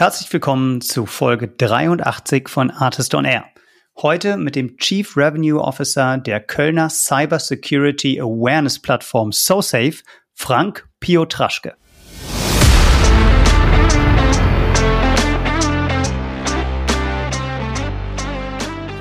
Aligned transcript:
Herzlich 0.00 0.32
willkommen 0.32 0.80
zu 0.80 1.04
Folge 1.04 1.46
83 1.46 2.48
von 2.48 2.70
Artist 2.70 3.14
on 3.14 3.26
Air. 3.26 3.44
Heute 4.00 4.38
mit 4.38 4.56
dem 4.56 4.78
Chief 4.78 5.14
Revenue 5.14 5.60
Officer 5.60 6.16
der 6.16 6.40
Kölner 6.40 6.88
Cyber 6.88 7.38
Security 7.38 8.18
Awareness 8.18 8.80
Plattform 8.80 9.30
SoSafe, 9.30 9.96
Frank 10.32 10.88
Piotraschke. 11.00 11.76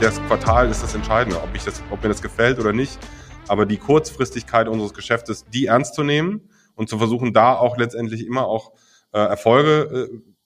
Das 0.01 0.21
Quartal 0.23 0.69
ist 0.69 0.83
das 0.83 0.95
Entscheidende, 0.95 1.41
ob, 1.41 1.53
das, 1.63 1.81
ob 1.91 2.03
mir 2.03 2.09
das 2.09 2.21
gefällt 2.21 2.59
oder 2.59 2.73
nicht. 2.73 2.99
Aber 3.47 3.65
die 3.65 3.77
Kurzfristigkeit 3.77 4.67
unseres 4.67 4.93
Geschäftes, 4.93 5.45
die 5.45 5.67
ernst 5.67 5.95
zu 5.95 6.03
nehmen 6.03 6.49
und 6.75 6.89
zu 6.89 6.97
versuchen, 6.97 7.31
da 7.31 7.55
auch 7.55 7.77
letztendlich 7.77 8.27
immer 8.27 8.47
auch 8.47 8.73
äh, 9.13 9.19
Erfolge 9.19 10.09
äh, 10.11 10.38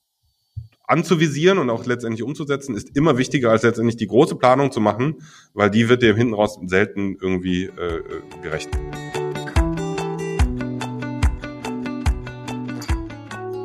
anzuvisieren 0.94 1.58
und 1.58 1.72
auch 1.72 1.86
letztendlich 1.88 2.22
umzusetzen, 2.22 2.76
ist 2.76 2.96
immer 2.96 3.18
wichtiger 3.18 3.50
als 3.50 3.64
letztendlich 3.64 3.98
die 3.98 4.06
große 4.06 4.36
Planung 4.36 4.72
zu 4.72 4.80
machen, 4.80 5.16
weil 5.56 5.72
die 5.72 5.90
wird 5.90 6.04
dem 6.04 6.16
hinten 6.16 6.36
raus 6.36 6.60
selten 6.68 7.18
irgendwie 7.20 7.64
äh, 7.64 8.04
gerecht. 8.44 8.70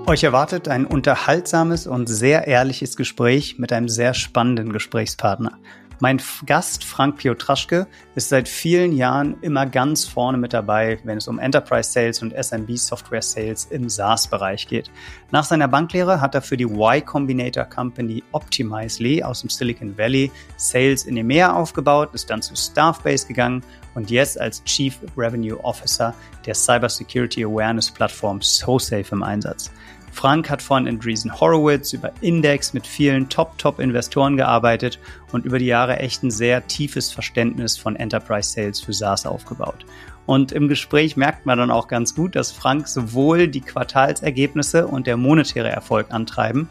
Euch 0.07 0.25
erwartet 0.25 0.69
ein 0.69 0.87
unterhaltsames 0.87 1.87
und 1.87 2.07
sehr 2.07 2.47
ehrliches 2.47 2.97
Gespräch 2.97 3.59
mit 3.59 3.75
einem 3.75 3.91
sehr 3.91 4.15
spannenden 4.15 4.73
Gesprächspartner. 4.73 5.59
Mein 6.01 6.23
Gast 6.47 6.85
Frank 6.85 7.17
Piotraschke 7.17 7.89
ist 8.15 8.29
seit 8.29 8.49
vielen 8.49 8.93
Jahren 8.93 9.37
immer 9.41 9.67
ganz 9.67 10.05
vorne 10.05 10.39
mit 10.39 10.53
dabei, 10.53 11.01
wenn 11.03 11.19
es 11.19 11.27
um 11.27 11.41
Enterprise 11.41 11.91
Sales 11.91 12.23
und 12.23 12.33
SMB 12.33 12.77
Software 12.77 13.23
Sales 13.23 13.65
im 13.65 13.89
SaaS-Bereich 13.89 14.69
geht. 14.69 14.93
Nach 15.33 15.43
seiner 15.43 15.67
Banklehre 15.67 16.21
hat 16.21 16.37
er 16.37 16.43
für 16.43 16.57
die 16.57 16.67
Y 16.67 17.05
Combinator 17.05 17.65
Company 17.65 18.23
Optimizely 18.31 19.25
aus 19.25 19.41
dem 19.41 19.51
Silicon 19.51 19.99
Valley 19.99 20.31
Sales 20.57 21.05
in 21.05 21.17
EMEA 21.17 21.53
aufgebaut, 21.53 22.11
ist 22.13 22.31
dann 22.31 22.43
zu 22.43 22.55
Staffbase 22.55 23.27
gegangen 23.27 23.65
und 23.97 24.09
jetzt 24.09 24.41
als 24.41 24.63
Chief 24.63 24.97
Revenue 25.17 25.59
Officer 25.65 26.15
der 26.47 26.55
Cybersecurity 26.55 27.45
Awareness 27.45 27.91
Plattform 27.91 28.41
SoSafe 28.41 29.09
im 29.11 29.25
Einsatz. 29.25 29.73
Frank 30.19 30.51
hat 30.51 30.61
von 30.61 30.89
Andreessen 30.89 31.41
Horowitz 31.41 31.93
über 31.93 32.11
Index 32.23 32.73
mit 32.73 32.89
vielen 32.89 33.29
Top-Top-Investoren 33.29 34.37
gearbeitet 34.37 34.99
und 35.31 35.45
über 35.45 35.61
die 35.61 35.67
Jahre 35.67 36.01
echt 36.01 36.25
ein 36.25 36.33
sehr 36.33 36.67
tiefes 36.67 37.13
Verständnis 37.13 37.79
von 37.79 37.95
Enterprise 37.95 38.51
Sales 38.51 38.81
für 38.81 38.93
SaaS 38.93 39.27
aufgebaut. 39.27 39.87
Und 40.27 40.51
im 40.51 40.67
Gespräch 40.67 41.17
merkt 41.17 41.47
man 41.47 41.59
dann 41.59 41.71
auch 41.71 41.87
ganz 41.87 42.17
gut, 42.17 42.35
dass 42.35 42.51
Frank 42.51 42.89
sowohl 42.89 43.47
die 43.47 43.61
Quartalsergebnisse 43.61 44.89
und 44.89 45.07
der 45.07 45.17
monetäre 45.17 45.69
Erfolg 45.69 46.09
antreiben, 46.11 46.69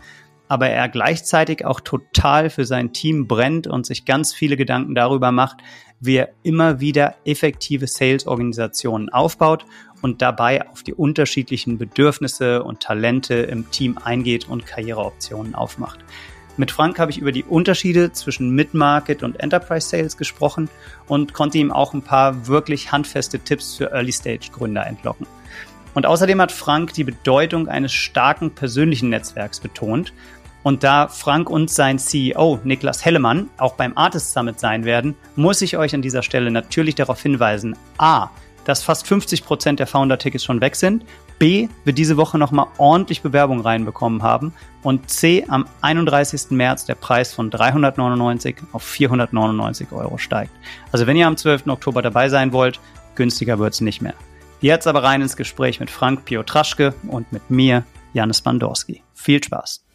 aber 0.49 0.67
er 0.67 0.89
gleichzeitig 0.89 1.63
auch 1.63 1.79
total 1.79 2.49
für 2.49 2.65
sein 2.65 2.91
Team 2.91 3.27
brennt 3.27 3.65
und 3.65 3.85
sich 3.85 4.03
ganz 4.03 4.33
viele 4.33 4.57
Gedanken 4.57 4.93
darüber 4.93 5.31
macht, 5.31 5.59
wie 6.01 6.17
er 6.17 6.29
immer 6.43 6.81
wieder 6.81 7.15
effektive 7.23 7.87
Sales-Organisationen 7.87 9.07
aufbaut 9.07 9.65
und 10.01 10.21
dabei 10.21 10.67
auf 10.69 10.83
die 10.83 10.93
unterschiedlichen 10.93 11.77
Bedürfnisse 11.77 12.63
und 12.63 12.79
Talente 12.79 13.35
im 13.35 13.69
Team 13.71 13.97
eingeht 13.97 14.47
und 14.47 14.65
Karriereoptionen 14.65 15.55
aufmacht. 15.55 15.99
Mit 16.57 16.71
Frank 16.71 16.97
habe 16.97 17.11
ich 17.11 17.19
über 17.19 17.31
die 17.31 17.43
Unterschiede 17.43 18.11
zwischen 18.13 18.49
Mid-Market 18.49 19.21
und 19.21 19.39
Enterprise 19.39 19.87
Sales 19.87 20.17
gesprochen 20.17 20.69
und 21.07 21.33
konnte 21.33 21.59
ihm 21.59 21.71
auch 21.71 21.93
ein 21.93 22.01
paar 22.01 22.47
wirklich 22.47 22.91
handfeste 22.91 23.37
Tipps 23.39 23.75
für 23.75 23.91
Early-Stage-Gründer 23.91 24.85
entlocken. 24.87 25.27
Und 25.93 26.07
außerdem 26.07 26.41
hat 26.41 26.51
Frank 26.51 26.93
die 26.93 27.03
Bedeutung 27.03 27.67
eines 27.67 27.93
starken 27.93 28.51
persönlichen 28.51 29.09
Netzwerks 29.09 29.59
betont. 29.59 30.13
Und 30.63 30.83
da 30.83 31.07
Frank 31.07 31.49
und 31.49 31.69
sein 31.69 31.99
CEO 31.99 32.59
Niklas 32.63 33.05
Hellemann 33.05 33.49
auch 33.57 33.75
beim 33.75 33.95
Artist 33.95 34.33
Summit 34.33 34.59
sein 34.59 34.83
werden, 34.83 35.15
muss 35.35 35.61
ich 35.61 35.77
euch 35.77 35.93
an 35.93 36.01
dieser 36.01 36.23
Stelle 36.23 36.49
natürlich 36.49 36.95
darauf 36.95 37.21
hinweisen, 37.21 37.75
a, 37.99 38.29
dass 38.67 38.83
fast 38.83 39.07
50 39.07 39.45
Prozent 39.45 39.79
der 39.79 39.87
Founder-Tickets 39.87 40.43
schon 40.43 40.59
weg 40.59 40.75
sind. 40.75 41.05
B, 41.39 41.69
wir 41.85 41.93
diese 41.93 42.17
Woche 42.17 42.37
nochmal 42.37 42.67
ordentlich 42.77 43.21
Bewerbung 43.21 43.61
reinbekommen 43.61 44.23
haben. 44.23 44.53
Und 44.83 45.09
C, 45.09 45.45
am 45.47 45.65
31. 45.79 46.51
März 46.51 46.83
der 46.83 46.95
Preis 46.95 47.33
von 47.33 47.49
399 47.49 48.57
auf 48.73 48.83
499 48.83 49.93
Euro 49.93 50.17
steigt. 50.17 50.51
Also 50.91 51.07
wenn 51.07 51.15
ihr 51.15 51.27
am 51.27 51.37
12. 51.37 51.67
Oktober 51.67 52.01
dabei 52.01 52.27
sein 52.27 52.51
wollt, 52.51 52.81
günstiger 53.15 53.57
wird's 53.57 53.79
nicht 53.79 54.01
mehr. 54.01 54.15
Jetzt 54.59 54.85
aber 54.85 55.01
rein 55.01 55.21
ins 55.21 55.37
Gespräch 55.37 55.79
mit 55.79 55.89
Frank 55.89 56.25
Piotraschke 56.25 56.93
und 57.07 57.31
mit 57.31 57.49
mir, 57.49 57.85
Janis 58.11 58.41
Bandorski. 58.41 59.01
Viel 59.13 59.41
Spaß! 59.41 59.85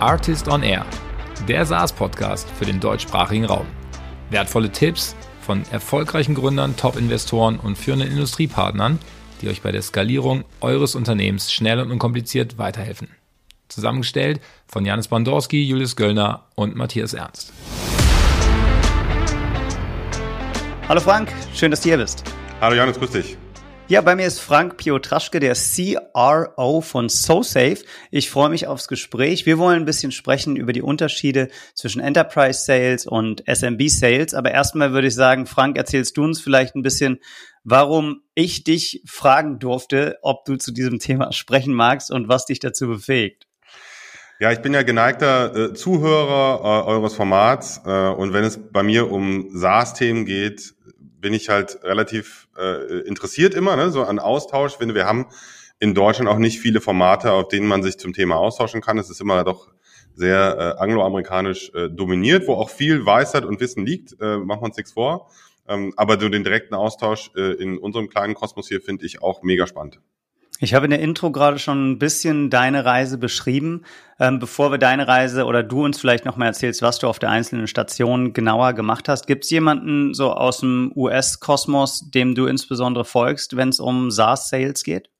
Artist 0.00 0.48
on 0.48 0.62
Air 0.62 0.84
der 1.48 1.66
SaaS-Podcast 1.66 2.48
für 2.50 2.64
den 2.64 2.80
deutschsprachigen 2.80 3.44
Raum. 3.44 3.66
Wertvolle 4.30 4.70
Tipps 4.70 5.14
von 5.42 5.62
erfolgreichen 5.70 6.34
Gründern, 6.34 6.76
Top-Investoren 6.76 7.58
und 7.58 7.76
führenden 7.76 8.10
Industriepartnern, 8.10 8.98
die 9.42 9.48
euch 9.48 9.60
bei 9.60 9.72
der 9.72 9.82
Skalierung 9.82 10.44
eures 10.60 10.94
Unternehmens 10.94 11.52
schnell 11.52 11.80
und 11.80 11.90
unkompliziert 11.90 12.56
weiterhelfen. 12.56 13.08
Zusammengestellt 13.68 14.40
von 14.66 14.84
Janis 14.84 15.08
Bandorski, 15.08 15.62
Julius 15.62 15.96
Göllner 15.96 16.46
und 16.54 16.76
Matthias 16.76 17.12
Ernst. 17.12 17.52
Hallo 20.88 21.00
Frank, 21.00 21.32
schön, 21.54 21.70
dass 21.70 21.80
du 21.80 21.88
hier 21.88 21.98
bist. 21.98 22.24
Hallo 22.60 22.76
Janis, 22.76 22.98
grüß 22.98 23.10
dich. 23.10 23.36
Ja, 23.86 24.00
bei 24.00 24.16
mir 24.16 24.26
ist 24.26 24.40
Frank 24.40 24.78
Piotraschke, 24.78 25.40
der 25.40 25.54
CRO 25.54 26.80
von 26.80 27.10
SoSafe. 27.10 27.84
Ich 28.10 28.30
freue 28.30 28.48
mich 28.48 28.66
aufs 28.66 28.88
Gespräch. 28.88 29.44
Wir 29.44 29.58
wollen 29.58 29.82
ein 29.82 29.84
bisschen 29.84 30.10
sprechen 30.10 30.56
über 30.56 30.72
die 30.72 30.80
Unterschiede 30.80 31.48
zwischen 31.74 32.00
Enterprise 32.00 32.64
Sales 32.64 33.06
und 33.06 33.44
SMB 33.46 33.88
Sales. 33.88 34.32
Aber 34.32 34.52
erstmal 34.52 34.92
würde 34.92 35.08
ich 35.08 35.14
sagen, 35.14 35.44
Frank, 35.44 35.76
erzählst 35.76 36.16
du 36.16 36.24
uns 36.24 36.40
vielleicht 36.40 36.74
ein 36.74 36.82
bisschen, 36.82 37.18
warum 37.62 38.22
ich 38.34 38.64
dich 38.64 39.02
fragen 39.04 39.58
durfte, 39.58 40.16
ob 40.22 40.46
du 40.46 40.56
zu 40.56 40.72
diesem 40.72 40.98
Thema 40.98 41.30
sprechen 41.32 41.74
magst 41.74 42.10
und 42.10 42.26
was 42.26 42.46
dich 42.46 42.60
dazu 42.60 42.88
befähigt. 42.88 43.46
Ja, 44.40 44.50
ich 44.50 44.62
bin 44.62 44.72
ja 44.72 44.82
geneigter 44.82 45.54
äh, 45.54 45.74
Zuhörer 45.74 46.86
äh, 46.86 46.88
eures 46.88 47.14
Formats 47.14 47.82
äh, 47.84 47.90
und 47.90 48.32
wenn 48.32 48.44
es 48.44 48.58
bei 48.72 48.82
mir 48.82 49.12
um 49.12 49.50
SaaS-Themen 49.52 50.24
geht, 50.24 50.74
bin 51.24 51.32
ich 51.32 51.48
halt 51.48 51.82
relativ 51.82 52.48
äh, 52.54 53.00
interessiert 53.08 53.54
immer, 53.54 53.76
ne, 53.76 53.90
so 53.90 54.04
an 54.04 54.18
Austausch. 54.18 54.72
Ich 54.72 54.76
finde, 54.76 54.94
wir 54.94 55.06
haben 55.06 55.24
in 55.78 55.94
Deutschland 55.94 56.28
auch 56.28 56.36
nicht 56.36 56.60
viele 56.60 56.82
Formate, 56.82 57.32
auf 57.32 57.48
denen 57.48 57.66
man 57.66 57.82
sich 57.82 57.96
zum 57.96 58.12
Thema 58.12 58.36
austauschen 58.36 58.82
kann. 58.82 58.98
Es 58.98 59.08
ist 59.08 59.22
immer 59.22 59.42
doch 59.42 59.72
sehr 60.12 60.76
äh, 60.76 60.82
angloamerikanisch 60.82 61.72
äh, 61.74 61.88
dominiert, 61.88 62.46
wo 62.46 62.52
auch 62.52 62.68
viel 62.68 63.06
Weisheit 63.06 63.46
und 63.46 63.58
Wissen 63.58 63.86
liegt. 63.86 64.20
Äh, 64.20 64.36
machen 64.36 64.60
wir 64.60 64.66
uns 64.66 64.76
nichts 64.76 64.92
vor. 64.92 65.30
Ähm, 65.66 65.94
aber 65.96 66.20
so 66.20 66.28
den 66.28 66.44
direkten 66.44 66.74
Austausch 66.74 67.30
äh, 67.36 67.54
in 67.54 67.78
unserem 67.78 68.10
kleinen 68.10 68.34
Kosmos 68.34 68.68
hier 68.68 68.82
finde 68.82 69.06
ich 69.06 69.22
auch 69.22 69.42
mega 69.42 69.66
spannend. 69.66 70.00
Ich 70.60 70.72
habe 70.72 70.86
in 70.86 70.90
der 70.90 71.00
Intro 71.00 71.32
gerade 71.32 71.58
schon 71.58 71.90
ein 71.90 71.98
bisschen 71.98 72.48
deine 72.48 72.84
Reise 72.84 73.18
beschrieben. 73.18 73.82
Ähm, 74.20 74.38
bevor 74.38 74.70
wir 74.70 74.78
deine 74.78 75.08
Reise 75.08 75.46
oder 75.46 75.64
du 75.64 75.84
uns 75.84 75.98
vielleicht 75.98 76.24
nochmal 76.24 76.48
erzählst, 76.48 76.80
was 76.80 77.00
du 77.00 77.08
auf 77.08 77.18
der 77.18 77.30
einzelnen 77.30 77.66
Station 77.66 78.32
genauer 78.32 78.72
gemacht 78.72 79.08
hast, 79.08 79.26
gibt 79.26 79.44
es 79.44 79.50
jemanden 79.50 80.14
so 80.14 80.32
aus 80.32 80.60
dem 80.60 80.92
US-Kosmos, 80.94 82.10
dem 82.10 82.36
du 82.36 82.46
insbesondere 82.46 83.04
folgst, 83.04 83.56
wenn 83.56 83.70
es 83.70 83.80
um 83.80 84.12
SaaS-Sales 84.12 84.84
geht? 84.84 85.10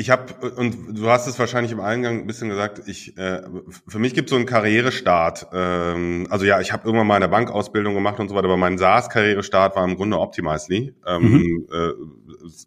Ich 0.00 0.10
habe, 0.10 0.32
und 0.50 0.96
du 0.96 1.10
hast 1.10 1.26
es 1.26 1.40
wahrscheinlich 1.40 1.72
im 1.72 1.80
Eingang 1.80 2.20
ein 2.20 2.26
bisschen 2.28 2.48
gesagt, 2.48 2.82
ich, 2.86 3.18
äh, 3.18 3.42
für 3.88 3.98
mich 3.98 4.14
gibt 4.14 4.28
es 4.28 4.30
so 4.30 4.36
einen 4.36 4.46
Karrierestart. 4.46 5.48
Ähm, 5.52 6.28
also 6.30 6.44
ja, 6.44 6.60
ich 6.60 6.72
habe 6.72 6.86
irgendwann 6.86 7.08
mal 7.08 7.16
eine 7.16 7.26
Bankausbildung 7.26 7.94
gemacht 7.94 8.20
und 8.20 8.28
so 8.28 8.36
weiter, 8.36 8.44
aber 8.44 8.56
mein 8.56 8.78
SaaS-Karrierestart 8.78 9.74
war 9.74 9.84
im 9.84 9.96
Grunde 9.96 10.20
Optimizely. 10.20 10.94
Ähm, 11.04 11.22
mhm. 11.22 11.66
äh, 11.72 11.90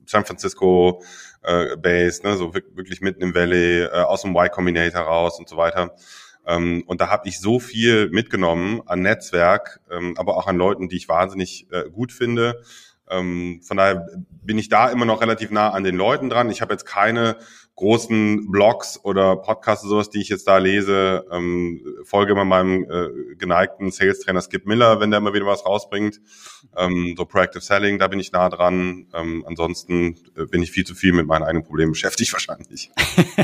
San 0.06 0.26
Francisco 0.26 1.02
äh, 1.44 1.76
Base, 1.78 2.22
ne, 2.24 2.36
so 2.38 2.54
wirklich 2.54 3.02
mitten 3.02 3.22
im 3.22 3.36
Valley, 3.36 3.84
äh, 3.84 3.90
aus 3.90 4.22
dem 4.22 4.32
Y 4.32 4.50
Combinator 4.52 5.02
raus 5.02 5.40
und 5.40 5.50
so 5.50 5.58
weiter. 5.58 5.96
Ähm, 6.46 6.84
und 6.88 7.02
da 7.02 7.10
habe 7.10 7.28
ich 7.28 7.40
so 7.40 7.60
viel 7.60 8.10
mitgenommen 8.10 8.82
an 8.86 9.02
Netzwerk, 9.02 9.80
ähm, 9.92 10.16
aber 10.18 10.38
auch 10.38 10.48
an 10.48 10.58
Leuten, 10.58 10.90
die 10.90 10.98
ich 10.98 11.08
wahnsinnig 11.08 11.68
äh, 11.72 11.90
gut 11.90 12.12
finde. 12.12 12.62
Ähm, 13.10 13.62
von 13.64 13.78
daher 13.78 14.08
bin 14.30 14.58
ich 14.58 14.70
da 14.70 14.90
immer 14.90 15.06
noch 15.06 15.22
relativ 15.22 15.52
nah 15.52 15.70
an 15.70 15.84
den 15.84 15.96
Leuten 15.96 16.30
dran. 16.30 16.50
Ich 16.50 16.62
habe 16.62 16.74
jetzt 16.74 16.86
keine 16.86 17.36
großen 17.82 18.52
Blogs 18.52 19.00
oder 19.02 19.36
Podcasts 19.38 19.84
sowas, 19.84 20.12
die 20.12 20.22
ich 20.22 20.30
jetzt 20.30 20.48
da 20.48 20.60
lese. 20.60 21.26
Ähm, 21.32 21.82
folge 22.04 22.34
immer 22.34 22.46
meinem 22.46 22.84
äh, 22.84 23.36
geneigten 23.38 23.90
Sales-Trainer 23.90 24.40
Skip 24.44 24.68
Miller, 24.68 25.00
wenn 25.00 25.10
der 25.10 25.18
immer 25.18 25.34
wieder 25.34 25.48
was 25.48 25.66
rausbringt. 25.66 26.22
Ähm, 26.78 27.16
so 27.18 27.26
Proactive 27.26 27.62
Selling, 27.62 27.98
da 27.98 28.08
bin 28.08 28.20
ich 28.20 28.32
nah 28.32 28.50
dran. 28.50 29.08
Ähm, 29.16 29.44
ansonsten 29.48 30.16
äh, 30.38 30.46
bin 30.46 30.62
ich 30.62 30.70
viel 30.70 30.86
zu 30.86 30.94
viel 30.94 31.12
mit 31.12 31.26
meinen 31.26 31.42
eigenen 31.42 31.64
Problemen 31.64 31.94
beschäftigt 31.94 32.32
wahrscheinlich. 32.34 32.92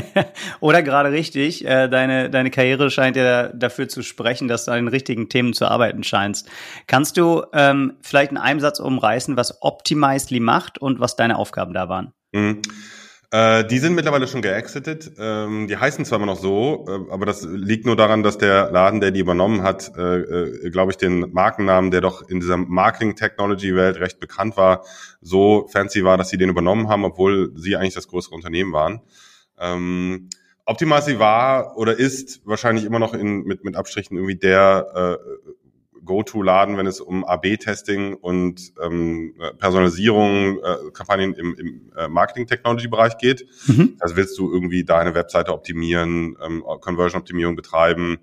oder 0.60 0.84
gerade 0.84 1.10
richtig, 1.10 1.64
äh, 1.64 1.88
deine, 1.88 2.30
deine 2.30 2.52
Karriere 2.52 2.92
scheint 2.92 3.16
ja 3.16 3.48
dafür 3.48 3.88
zu 3.88 4.04
sprechen, 4.04 4.46
dass 4.46 4.66
du 4.66 4.70
an 4.70 4.84
den 4.84 4.88
richtigen 4.88 5.28
Themen 5.28 5.52
zu 5.52 5.66
arbeiten 5.66 6.04
scheinst. 6.04 6.48
Kannst 6.86 7.16
du 7.16 7.42
ähm, 7.52 7.94
vielleicht 8.02 8.30
in 8.30 8.38
einem 8.38 8.60
Satz 8.60 8.78
umreißen, 8.78 9.36
was 9.36 9.62
Optimizely 9.62 10.38
macht 10.38 10.78
und 10.78 11.00
was 11.00 11.16
deine 11.16 11.38
Aufgaben 11.38 11.74
da 11.74 11.88
waren? 11.88 12.12
Mhm. 12.30 12.62
Äh, 13.30 13.66
die 13.66 13.78
sind 13.78 13.94
mittlerweile 13.94 14.26
schon 14.26 14.40
geexitet. 14.40 15.12
Ähm, 15.18 15.68
die 15.68 15.76
heißen 15.76 16.06
zwar 16.06 16.16
immer 16.16 16.26
noch 16.26 16.40
so, 16.40 16.86
äh, 16.88 17.12
aber 17.12 17.26
das 17.26 17.42
liegt 17.42 17.84
nur 17.84 17.94
daran, 17.94 18.22
dass 18.22 18.38
der 18.38 18.70
Laden, 18.70 19.00
der 19.00 19.10
die 19.10 19.20
übernommen 19.20 19.62
hat, 19.62 19.92
äh, 19.98 20.20
äh 20.20 20.70
glaube 20.70 20.92
ich, 20.92 20.96
den 20.96 21.30
Markennamen, 21.32 21.90
der 21.90 22.00
doch 22.00 22.26
in 22.26 22.40
dieser 22.40 22.56
Marketing-Technology-Welt 22.56 24.00
recht 24.00 24.18
bekannt 24.18 24.56
war, 24.56 24.82
so 25.20 25.68
fancy 25.70 26.04
war, 26.04 26.16
dass 26.16 26.30
sie 26.30 26.38
den 26.38 26.48
übernommen 26.48 26.88
haben, 26.88 27.04
obwohl 27.04 27.52
sie 27.54 27.76
eigentlich 27.76 27.94
das 27.94 28.08
größere 28.08 28.34
Unternehmen 28.34 28.72
waren. 28.72 29.02
Ähm, 29.58 30.30
Optimasi 30.64 31.18
war 31.18 31.76
oder 31.76 31.98
ist 31.98 32.46
wahrscheinlich 32.46 32.84
immer 32.84 32.98
noch 32.98 33.12
in, 33.12 33.42
mit, 33.44 33.62
mit 33.62 33.76
Abstrichen 33.76 34.16
irgendwie 34.16 34.36
der 34.36 35.18
äh, 35.18 35.50
Go-To-Laden, 36.08 36.76
wenn 36.78 36.86
es 36.86 37.00
um 37.00 37.24
AB-Testing 37.24 38.14
und 38.14 38.72
ähm, 38.82 39.34
Personalisierung, 39.58 40.58
äh, 40.58 40.90
Kampagnen 40.92 41.34
im, 41.34 41.54
im 41.54 41.92
äh, 41.96 42.08
Marketing-Technology-Bereich 42.08 43.18
geht. 43.18 43.46
Mhm. 43.66 43.96
Also 44.00 44.16
willst 44.16 44.36
du 44.38 44.50
irgendwie 44.50 44.84
deine 44.84 45.14
Webseite 45.14 45.52
optimieren, 45.52 46.36
ähm, 46.44 46.64
Conversion-Optimierung 46.80 47.54
betreiben, 47.54 48.18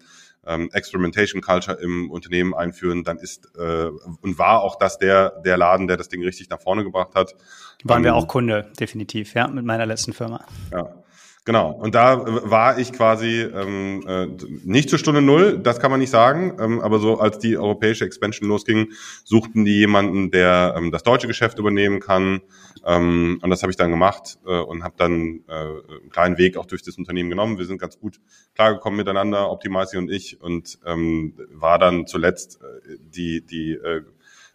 ähm, 0.48 0.70
Experimentation 0.74 1.42
Culture 1.42 1.78
im 1.80 2.10
Unternehmen 2.10 2.54
einführen, 2.54 3.04
dann 3.04 3.18
ist 3.18 3.50
äh, 3.58 3.90
und 4.22 4.38
war 4.38 4.62
auch 4.62 4.78
das 4.78 4.98
der 4.98 5.42
der 5.46 5.58
Laden, 5.58 5.88
der 5.88 5.98
das 5.98 6.10
Ding 6.10 6.24
richtig 6.24 6.50
nach 6.50 6.62
vorne 6.62 6.84
gebracht 6.84 7.16
hat. 7.16 7.36
Waren 7.84 8.00
ähm, 8.00 8.04
wir 8.06 8.16
auch 8.16 8.28
Kunde, 8.28 8.72
definitiv, 8.80 9.34
ja, 9.36 9.48
mit 9.48 9.64
meiner 9.64 9.86
letzten 9.86 10.14
Firma. 10.14 10.46
Ja. 10.72 11.05
Genau, 11.46 11.74
und 11.74 11.94
da 11.94 12.24
war 12.50 12.80
ich 12.80 12.92
quasi 12.92 13.42
ähm, 13.42 14.04
äh, 14.08 14.26
nicht 14.64 14.90
zur 14.90 14.98
Stunde 14.98 15.22
Null, 15.22 15.60
das 15.60 15.80
kann 15.80 15.92
man 15.92 16.00
nicht 16.00 16.10
sagen, 16.10 16.58
ähm, 16.60 16.82
aber 16.82 16.98
so 16.98 17.20
als 17.20 17.38
die 17.38 17.56
europäische 17.56 18.04
Expansion 18.04 18.50
losging, 18.50 18.88
suchten 19.24 19.64
die 19.64 19.78
jemanden, 19.78 20.32
der 20.32 20.74
ähm, 20.76 20.92
das 20.92 21.04
deutsche 21.04 21.28
Geschäft 21.28 21.60
übernehmen 21.60 22.00
kann. 22.00 22.42
Ähm, 22.84 23.40
und 23.44 23.50
das 23.52 23.62
habe 23.62 23.70
ich 23.70 23.78
dann 23.78 23.92
gemacht 23.92 24.40
äh, 24.48 24.58
und 24.58 24.84
habe 24.84 24.96
dann 24.98 25.44
äh, 25.48 25.54
einen 25.54 26.10
kleinen 26.10 26.40
Weg 26.40 26.58
auch 26.58 26.66
durch 26.66 26.82
das 26.82 26.98
Unternehmen 26.98 27.30
genommen. 27.30 27.60
Wir 27.60 27.66
sind 27.66 27.80
ganz 27.80 28.00
gut 28.00 28.20
klargekommen 28.56 28.98
miteinander, 28.98 29.52
Optimize 29.52 30.00
und 30.00 30.10
ich, 30.10 30.42
und 30.42 30.80
ähm, 30.84 31.36
war 31.52 31.78
dann 31.78 32.08
zuletzt 32.08 32.60
äh, 32.64 32.98
die, 33.00 33.46
die 33.46 33.74
äh, 33.74 34.02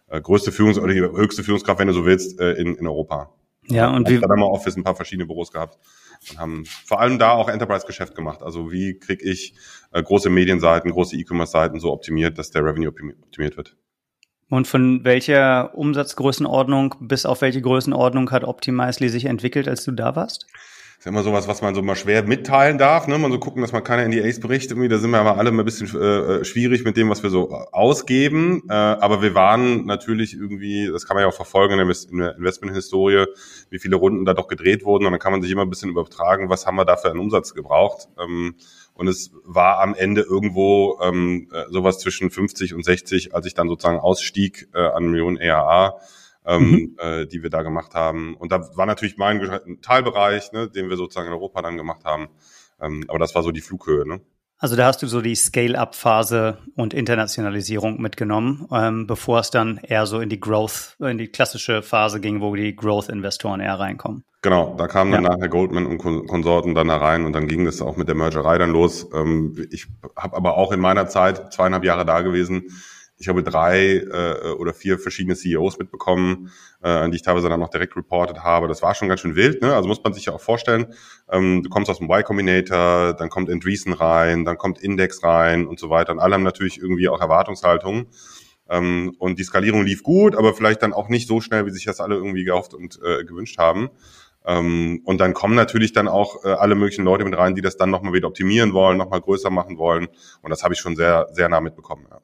äh 0.09 0.19
größte 0.19 0.51
Führungs- 0.51 0.77
oder 0.77 0.93
die 0.93 0.99
höchste 0.99 1.41
Führungskraft, 1.41 1.79
wenn 1.79 1.87
du 1.87 1.93
so 1.93 2.03
willst, 2.03 2.37
äh, 2.41 2.51
in, 2.55 2.75
in 2.75 2.85
Europa. 2.85 3.29
Ja, 3.67 3.95
und 3.95 4.09
wie... 4.09 4.19
Da 4.19 4.27
haben 4.27 4.39
wir 4.41 4.49
Office 4.49 4.75
ein 4.75 4.83
paar 4.83 4.95
verschiedene 4.97 5.25
Büros 5.25 5.53
gehabt 5.53 5.77
und 6.29 6.39
haben 6.39 6.65
vor 6.85 6.99
allem 6.99 7.19
da 7.19 7.31
auch 7.31 7.49
Enterprise-Geschäft 7.49 8.15
gemacht. 8.15 8.43
Also 8.43 8.71
wie 8.71 8.99
kriege 8.99 9.23
ich 9.23 9.55
äh, 9.91 10.01
große 10.01 10.29
Medienseiten, 10.29 10.91
große 10.91 11.15
E-Commerce-Seiten 11.15 11.79
so 11.79 11.91
optimiert, 11.91 12.37
dass 12.37 12.51
der 12.51 12.63
Revenue 12.63 12.89
optimiert 12.89 13.57
wird. 13.57 13.75
Und 14.49 14.67
von 14.67 15.05
welcher 15.05 15.75
Umsatzgrößenordnung 15.75 16.95
bis 16.99 17.25
auf 17.25 17.41
welche 17.41 17.61
Größenordnung 17.61 18.31
hat 18.31 18.43
Optimizely 18.43 19.09
sich 19.09 19.25
entwickelt, 19.25 19.67
als 19.67 19.85
du 19.85 19.91
da 19.91 20.15
warst? 20.15 20.45
Ist 21.01 21.07
immer 21.07 21.23
sowas, 21.23 21.47
was 21.47 21.63
man 21.63 21.73
so 21.73 21.81
mal 21.81 21.95
schwer 21.95 22.21
mitteilen 22.21 22.77
darf. 22.77 23.07
Ne? 23.07 23.17
Man 23.17 23.31
so 23.31 23.39
gucken, 23.39 23.63
dass 23.63 23.71
man 23.71 23.83
keine 23.83 24.07
NDAs 24.07 24.39
berichtet. 24.39 24.73
Irgendwie, 24.73 24.87
da 24.87 24.99
sind 24.99 25.09
wir 25.09 25.17
aber 25.17 25.39
alle 25.39 25.49
ein 25.49 25.65
bisschen 25.65 25.87
äh, 25.99 26.45
schwierig 26.45 26.83
mit 26.83 26.95
dem, 26.95 27.09
was 27.09 27.23
wir 27.23 27.31
so 27.31 27.49
ausgeben. 27.71 28.61
Äh, 28.69 28.73
aber 28.73 29.23
wir 29.23 29.33
waren 29.33 29.87
natürlich 29.87 30.35
irgendwie, 30.35 30.91
das 30.93 31.07
kann 31.07 31.15
man 31.15 31.23
ja 31.23 31.27
auch 31.27 31.33
verfolgen 31.33 31.79
in 31.79 32.17
der 32.19 32.35
Investment-Historie, 32.37 33.25
wie 33.71 33.79
viele 33.79 33.95
Runden 33.95 34.25
da 34.25 34.35
doch 34.35 34.47
gedreht 34.47 34.85
wurden. 34.85 35.07
Und 35.07 35.11
dann 35.13 35.19
kann 35.19 35.31
man 35.31 35.41
sich 35.41 35.49
immer 35.49 35.63
ein 35.63 35.71
bisschen 35.71 35.89
übertragen, 35.89 36.49
was 36.49 36.67
haben 36.67 36.75
wir 36.75 36.85
da 36.85 36.97
für 36.97 37.09
einen 37.09 37.19
Umsatz 37.19 37.55
gebraucht. 37.55 38.07
Ähm, 38.19 38.53
und 38.93 39.07
es 39.07 39.31
war 39.43 39.79
am 39.79 39.95
Ende 39.95 40.21
irgendwo 40.21 40.99
ähm, 41.01 41.49
äh, 41.51 41.63
sowas 41.71 41.97
zwischen 41.97 42.29
50 42.29 42.75
und 42.75 42.85
60, 42.85 43.33
als 43.33 43.47
ich 43.47 43.55
dann 43.55 43.69
sozusagen 43.69 43.97
ausstieg 43.97 44.69
äh, 44.75 44.79
an 44.79 45.05
Millionen 45.05 45.37
ERA 45.37 45.99
ähm, 46.45 46.71
mhm. 46.71 46.95
äh, 46.99 47.25
die 47.25 47.43
wir 47.43 47.49
da 47.49 47.61
gemacht 47.61 47.93
haben. 47.93 48.35
Und 48.35 48.51
da 48.51 48.75
war 48.75 48.85
natürlich 48.85 49.17
mein 49.17 49.41
Teilbereich, 49.81 50.51
ne, 50.51 50.69
den 50.69 50.89
wir 50.89 50.97
sozusagen 50.97 51.27
in 51.27 51.33
Europa 51.33 51.61
dann 51.61 51.77
gemacht 51.77 52.03
haben. 52.03 52.29
Ähm, 52.81 53.05
aber 53.07 53.19
das 53.19 53.35
war 53.35 53.43
so 53.43 53.51
die 53.51 53.61
Flughöhe. 53.61 54.07
Ne? 54.07 54.21
Also 54.61 54.75
da 54.75 54.85
hast 54.85 55.01
du 55.01 55.07
so 55.07 55.21
die 55.21 55.33
Scale-up-Phase 55.33 56.59
und 56.75 56.93
Internationalisierung 56.93 57.99
mitgenommen, 57.99 58.67
ähm, 58.71 59.07
bevor 59.07 59.39
es 59.39 59.49
dann 59.49 59.77
eher 59.77 60.05
so 60.05 60.19
in 60.19 60.29
die 60.29 60.39
Growth, 60.39 60.97
in 60.99 61.17
die 61.17 61.29
klassische 61.29 61.81
Phase 61.81 62.19
ging, 62.19 62.41
wo 62.41 62.55
die 62.55 62.75
Growth-Investoren 62.75 63.59
eher 63.59 63.79
reinkommen. 63.79 64.23
Genau, 64.43 64.75
da 64.77 64.87
kamen 64.87 65.11
dann 65.11 65.23
ja. 65.23 65.31
nachher 65.31 65.49
Goldman 65.49 65.87
und 65.87 65.97
Konsorten 65.97 66.75
dann 66.75 66.89
da 66.89 66.97
rein 66.97 67.25
und 67.25 67.33
dann 67.33 67.47
ging 67.47 67.65
es 67.65 67.81
auch 67.81 67.97
mit 67.97 68.07
der 68.07 68.15
Mergerei 68.15 68.59
dann 68.59 68.71
los. 68.71 69.07
Ähm, 69.15 69.67
ich 69.71 69.87
habe 70.15 70.37
aber 70.37 70.57
auch 70.57 70.71
in 70.71 70.79
meiner 70.79 71.07
Zeit, 71.07 71.53
zweieinhalb 71.53 71.83
Jahre 71.83 72.05
da 72.05 72.21
gewesen, 72.21 72.65
ich 73.21 73.27
habe 73.27 73.43
drei 73.43 73.97
äh, 73.97 74.51
oder 74.57 74.73
vier 74.73 74.97
verschiedene 74.97 75.35
CEOs 75.35 75.77
mitbekommen, 75.77 76.51
äh, 76.83 76.89
an 76.89 77.11
die 77.11 77.17
ich 77.17 77.21
teilweise 77.21 77.49
dann 77.49 77.59
noch 77.59 77.69
direkt 77.69 77.95
reported 77.95 78.39
habe. 78.39 78.67
Das 78.67 78.81
war 78.81 78.95
schon 78.95 79.07
ganz 79.07 79.21
schön 79.21 79.35
wild. 79.35 79.61
Ne? 79.61 79.75
Also 79.75 79.87
muss 79.87 80.03
man 80.03 80.13
sich 80.13 80.25
ja 80.25 80.33
auch 80.33 80.41
vorstellen, 80.41 80.87
ähm, 81.29 81.61
du 81.63 81.69
kommst 81.69 81.89
aus 81.91 81.99
dem 81.99 82.09
Y 82.09 82.23
Combinator, 82.23 83.13
dann 83.13 83.29
kommt 83.29 83.49
Andreessen 83.49 83.93
rein, 83.93 84.43
dann 84.43 84.57
kommt 84.57 84.81
Index 84.81 85.23
rein 85.23 85.67
und 85.67 85.79
so 85.79 85.91
weiter. 85.91 86.13
Und 86.13 86.19
alle 86.19 86.33
haben 86.33 86.43
natürlich 86.43 86.79
irgendwie 86.79 87.09
auch 87.09 87.21
Erwartungshaltungen. 87.21 88.07
Ähm, 88.67 89.15
und 89.19 89.37
die 89.37 89.43
Skalierung 89.43 89.83
lief 89.83 90.01
gut, 90.01 90.35
aber 90.35 90.55
vielleicht 90.55 90.81
dann 90.81 90.93
auch 90.93 91.07
nicht 91.07 91.27
so 91.27 91.41
schnell, 91.41 91.67
wie 91.67 91.71
sich 91.71 91.85
das 91.85 91.99
alle 91.99 92.15
irgendwie 92.15 92.43
gehofft 92.43 92.73
und 92.73 92.99
äh, 93.03 93.23
gewünscht 93.23 93.59
haben. 93.59 93.89
Ähm, 94.45 95.01
und 95.05 95.19
dann 95.19 95.35
kommen 95.35 95.53
natürlich 95.53 95.93
dann 95.93 96.07
auch 96.07 96.43
äh, 96.43 96.47
alle 96.47 96.73
möglichen 96.73 97.05
Leute 97.05 97.23
mit 97.23 97.37
rein, 97.37 97.53
die 97.53 97.61
das 97.61 97.77
dann 97.77 97.91
nochmal 97.91 98.13
wieder 98.13 98.27
optimieren 98.27 98.73
wollen, 98.73 98.97
nochmal 98.97 99.21
größer 99.21 99.51
machen 99.51 99.77
wollen. 99.77 100.07
Und 100.41 100.49
das 100.49 100.63
habe 100.63 100.73
ich 100.73 100.79
schon 100.79 100.95
sehr, 100.95 101.27
sehr 101.33 101.49
nah 101.49 101.61
mitbekommen. 101.61 102.07
Ja. 102.09 102.19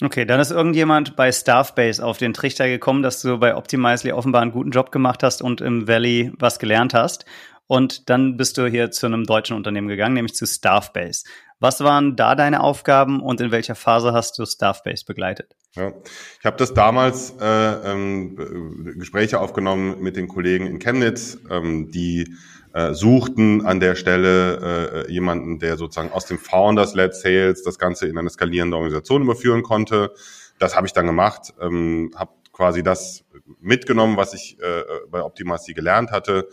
Okay, 0.00 0.24
dann 0.24 0.38
ist 0.38 0.52
irgendjemand 0.52 1.16
bei 1.16 1.32
Staffbase 1.32 2.04
auf 2.04 2.18
den 2.18 2.32
Trichter 2.32 2.68
gekommen, 2.68 3.02
dass 3.02 3.20
du 3.20 3.36
bei 3.38 3.56
Optimizely 3.56 4.12
offenbar 4.12 4.42
einen 4.42 4.52
guten 4.52 4.70
Job 4.70 4.92
gemacht 4.92 5.24
hast 5.24 5.42
und 5.42 5.60
im 5.60 5.88
Valley 5.88 6.30
was 6.38 6.60
gelernt 6.60 6.94
hast. 6.94 7.24
Und 7.66 8.08
dann 8.08 8.36
bist 8.36 8.56
du 8.58 8.66
hier 8.66 8.90
zu 8.92 9.06
einem 9.06 9.24
deutschen 9.24 9.56
Unternehmen 9.56 9.88
gegangen, 9.88 10.14
nämlich 10.14 10.34
zu 10.34 10.46
Staffbase. 10.46 11.24
Was 11.60 11.80
waren 11.80 12.14
da 12.14 12.36
deine 12.36 12.62
Aufgaben 12.62 13.20
und 13.20 13.40
in 13.40 13.50
welcher 13.50 13.74
Phase 13.74 14.12
hast 14.12 14.38
du 14.38 14.46
Staffbase 14.46 15.04
begleitet? 15.04 15.56
Ja, 15.74 15.92
ich 16.38 16.46
habe 16.46 16.56
das 16.56 16.72
damals 16.72 17.34
äh, 17.40 17.44
ähm, 17.44 18.94
Gespräche 18.98 19.40
aufgenommen 19.40 20.00
mit 20.00 20.16
den 20.16 20.28
Kollegen 20.28 20.66
in 20.66 20.78
Chemnitz, 20.78 21.38
ähm, 21.50 21.90
die 21.90 22.36
äh, 22.72 22.92
suchten 22.94 23.66
an 23.66 23.80
der 23.80 23.94
Stelle 23.94 25.06
äh, 25.06 25.12
jemanden, 25.12 25.58
der 25.58 25.76
sozusagen 25.76 26.12
aus 26.12 26.26
dem 26.26 26.38
Founders-led 26.38 27.14
Sales 27.14 27.62
das 27.62 27.78
Ganze 27.78 28.06
in 28.06 28.18
eine 28.18 28.30
skalierende 28.30 28.76
Organisation 28.76 29.22
überführen 29.22 29.62
konnte. 29.62 30.12
Das 30.58 30.76
habe 30.76 30.86
ich 30.86 30.92
dann 30.92 31.06
gemacht, 31.06 31.54
ähm, 31.60 32.12
habe 32.16 32.32
quasi 32.52 32.82
das 32.82 33.24
mitgenommen, 33.60 34.16
was 34.16 34.34
ich 34.34 34.58
äh, 34.60 34.82
bei 35.10 35.22
Optimasi 35.22 35.74
gelernt 35.74 36.10
hatte, 36.10 36.48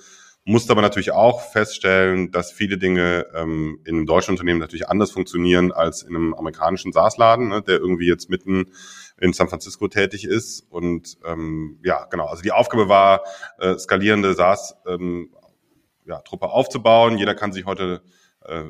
musste 0.45 0.71
aber 0.71 0.83
natürlich 0.83 1.11
auch 1.11 1.41
feststellen, 1.41 2.31
dass 2.31 2.51
viele 2.51 2.77
Dinge 2.77 3.25
ähm, 3.33 3.79
in 3.83 3.95
einem 3.95 4.05
deutschen 4.05 4.31
Unternehmen 4.31 4.59
natürlich 4.59 4.87
anders 4.87 5.11
funktionieren 5.11 5.71
als 5.71 6.03
in 6.03 6.15
einem 6.15 6.35
amerikanischen 6.35 6.93
SaaS-Laden, 6.93 7.47
ne, 7.47 7.63
der 7.63 7.79
irgendwie 7.79 8.07
jetzt 8.07 8.29
mitten 8.29 8.71
in 9.19 9.33
San 9.33 9.49
Francisco 9.49 9.87
tätig 9.87 10.25
ist. 10.25 10.61
Und 10.69 11.17
ähm, 11.25 11.79
ja, 11.83 12.05
genau, 12.05 12.27
also 12.27 12.43
die 12.43 12.51
Aufgabe 12.51 12.87
war, 12.87 13.23
äh, 13.57 13.77
skalierende 13.79 14.35
SaaS 14.35 14.75
ähm, 14.87 15.31
ja, 16.05 16.19
Truppe 16.19 16.49
aufzubauen. 16.49 17.17
Jeder 17.17 17.35
kann 17.35 17.51
sich 17.51 17.65
heute 17.65 18.01
äh, 18.45 18.63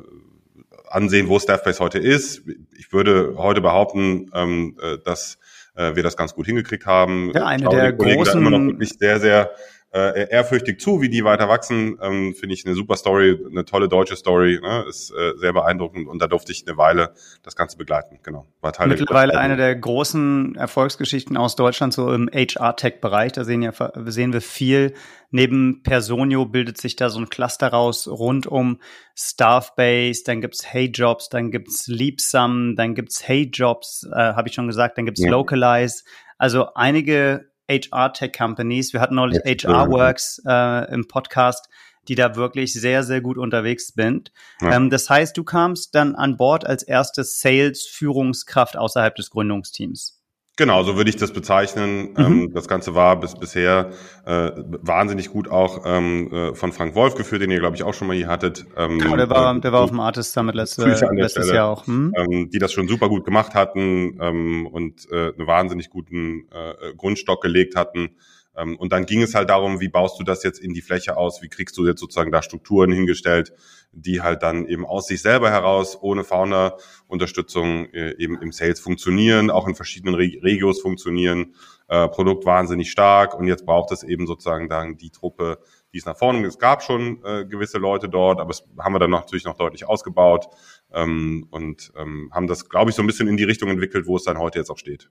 ansehen, 0.88 1.28
wo 1.28 1.38
Staffbase 1.38 1.80
heute 1.80 1.98
ist. 1.98 2.42
Ich 2.76 2.92
würde 2.92 3.34
heute 3.36 3.60
behaupten, 3.60 4.30
ähm, 4.34 4.76
äh, 4.80 4.98
dass 4.98 5.38
äh, 5.74 5.94
wir 5.94 6.02
das 6.02 6.16
ganz 6.16 6.34
gut 6.34 6.46
hingekriegt 6.46 6.86
haben. 6.86 7.32
Ja, 7.34 7.46
eine 7.46 7.68
der 7.68 7.92
großen 7.92 8.40
immer 8.40 8.50
noch 8.50 8.66
wirklich 8.66 8.94
sehr, 8.98 9.20
sehr 9.20 9.50
äh, 9.96 10.28
ehrfürchtig 10.30 10.80
zu, 10.80 11.00
wie 11.00 11.08
die 11.08 11.24
weiter 11.24 11.48
wachsen. 11.48 11.98
Ähm, 12.02 12.34
Finde 12.34 12.54
ich 12.54 12.66
eine 12.66 12.74
super 12.74 12.96
Story, 12.96 13.38
eine 13.50 13.64
tolle 13.64 13.88
deutsche 13.88 14.16
Story, 14.16 14.60
ne? 14.62 14.84
ist 14.88 15.10
äh, 15.10 15.32
sehr 15.38 15.54
beeindruckend 15.54 16.06
und 16.06 16.20
da 16.20 16.26
durfte 16.26 16.52
ich 16.52 16.66
eine 16.66 16.76
Weile 16.76 17.14
das 17.42 17.56
Ganze 17.56 17.78
begleiten. 17.78 18.18
Genau, 18.22 18.46
war 18.60 18.72
Teil 18.72 18.88
Mittlerweile 18.88 19.32
der 19.32 19.40
eine 19.40 19.56
der 19.56 19.74
großen 19.74 20.54
Erfolgsgeschichten 20.56 21.36
aus 21.36 21.56
Deutschland 21.56 21.94
so 21.94 22.12
im 22.12 22.28
HR-Tech-Bereich. 22.32 23.32
Da 23.32 23.44
sehen 23.44 23.62
ja 23.62 23.72
sehen 24.04 24.32
wir 24.34 24.42
viel. 24.42 24.92
Neben 25.30 25.82
Personio 25.82 26.44
bildet 26.44 26.78
sich 26.78 26.96
da 26.96 27.08
so 27.08 27.18
ein 27.18 27.28
Cluster 27.28 27.68
raus 27.68 28.06
rund 28.06 28.46
um 28.46 28.80
Staffbase, 29.14 30.22
dann 30.24 30.40
gibt's 30.40 30.66
Hey 30.66 30.86
Jobs, 30.86 31.30
dann 31.30 31.50
gibt's 31.50 31.86
Leapsum, 31.86 32.76
dann 32.76 32.94
gibt's 32.94 33.26
Hey 33.26 33.50
Jobs, 33.52 34.06
äh, 34.12 34.14
habe 34.14 34.48
ich 34.48 34.54
schon 34.54 34.66
gesagt, 34.66 34.98
dann 34.98 35.06
gibt's 35.06 35.22
ja. 35.22 35.30
Localize. 35.30 36.04
Also 36.38 36.74
einige 36.74 37.50
HR-Tech-Companies. 37.70 38.92
Wir 38.92 39.00
hatten 39.00 39.14
neulich 39.14 39.38
HR-Works 39.44 40.42
äh, 40.46 40.92
im 40.92 41.08
Podcast. 41.08 41.68
die 42.08 42.14
da 42.14 42.36
wirklich 42.36 42.72
sehr, 42.72 43.02
sehr 43.02 43.20
gut 43.20 43.36
unterwegs 43.36 43.88
sind. 43.88 44.30
Ja. 44.60 44.76
Ähm, 44.76 44.90
das 44.90 45.10
heißt, 45.10 45.36
du 45.36 45.42
kamst 45.42 45.92
dann 45.96 46.14
an 46.14 46.36
Bord 46.36 46.64
als 46.64 46.84
erste 46.84 47.24
Sales-Führungskraft 47.24 48.76
außerhalb 48.76 49.16
des 49.16 49.30
Gründungsteams. 49.30 50.15
Genau, 50.58 50.82
so 50.82 50.96
würde 50.96 51.10
ich 51.10 51.16
das 51.16 51.32
bezeichnen. 51.32 52.12
Mhm. 52.16 52.24
Ähm, 52.24 52.52
das 52.54 52.66
Ganze 52.66 52.94
war 52.94 53.20
bis 53.20 53.34
bisher 53.34 53.90
äh, 54.24 54.52
wahnsinnig 54.80 55.30
gut 55.30 55.50
auch 55.50 55.82
ähm, 55.84 56.32
äh, 56.32 56.54
von 56.54 56.72
Frank 56.72 56.94
Wolf 56.94 57.14
geführt, 57.14 57.42
den 57.42 57.50
ihr, 57.50 57.58
glaube 57.58 57.76
ich, 57.76 57.82
auch 57.82 57.92
schon 57.92 58.08
mal 58.08 58.16
hier 58.16 58.28
hattet. 58.28 58.64
Ähm, 58.74 58.98
genau, 58.98 59.16
der 59.16 59.28
war, 59.28 59.60
der 59.60 59.72
war 59.72 59.82
auf 59.82 59.90
dem 59.90 60.00
Artist 60.00 60.32
Summit 60.32 60.54
letzte, 60.54 60.86
letztes 60.86 61.44
Stelle, 61.44 61.54
Jahr 61.54 61.68
auch. 61.68 61.86
Hm? 61.86 62.14
Ähm, 62.16 62.50
die 62.50 62.58
das 62.58 62.72
schon 62.72 62.88
super 62.88 63.10
gut 63.10 63.26
gemacht 63.26 63.54
hatten 63.54 64.18
ähm, 64.18 64.66
und 64.66 65.06
äh, 65.10 65.34
einen 65.36 65.46
wahnsinnig 65.46 65.90
guten 65.90 66.48
äh, 66.50 66.94
Grundstock 66.96 67.42
gelegt 67.42 67.76
hatten. 67.76 68.16
Ähm, 68.56 68.76
und 68.76 68.92
dann 68.92 69.06
ging 69.06 69.22
es 69.22 69.34
halt 69.34 69.50
darum, 69.50 69.80
wie 69.80 69.88
baust 69.88 70.18
du 70.18 70.24
das 70.24 70.42
jetzt 70.42 70.58
in 70.58 70.72
die 70.72 70.82
Fläche 70.82 71.16
aus? 71.16 71.42
Wie 71.42 71.48
kriegst 71.48 71.76
du 71.76 71.86
jetzt 71.86 72.00
sozusagen 72.00 72.32
da 72.32 72.42
Strukturen 72.42 72.92
hingestellt, 72.92 73.52
die 73.92 74.22
halt 74.22 74.42
dann 74.42 74.66
eben 74.66 74.84
aus 74.84 75.06
sich 75.06 75.22
selber 75.22 75.50
heraus 75.50 75.98
ohne 76.00 76.24
Founder-Unterstützung 76.24 77.86
äh, 77.92 78.14
eben 78.18 78.40
im 78.40 78.52
Sales 78.52 78.80
funktionieren, 78.80 79.50
auch 79.50 79.66
in 79.68 79.74
verschiedenen 79.74 80.14
Regios 80.14 80.80
funktionieren, 80.80 81.54
äh, 81.88 82.08
Produkt 82.08 82.44
wahnsinnig 82.44 82.90
stark 82.90 83.38
und 83.38 83.46
jetzt 83.46 83.64
braucht 83.64 83.92
es 83.92 84.02
eben 84.02 84.26
sozusagen 84.26 84.68
dann 84.68 84.96
die 84.96 85.10
Truppe, 85.10 85.58
die 85.92 85.98
es 85.98 86.06
nach 86.06 86.16
vorne. 86.16 86.44
Es 86.46 86.58
gab 86.58 86.82
schon 86.82 87.22
äh, 87.24 87.44
gewisse 87.46 87.78
Leute 87.78 88.08
dort, 88.08 88.40
aber 88.40 88.50
es 88.50 88.64
haben 88.78 88.94
wir 88.94 88.98
dann 88.98 89.10
natürlich 89.10 89.44
noch 89.44 89.56
deutlich 89.56 89.86
ausgebaut 89.86 90.48
ähm, 90.92 91.46
und 91.50 91.92
ähm, 91.96 92.30
haben 92.32 92.46
das, 92.46 92.68
glaube 92.68 92.90
ich, 92.90 92.96
so 92.96 93.02
ein 93.02 93.06
bisschen 93.06 93.28
in 93.28 93.36
die 93.36 93.44
Richtung 93.44 93.70
entwickelt, 93.70 94.06
wo 94.06 94.16
es 94.16 94.24
dann 94.24 94.38
heute 94.38 94.58
jetzt 94.58 94.70
auch 94.70 94.78
steht. 94.78 95.10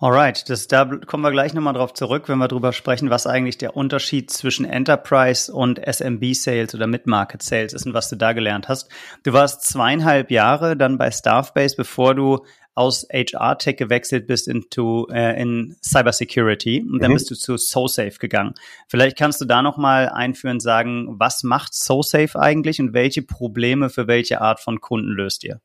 Alright, 0.00 0.48
das, 0.48 0.68
da 0.68 0.84
kommen 0.84 1.24
wir 1.24 1.32
gleich 1.32 1.54
nochmal 1.54 1.74
drauf 1.74 1.92
zurück, 1.92 2.28
wenn 2.28 2.38
wir 2.38 2.46
drüber 2.46 2.72
sprechen, 2.72 3.10
was 3.10 3.26
eigentlich 3.26 3.58
der 3.58 3.76
Unterschied 3.76 4.30
zwischen 4.30 4.64
Enterprise 4.64 5.52
und 5.52 5.80
SMB 5.84 6.34
Sales 6.34 6.72
oder 6.72 6.86
Mid-Market 6.86 7.42
Sales 7.42 7.72
ist 7.72 7.84
und 7.84 7.94
was 7.94 8.08
du 8.08 8.14
da 8.14 8.32
gelernt 8.32 8.68
hast. 8.68 8.88
Du 9.24 9.32
warst 9.32 9.64
zweieinhalb 9.64 10.30
Jahre 10.30 10.76
dann 10.76 10.98
bei 10.98 11.10
Staffbase, 11.10 11.74
bevor 11.76 12.14
du 12.14 12.44
aus 12.76 13.08
HR 13.12 13.58
Tech 13.58 13.76
gewechselt 13.76 14.28
bist 14.28 14.46
into, 14.46 15.08
äh, 15.10 15.42
in 15.42 15.74
Cybersecurity 15.82 16.86
und 16.88 17.02
dann 17.02 17.10
mhm. 17.10 17.14
bist 17.14 17.32
du 17.32 17.34
zu 17.34 17.56
SoSafe 17.56 18.18
gegangen. 18.20 18.54
Vielleicht 18.86 19.18
kannst 19.18 19.40
du 19.40 19.46
da 19.46 19.62
nochmal 19.62 20.10
einführen, 20.10 20.60
sagen, 20.60 21.16
was 21.18 21.42
macht 21.42 21.74
SoSafe 21.74 22.38
eigentlich 22.38 22.80
und 22.80 22.92
welche 22.92 23.22
Probleme 23.22 23.90
für 23.90 24.06
welche 24.06 24.40
Art 24.42 24.60
von 24.60 24.80
Kunden 24.80 25.10
löst 25.10 25.42
ihr? 25.42 25.60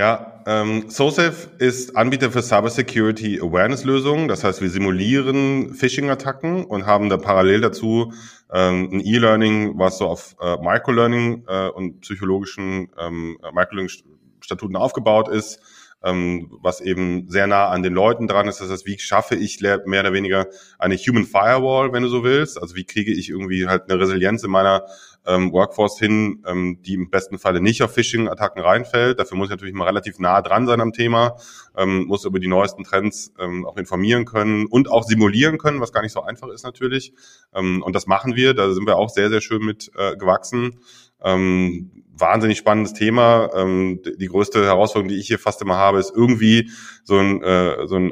Ja, 0.00 0.42
ähm, 0.46 0.88
SoSafe 0.88 1.50
ist 1.58 1.94
Anbieter 1.94 2.30
für 2.30 2.40
Cybersecurity 2.40 3.38
Awareness 3.42 3.84
Lösungen. 3.84 4.28
Das 4.28 4.44
heißt, 4.44 4.62
wir 4.62 4.70
simulieren 4.70 5.74
Phishing-Attacken 5.74 6.64
und 6.64 6.86
haben 6.86 7.10
da 7.10 7.18
parallel 7.18 7.60
dazu 7.60 8.10
ähm, 8.50 8.88
ein 8.90 9.00
E-Learning, 9.00 9.78
was 9.78 9.98
so 9.98 10.06
auf 10.06 10.36
äh, 10.40 10.56
Microlearning 10.56 11.44
äh, 11.46 11.68
und 11.68 12.00
psychologischen 12.00 12.88
ähm, 12.98 13.36
Microlearning-Statuten 13.52 14.76
aufgebaut 14.76 15.28
ist 15.28 15.60
ähm, 16.02 16.50
was 16.62 16.80
eben 16.80 17.28
sehr 17.28 17.46
nah 17.46 17.68
an 17.68 17.82
den 17.82 17.92
Leuten 17.92 18.26
dran 18.26 18.48
ist. 18.48 18.60
Das 18.60 18.70
heißt, 18.70 18.86
wie 18.86 18.98
schaffe 18.98 19.34
ich 19.34 19.60
mehr 19.60 19.80
oder 19.84 20.12
weniger 20.12 20.46
eine 20.78 20.96
Human 20.96 21.26
Firewall, 21.26 21.92
wenn 21.92 22.02
du 22.02 22.08
so 22.08 22.24
willst? 22.24 22.60
Also 22.60 22.74
wie 22.74 22.84
kriege 22.84 23.12
ich 23.12 23.28
irgendwie 23.28 23.66
halt 23.66 23.90
eine 23.90 24.00
Resilienz 24.00 24.42
in 24.42 24.50
meiner 24.50 24.86
ähm, 25.26 25.52
Workforce 25.52 25.98
hin, 25.98 26.42
ähm, 26.46 26.78
die 26.82 26.94
im 26.94 27.10
besten 27.10 27.38
Falle 27.38 27.60
nicht 27.60 27.82
auf 27.82 27.92
Phishing-Attacken 27.92 28.62
reinfällt. 28.62 29.18
Dafür 29.18 29.36
muss 29.36 29.48
ich 29.48 29.50
natürlich 29.50 29.74
mal 29.74 29.84
relativ 29.84 30.18
nah 30.18 30.40
dran 30.42 30.66
sein 30.66 30.80
am 30.80 30.92
Thema, 30.92 31.36
ähm, 31.76 32.04
muss 32.04 32.24
über 32.24 32.40
die 32.40 32.48
neuesten 32.48 32.84
Trends 32.84 33.32
ähm, 33.38 33.66
auch 33.66 33.76
informieren 33.76 34.24
können 34.24 34.66
und 34.66 34.90
auch 34.90 35.04
simulieren 35.04 35.58
können, 35.58 35.80
was 35.80 35.92
gar 35.92 36.02
nicht 36.02 36.12
so 36.12 36.22
einfach 36.22 36.48
ist 36.48 36.64
natürlich. 36.64 37.12
Ähm, 37.54 37.82
und 37.82 37.94
das 37.94 38.06
machen 38.06 38.36
wir, 38.36 38.54
da 38.54 38.72
sind 38.72 38.86
wir 38.86 38.96
auch 38.96 39.10
sehr, 39.10 39.30
sehr 39.30 39.40
schön 39.40 39.64
mit 39.64 39.90
äh, 39.96 40.16
gewachsen. 40.16 40.80
Ähm, 41.22 41.90
wahnsinnig 42.20 42.58
spannendes 42.58 42.92
Thema. 42.92 43.50
Ähm, 43.54 44.00
die 44.02 44.26
größte 44.26 44.64
Herausforderung, 44.64 45.08
die 45.08 45.18
ich 45.18 45.26
hier 45.26 45.38
fast 45.38 45.60
immer 45.62 45.76
habe, 45.76 45.98
ist 45.98 46.12
irgendwie 46.14 46.70
so 47.04 47.18
ein, 47.18 47.42
äh, 47.42 47.86
so 47.86 47.96
ein 47.96 48.10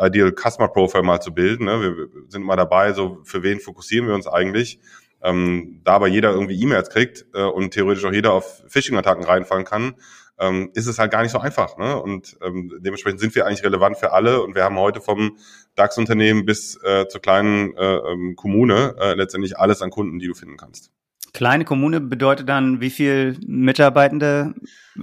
Ideal 0.00 0.32
Customer 0.32 0.68
Profile 0.68 1.02
mal 1.02 1.20
zu 1.20 1.32
bilden. 1.32 1.66
Ne? 1.66 1.80
Wir 1.80 2.08
sind 2.28 2.44
mal 2.44 2.56
dabei, 2.56 2.92
so 2.92 3.20
für 3.24 3.42
wen 3.42 3.60
fokussieren 3.60 4.06
wir 4.06 4.14
uns 4.14 4.26
eigentlich. 4.26 4.80
Ähm, 5.22 5.80
da 5.84 5.94
aber 5.94 6.06
jeder 6.08 6.30
irgendwie 6.30 6.60
E-Mails 6.60 6.90
kriegt 6.90 7.26
äh, 7.34 7.42
und 7.42 7.72
theoretisch 7.72 8.04
auch 8.04 8.12
jeder 8.12 8.32
auf 8.32 8.62
Phishing-Attacken 8.68 9.24
reinfallen 9.24 9.64
kann, 9.64 9.94
ähm, 10.38 10.70
ist 10.74 10.86
es 10.86 10.98
halt 10.98 11.10
gar 11.10 11.22
nicht 11.22 11.32
so 11.32 11.38
einfach. 11.38 11.76
Ne? 11.76 12.00
Und 12.00 12.36
ähm, 12.42 12.72
dementsprechend 12.80 13.20
sind 13.20 13.34
wir 13.34 13.46
eigentlich 13.46 13.64
relevant 13.64 13.98
für 13.98 14.12
alle 14.12 14.42
und 14.42 14.54
wir 14.54 14.64
haben 14.64 14.78
heute 14.78 15.00
vom 15.00 15.36
DAX-Unternehmen 15.74 16.44
bis 16.44 16.80
äh, 16.82 17.08
zur 17.08 17.20
kleinen 17.20 17.76
äh, 17.76 17.96
ähm, 17.96 18.36
Kommune 18.36 18.94
äh, 19.00 19.14
letztendlich 19.14 19.58
alles 19.58 19.82
an 19.82 19.90
Kunden, 19.90 20.18
die 20.18 20.28
du 20.28 20.34
finden 20.34 20.56
kannst. 20.56 20.92
Kleine 21.32 21.64
Kommune 21.64 22.00
bedeutet 22.00 22.48
dann, 22.48 22.80
wie 22.80 22.90
viel 22.90 23.36
Mitarbeitende 23.46 24.54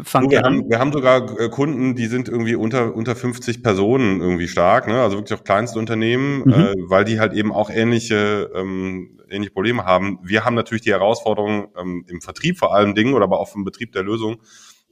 fangen 0.03 0.31
wir 0.31 0.45
an? 0.45 0.57
Haben, 0.57 0.69
wir 0.69 0.79
haben 0.79 0.91
sogar 0.91 1.39
äh, 1.39 1.49
Kunden, 1.49 1.95
die 1.95 2.07
sind 2.07 2.27
irgendwie 2.27 2.55
unter, 2.55 2.95
unter 2.95 3.15
50 3.15 3.61
Personen 3.61 4.21
irgendwie 4.21 4.47
stark, 4.47 4.87
ne? 4.87 5.01
also 5.01 5.17
wirklich 5.17 5.39
auch 5.39 5.43
kleinste 5.43 5.79
Unternehmen, 5.79 6.43
mhm. 6.45 6.53
äh, 6.53 6.73
weil 6.87 7.05
die 7.05 7.19
halt 7.19 7.33
eben 7.33 7.53
auch 7.53 7.69
ähnliche, 7.69 8.49
ähm, 8.55 9.21
ähnliche 9.29 9.51
Probleme 9.51 9.85
haben. 9.85 10.19
Wir 10.23 10.45
haben 10.45 10.55
natürlich 10.55 10.81
die 10.81 10.91
Herausforderung 10.91 11.67
ähm, 11.79 12.05
im 12.07 12.21
Vertrieb 12.21 12.57
vor 12.57 12.73
allen 12.73 12.95
Dingen 12.95 13.13
oder 13.13 13.25
aber 13.25 13.39
auch 13.39 13.55
im 13.55 13.63
Betrieb 13.63 13.91
der 13.91 14.03
Lösung, 14.03 14.37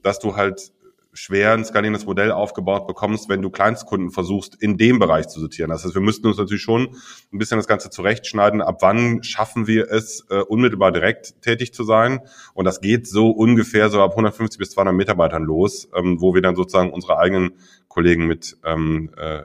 dass 0.02 0.18
du 0.18 0.36
halt 0.36 0.72
schwer 1.14 1.52
ein 1.52 1.64
skalierendes 1.64 2.04
Modell 2.04 2.32
aufgebaut 2.32 2.86
bekommst, 2.86 3.28
wenn 3.28 3.40
du 3.40 3.48
Kleinstkunden 3.48 4.10
versuchst, 4.10 4.60
in 4.60 4.76
dem 4.76 4.98
Bereich 4.98 5.28
zu 5.28 5.40
sortieren. 5.40 5.70
Das 5.70 5.84
heißt, 5.84 5.94
wir 5.94 6.02
müssten 6.02 6.26
uns 6.26 6.36
natürlich 6.36 6.62
schon 6.62 6.96
ein 7.32 7.38
bisschen 7.38 7.56
das 7.56 7.68
Ganze 7.68 7.88
zurechtschneiden. 7.88 8.60
Ab 8.60 8.78
wann 8.80 9.22
schaffen 9.22 9.66
wir 9.66 9.90
es, 9.90 10.26
äh, 10.28 10.40
unmittelbar 10.40 10.92
direkt 10.92 11.40
tätig 11.40 11.72
zu 11.72 11.84
sein? 11.84 12.20
Und 12.52 12.64
das 12.64 12.80
geht 12.80 13.06
so 13.06 13.30
ungefähr 13.30 13.88
so 13.88 14.02
ab 14.02 14.10
150 14.10 14.58
bis 14.58 14.70
200 14.70 14.94
Mitarbeitern 14.94 15.44
los, 15.44 15.88
ähm, 15.96 16.20
wo 16.20 16.34
wir 16.34 16.42
dann 16.42 16.56
sozusagen 16.56 16.92
unsere 16.92 17.18
eigenen 17.18 17.52
Kollegen 17.88 18.26
mit, 18.26 18.56
ähm, 18.64 19.10
äh, 19.16 19.42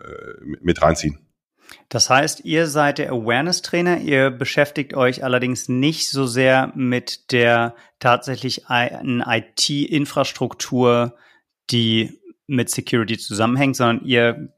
mit 0.61 0.81
reinziehen. 0.81 1.19
Das 1.87 2.09
heißt, 2.09 2.45
ihr 2.45 2.65
seid 2.67 2.97
der 2.97 3.11
Awareness-Trainer, 3.11 3.99
ihr 3.99 4.31
beschäftigt 4.31 4.95
euch 4.95 5.23
allerdings 5.23 5.69
nicht 5.69 6.09
so 6.09 6.25
sehr 6.25 6.71
mit 6.75 7.31
der 7.31 7.75
tatsächlich 7.99 8.63
IT-Infrastruktur 8.69 11.13
die 11.71 12.19
mit 12.47 12.69
Security 12.69 13.17
zusammenhängt, 13.17 13.75
sondern 13.75 14.05
ihr 14.05 14.53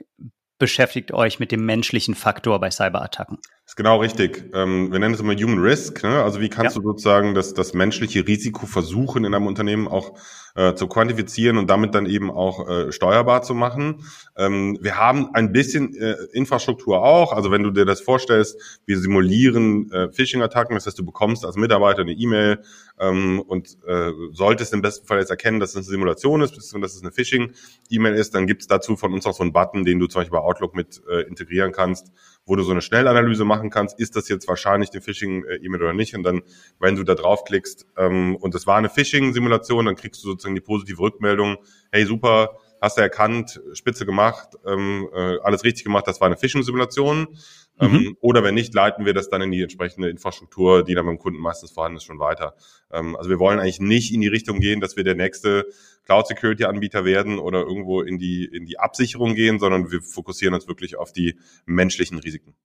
beschäftigt 0.58 1.12
euch 1.12 1.40
mit 1.40 1.52
dem 1.52 1.66
menschlichen 1.66 2.16
Faktor 2.16 2.60
bei 2.60 2.70
Cyberattacken. 2.70 3.40
Das 3.72 3.76
ist 3.76 3.86
genau 3.86 4.02
richtig. 4.02 4.50
Ähm, 4.54 4.92
wir 4.92 5.00
nennen 5.00 5.14
es 5.14 5.22
immer 5.22 5.34
Human 5.34 5.60
Risk. 5.60 6.04
Ne? 6.04 6.22
Also 6.22 6.42
wie 6.42 6.50
kannst 6.50 6.76
ja. 6.76 6.82
du 6.82 6.90
sozusagen 6.90 7.34
das, 7.34 7.54
das 7.54 7.74
menschliche 7.74 8.28
Risiko 8.28 8.66
versuchen, 8.66 9.24
in 9.24 9.34
einem 9.34 9.48
Unternehmen 9.48 9.88
auch 9.88 10.18
äh, 10.56 10.74
zu 10.76 10.88
quantifizieren 10.88 11.58
und 11.58 11.70
damit 11.70 11.96
dann 11.96 12.06
eben 12.06 12.30
auch 12.32 12.68
äh, 12.68 12.92
steuerbar 12.92 13.44
zu 13.44 13.54
machen. 13.54 14.04
Ähm, 14.36 14.78
wir 14.82 14.98
haben 14.98 15.34
ein 15.34 15.54
bisschen 15.54 15.96
äh, 15.96 16.16
Infrastruktur 16.34 17.02
auch. 17.02 17.32
Also 17.32 17.50
wenn 17.52 17.64
du 17.64 17.72
dir 17.72 17.86
das 17.86 18.02
vorstellst, 18.02 18.82
wir 18.86 19.00
simulieren 19.00 19.90
äh, 19.92 20.12
Phishing-Attacken, 20.12 20.76
das 20.76 20.86
heißt, 20.86 21.00
du 21.00 21.06
bekommst 21.06 21.46
als 21.46 21.56
Mitarbeiter 21.56 22.02
eine 22.02 22.12
E-Mail 22.12 22.60
ähm, 23.00 23.40
und 23.40 23.78
äh, 23.88 24.12
solltest 24.34 24.74
im 24.74 24.82
besten 24.82 25.08
Fall 25.08 25.20
jetzt 25.20 25.32
erkennen, 25.32 25.62
dass 25.62 25.70
es 25.72 25.78
eine 25.78 25.86
Simulation 25.86 26.42
ist, 26.42 26.58
dass 26.58 26.74
es 26.74 27.02
eine 27.02 27.12
Phishing-E-Mail 27.14 28.16
ist, 28.16 28.36
dann 28.36 28.48
gibt 28.48 28.64
es 28.64 28.68
dazu 28.68 28.98
von 28.98 29.14
uns 29.14 29.26
auch 29.26 29.34
so 29.34 29.44
einen 29.44 29.54
Button, 29.54 29.86
den 29.86 30.00
du 30.00 30.08
zum 30.08 30.20
Beispiel 30.20 30.38
bei 30.38 30.44
Outlook 30.44 30.76
mit 30.76 31.02
äh, 31.10 31.22
integrieren 31.22 31.72
kannst, 31.72 32.12
wo 32.46 32.56
du 32.56 32.64
so 32.64 32.72
eine 32.72 32.82
Schnellanalyse 32.82 33.46
machen 33.46 33.70
kannst, 33.70 34.00
ist 34.00 34.16
das 34.16 34.28
jetzt 34.30 34.48
wahrscheinlich 34.48 34.92
eine 34.92 35.02
Phishing-E-Mail 35.02 35.82
oder 35.82 35.94
nicht. 35.94 36.16
Und 36.16 36.24
dann, 36.24 36.42
wenn 36.80 36.96
du 36.96 37.04
da 37.04 37.16
draufklickst 37.16 37.88
ähm, 37.98 38.36
und 38.36 38.56
es 38.56 38.68
war 38.68 38.78
eine 38.78 38.90
Phishing-Simulation, 38.90 39.86
dann 39.86 39.96
kriegst 39.96 40.24
du 40.24 40.30
sozusagen 40.30 40.56
die 40.56 40.62
positive 40.62 41.00
Rückmeldung, 41.00 41.58
hey 41.92 42.06
super, 42.06 42.58
hast 42.82 42.98
du 42.98 43.02
erkannt, 43.02 43.62
spitze 43.74 44.06
gemacht, 44.06 44.50
ähm, 44.66 45.08
äh, 45.14 45.38
alles 45.44 45.64
richtig 45.64 45.86
gemacht, 45.86 46.08
das 46.08 46.20
war 46.20 46.26
eine 46.26 46.38
Phishing-Simulation. 46.38 47.38
Ähm, 47.80 47.92
mhm. 47.92 48.18
oder 48.20 48.44
wenn 48.44 48.54
nicht, 48.54 48.74
leiten 48.74 49.06
wir 49.06 49.14
das 49.14 49.30
dann 49.30 49.42
in 49.42 49.50
die 49.50 49.62
entsprechende 49.62 50.10
Infrastruktur, 50.10 50.84
die 50.84 50.94
dann 50.94 51.06
beim 51.06 51.18
Kunden 51.18 51.40
meistens 51.40 51.72
vorhanden 51.72 51.98
ist, 51.98 52.04
schon 52.04 52.20
weiter. 52.20 52.56
Ähm, 52.92 53.16
also 53.16 53.30
wir 53.30 53.40
wollen 53.40 53.60
eigentlich 53.60 53.80
nicht 53.80 54.14
in 54.14 54.22
die 54.22 54.28
Richtung 54.28 54.60
gehen, 54.60 54.82
dass 54.82 54.98
wir 54.98 55.04
der 55.04 55.16
nächste 55.16 55.66
Cloud 56.06 56.28
Security 56.28 56.66
Anbieter 56.66 57.06
werden 57.06 57.40
oder 57.40 57.62
irgendwo 57.62 58.02
in 58.02 58.20
die, 58.20 58.46
in 58.46 58.66
die 58.66 58.78
Absicherung 58.78 59.36
gehen, 59.36 59.60
sondern 59.60 59.92
wir 59.92 60.02
fokussieren 60.02 60.54
uns 60.54 60.68
wirklich 60.68 60.98
auf 60.98 61.12
die 61.12 61.40
menschlichen 61.66 62.20
Risiken. 62.20 62.56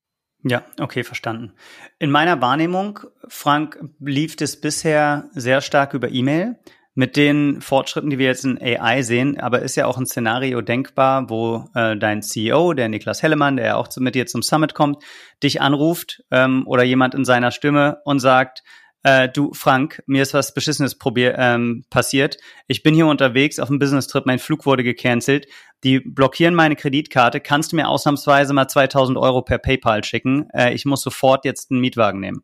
Ja, 0.43 0.65
okay, 0.79 1.03
verstanden. 1.03 1.55
In 1.99 2.11
meiner 2.11 2.41
Wahrnehmung, 2.41 3.01
Frank, 3.27 3.83
lief 3.99 4.37
es 4.41 4.61
bisher 4.61 5.31
sehr 5.33 5.61
stark 5.61 5.95
über 5.95 6.11
E-Mail. 6.11 6.57
Mit 6.99 7.19
den 7.19 7.61
Fortschritten, 7.61 8.09
die 8.09 8.19
wir 8.19 8.25
jetzt 8.25 8.47
in 8.47 8.59
AI 8.59 9.03
sehen, 9.03 9.39
aber 9.39 9.61
ist 9.61 9.77
ja 9.77 9.85
auch 9.85 9.99
ein 9.99 10.07
Szenario 10.07 10.63
denkbar, 10.63 11.29
wo 11.29 11.69
äh, 11.75 11.95
dein 11.95 12.23
CEO, 12.23 12.73
der 12.73 12.89
Niklas 12.89 13.23
Hellemann, 13.23 13.57
der 13.57 13.67
ja 13.67 13.77
auch 13.77 13.89
zu, 13.89 14.01
mit 14.03 14.15
dir 14.15 14.27
zum 14.27 14.41
Summit 14.41 14.73
kommt, 14.73 15.05
dich 15.43 15.61
anruft 15.61 16.23
ähm, 16.31 16.65
oder 16.67 16.85
jemand 16.85 17.15
in 17.15 17.27
seiner 17.27 17.51
Stimme 17.51 17.99
und 18.07 18.21
sagt, 18.21 18.63
äh, 19.03 19.29
du 19.29 19.53
Frank, 19.53 20.03
mir 20.07 20.23
ist 20.23 20.33
was 20.33 20.55
Beschissenes 20.55 20.97
probier, 20.97 21.37
ähm, 21.37 21.85
passiert. 21.91 22.39
Ich 22.67 22.83
bin 22.83 22.95
hier 22.95 23.07
unterwegs 23.07 23.59
auf 23.59 23.69
einem 23.69 23.79
Business-Trip, 23.79 24.25
mein 24.25 24.39
Flug 24.39 24.65
wurde 24.65 24.83
gecancelt. 24.83 25.49
Die 25.85 26.01
blockieren 26.01 26.55
meine 26.55 26.77
Kreditkarte. 26.77 27.41
Kannst 27.41 27.73
du 27.73 27.77
mir 27.77 27.89
ausnahmsweise 27.89 28.55
mal 28.55 28.69
2000 28.69 29.19
Euro 29.19 29.43
per 29.43 29.59
PayPal 29.59 30.03
schicken? 30.03 30.49
Äh, 30.55 30.73
ich 30.73 30.87
muss 30.87 31.03
sofort 31.03 31.45
jetzt 31.45 31.71
einen 31.71 31.81
Mietwagen 31.81 32.21
nehmen. 32.21 32.43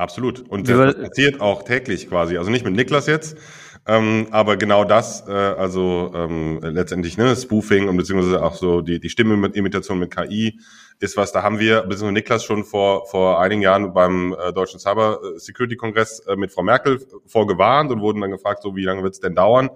Absolut. 0.00 0.48
Und 0.48 0.66
das 0.66 0.94
passiert 0.94 1.42
auch 1.42 1.62
täglich 1.62 2.08
quasi. 2.08 2.38
Also 2.38 2.50
nicht 2.50 2.64
mit 2.64 2.74
Niklas 2.74 3.06
jetzt, 3.06 3.36
ähm, 3.86 4.28
aber 4.30 4.56
genau 4.56 4.84
das, 4.84 5.28
äh, 5.28 5.32
also 5.32 6.10
ähm, 6.14 6.58
letztendlich 6.62 7.18
ne, 7.18 7.36
Spoofing 7.36 7.86
und 7.86 7.98
beziehungsweise 7.98 8.42
auch 8.42 8.54
so 8.54 8.80
die, 8.80 8.98
die 8.98 9.10
Stimmenimitation 9.10 9.98
mit 9.98 10.10
KI 10.10 10.58
ist 11.00 11.18
was, 11.18 11.32
da 11.32 11.42
haben 11.42 11.58
wir, 11.58 11.82
beziehungsweise 11.82 12.12
Niklas 12.12 12.44
schon 12.44 12.64
vor, 12.64 13.06
vor 13.08 13.42
einigen 13.42 13.60
Jahren 13.60 13.92
beim 13.92 14.34
äh, 14.42 14.54
Deutschen 14.54 14.80
Cyber 14.80 15.20
Security 15.36 15.76
Kongress 15.76 16.20
äh, 16.20 16.34
mit 16.34 16.50
Frau 16.50 16.62
Merkel 16.62 17.06
vorgewarnt 17.26 17.92
und 17.92 18.00
wurden 18.00 18.22
dann 18.22 18.30
gefragt, 18.30 18.62
so 18.62 18.74
wie 18.76 18.84
lange 18.84 19.02
wird 19.02 19.12
es 19.12 19.20
denn 19.20 19.34
dauern? 19.34 19.68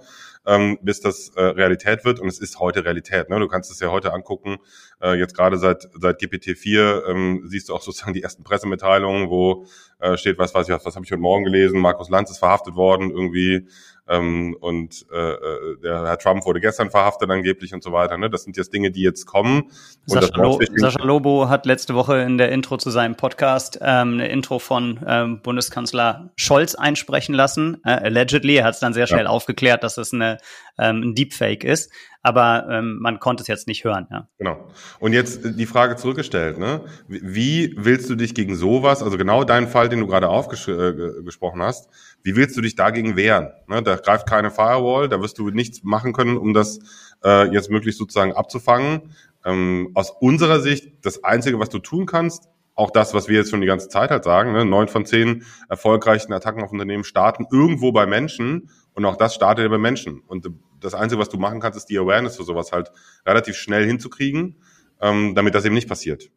Ähm, 0.46 0.78
bis 0.82 1.00
das 1.00 1.30
äh, 1.36 1.42
Realität 1.42 2.04
wird. 2.04 2.20
Und 2.20 2.28
es 2.28 2.38
ist 2.38 2.60
heute 2.60 2.84
Realität. 2.84 3.30
Ne? 3.30 3.38
Du 3.38 3.48
kannst 3.48 3.70
es 3.70 3.80
ja 3.80 3.90
heute 3.90 4.12
angucken. 4.12 4.58
Äh, 5.00 5.14
jetzt 5.14 5.36
gerade 5.36 5.56
seit, 5.58 5.88
seit 5.98 6.20
GPT-4 6.20 7.08
ähm, 7.08 7.42
siehst 7.46 7.68
du 7.68 7.74
auch 7.74 7.82
sozusagen 7.82 8.12
die 8.12 8.22
ersten 8.22 8.44
Pressemitteilungen, 8.44 9.30
wo 9.30 9.66
äh, 9.98 10.16
steht, 10.16 10.38
was 10.38 10.54
weiß 10.54 10.68
ich, 10.68 10.74
was, 10.74 10.84
was 10.84 10.96
habe 10.96 11.04
ich 11.04 11.12
heute 11.12 11.20
Morgen 11.20 11.44
gelesen, 11.44 11.80
Markus 11.80 12.10
Lanz 12.10 12.30
ist 12.30 12.38
verhaftet 12.38 12.74
worden 12.74 13.10
irgendwie 13.10 13.68
ähm, 14.08 14.56
und 14.60 15.06
äh, 15.12 15.16
äh, 15.16 15.80
der 15.82 16.04
Herr 16.04 16.18
Trump 16.18 16.44
wurde 16.44 16.60
gestern 16.60 16.90
verhaftet 16.90 17.30
angeblich 17.30 17.72
und 17.72 17.82
so 17.82 17.92
weiter. 17.92 18.18
Ne? 18.18 18.28
Das 18.28 18.44
sind 18.44 18.56
jetzt 18.56 18.72
Dinge, 18.72 18.90
die 18.90 19.02
jetzt 19.02 19.24
kommen. 19.24 19.70
Sascha, 20.06 20.36
Lo 20.36 20.60
Sascha 20.76 21.02
Lobo 21.02 21.48
hat 21.48 21.64
letzte 21.64 21.94
Woche 21.94 22.18
in 22.18 22.36
der 22.36 22.52
Intro 22.52 22.76
zu 22.76 22.90
seinem 22.90 23.16
Podcast 23.16 23.78
ähm, 23.80 24.14
eine 24.14 24.28
Intro 24.28 24.58
von 24.58 25.00
ähm, 25.06 25.40
Bundeskanzler 25.42 26.32
Scholz 26.36 26.74
einsprechen 26.74 27.34
lassen. 27.34 27.80
Äh, 27.84 27.92
allegedly, 27.92 28.56
er 28.56 28.64
hat 28.64 28.74
es 28.74 28.80
dann 28.80 28.92
sehr 28.92 29.06
schnell 29.06 29.24
ja. 29.24 29.30
aufgeklärt, 29.30 29.82
dass 29.82 29.96
es 29.96 30.12
eine, 30.12 30.38
ähm, 30.78 31.00
ein 31.02 31.14
Deepfake 31.14 31.64
ist 31.64 31.90
aber 32.24 32.66
ähm, 32.70 32.98
man 33.00 33.20
konnte 33.20 33.42
es 33.42 33.48
jetzt 33.48 33.68
nicht 33.68 33.84
hören. 33.84 34.06
Ja. 34.10 34.28
Genau. 34.38 34.66
Und 34.98 35.12
jetzt 35.12 35.40
die 35.44 35.66
Frage 35.66 35.96
zurückgestellt, 35.96 36.58
ne? 36.58 36.80
Wie 37.06 37.74
willst 37.76 38.08
du 38.08 38.14
dich 38.14 38.34
gegen 38.34 38.56
sowas, 38.56 39.02
also 39.02 39.18
genau 39.18 39.44
deinen 39.44 39.68
Fall, 39.68 39.90
den 39.90 40.00
du 40.00 40.06
gerade 40.06 40.30
aufgesprochen 40.30 41.60
äh, 41.60 41.64
hast, 41.64 41.90
wie 42.24 42.34
willst 42.36 42.56
du 42.56 42.62
dich 42.62 42.74
dagegen 42.74 43.16
wehren? 43.16 43.52
Ne? 43.68 43.82
Da 43.82 43.96
greift 43.96 44.26
keine 44.26 44.50
Firewall, 44.50 45.08
da 45.08 45.20
wirst 45.20 45.38
du 45.38 45.50
nichts 45.50 45.84
machen 45.84 46.12
können, 46.12 46.36
um 46.36 46.54
das 46.54 46.80
äh, 47.22 47.52
jetzt 47.52 47.70
möglichst 47.70 47.98
sozusagen 47.98 48.32
abzufangen. 48.32 49.14
Ähm, 49.44 49.90
aus 49.94 50.10
unserer 50.10 50.60
Sicht, 50.60 51.04
das 51.04 51.22
Einzige, 51.22 51.60
was 51.60 51.68
du 51.68 51.78
tun 51.78 52.06
kannst, 52.06 52.48
auch 52.74 52.90
das, 52.90 53.14
was 53.14 53.28
wir 53.28 53.36
jetzt 53.36 53.50
schon 53.50 53.60
die 53.60 53.66
ganze 53.66 53.88
Zeit 53.88 54.10
halt 54.10 54.24
sagen, 54.24 54.52
ne? 54.52 54.64
neun 54.64 54.88
von 54.88 55.06
zehn 55.06 55.44
erfolgreichen 55.68 56.32
Attacken 56.32 56.64
auf 56.64 56.72
Unternehmen 56.72 57.04
starten 57.04 57.46
irgendwo 57.52 57.92
bei 57.92 58.06
Menschen 58.06 58.70
und 58.94 59.04
auch 59.04 59.16
das 59.16 59.34
startet 59.34 59.64
ja 59.64 59.68
bei 59.68 59.78
Menschen. 59.78 60.20
Und 60.26 60.48
das 60.80 60.94
Einzige, 60.94 61.20
was 61.20 61.28
du 61.28 61.36
machen 61.36 61.60
kannst, 61.60 61.76
ist 61.76 61.86
die 61.86 61.98
Awareness 61.98 62.36
für 62.36 62.44
sowas 62.44 62.72
halt 62.72 62.90
relativ 63.26 63.56
schnell 63.56 63.86
hinzukriegen, 63.86 64.56
ähm, 65.00 65.34
damit 65.34 65.54
das 65.54 65.64
eben 65.64 65.74
nicht 65.74 65.88
passiert. 65.88 66.30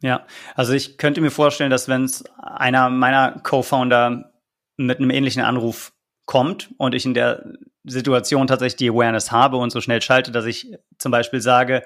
Ja, 0.00 0.26
also 0.54 0.72
ich 0.72 0.98
könnte 0.98 1.20
mir 1.20 1.30
vorstellen, 1.30 1.70
dass 1.70 1.88
wenn 1.88 2.04
es 2.04 2.24
einer 2.38 2.90
meiner 2.90 3.40
Co-Founder 3.42 4.31
mit 4.76 4.98
einem 4.98 5.10
ähnlichen 5.10 5.42
Anruf 5.42 5.92
kommt 6.26 6.70
und 6.78 6.94
ich 6.94 7.04
in 7.04 7.14
der 7.14 7.44
Situation 7.84 8.46
tatsächlich 8.46 8.76
die 8.76 8.90
Awareness 8.90 9.32
habe 9.32 9.56
und 9.56 9.70
so 9.70 9.80
schnell 9.80 10.00
schalte, 10.02 10.30
dass 10.30 10.46
ich 10.46 10.72
zum 10.98 11.10
Beispiel 11.10 11.40
sage, 11.40 11.82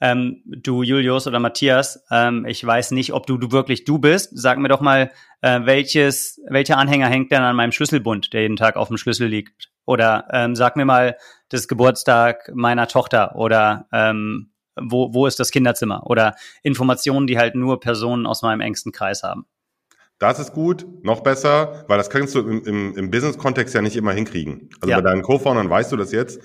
ähm, 0.00 0.42
du 0.44 0.82
Julius 0.82 1.26
oder 1.26 1.40
Matthias, 1.40 2.04
ähm, 2.10 2.46
ich 2.46 2.64
weiß 2.64 2.92
nicht, 2.92 3.12
ob 3.12 3.26
du, 3.26 3.36
du 3.36 3.52
wirklich 3.52 3.84
du 3.84 3.98
bist. 3.98 4.30
Sag 4.32 4.58
mir 4.58 4.68
doch 4.68 4.80
mal, 4.80 5.10
äh, 5.42 5.60
welches, 5.64 6.40
welcher 6.48 6.78
Anhänger 6.78 7.08
hängt 7.08 7.30
denn 7.32 7.42
an 7.42 7.56
meinem 7.56 7.72
Schlüsselbund, 7.72 8.32
der 8.32 8.42
jeden 8.42 8.56
Tag 8.56 8.76
auf 8.76 8.88
dem 8.88 8.96
Schlüssel 8.96 9.28
liegt? 9.28 9.70
Oder 9.84 10.26
ähm, 10.32 10.56
sag 10.56 10.76
mir 10.76 10.84
mal 10.84 11.16
das 11.48 11.68
Geburtstag 11.68 12.50
meiner 12.54 12.86
Tochter 12.86 13.36
oder 13.36 13.88
ähm, 13.92 14.52
wo, 14.80 15.12
wo 15.12 15.26
ist 15.26 15.40
das 15.40 15.50
Kinderzimmer? 15.50 16.06
Oder 16.06 16.36
Informationen, 16.62 17.26
die 17.26 17.38
halt 17.38 17.54
nur 17.54 17.80
Personen 17.80 18.26
aus 18.26 18.42
meinem 18.42 18.60
engsten 18.60 18.92
Kreis 18.92 19.22
haben. 19.22 19.46
Das 20.20 20.38
ist 20.38 20.52
gut, 20.52 20.86
noch 21.02 21.22
besser, 21.22 21.86
weil 21.88 21.96
das 21.96 22.10
kannst 22.10 22.34
du 22.34 22.40
im, 22.40 22.62
im, 22.64 22.94
im 22.94 23.10
Business-Kontext 23.10 23.74
ja 23.74 23.80
nicht 23.80 23.96
immer 23.96 24.12
hinkriegen. 24.12 24.68
Also 24.78 24.90
ja. 24.90 24.96
bei 25.00 25.02
deinen 25.02 25.22
Co-Foundern 25.22 25.70
weißt 25.70 25.90
du 25.92 25.96
das 25.96 26.12
jetzt. 26.12 26.40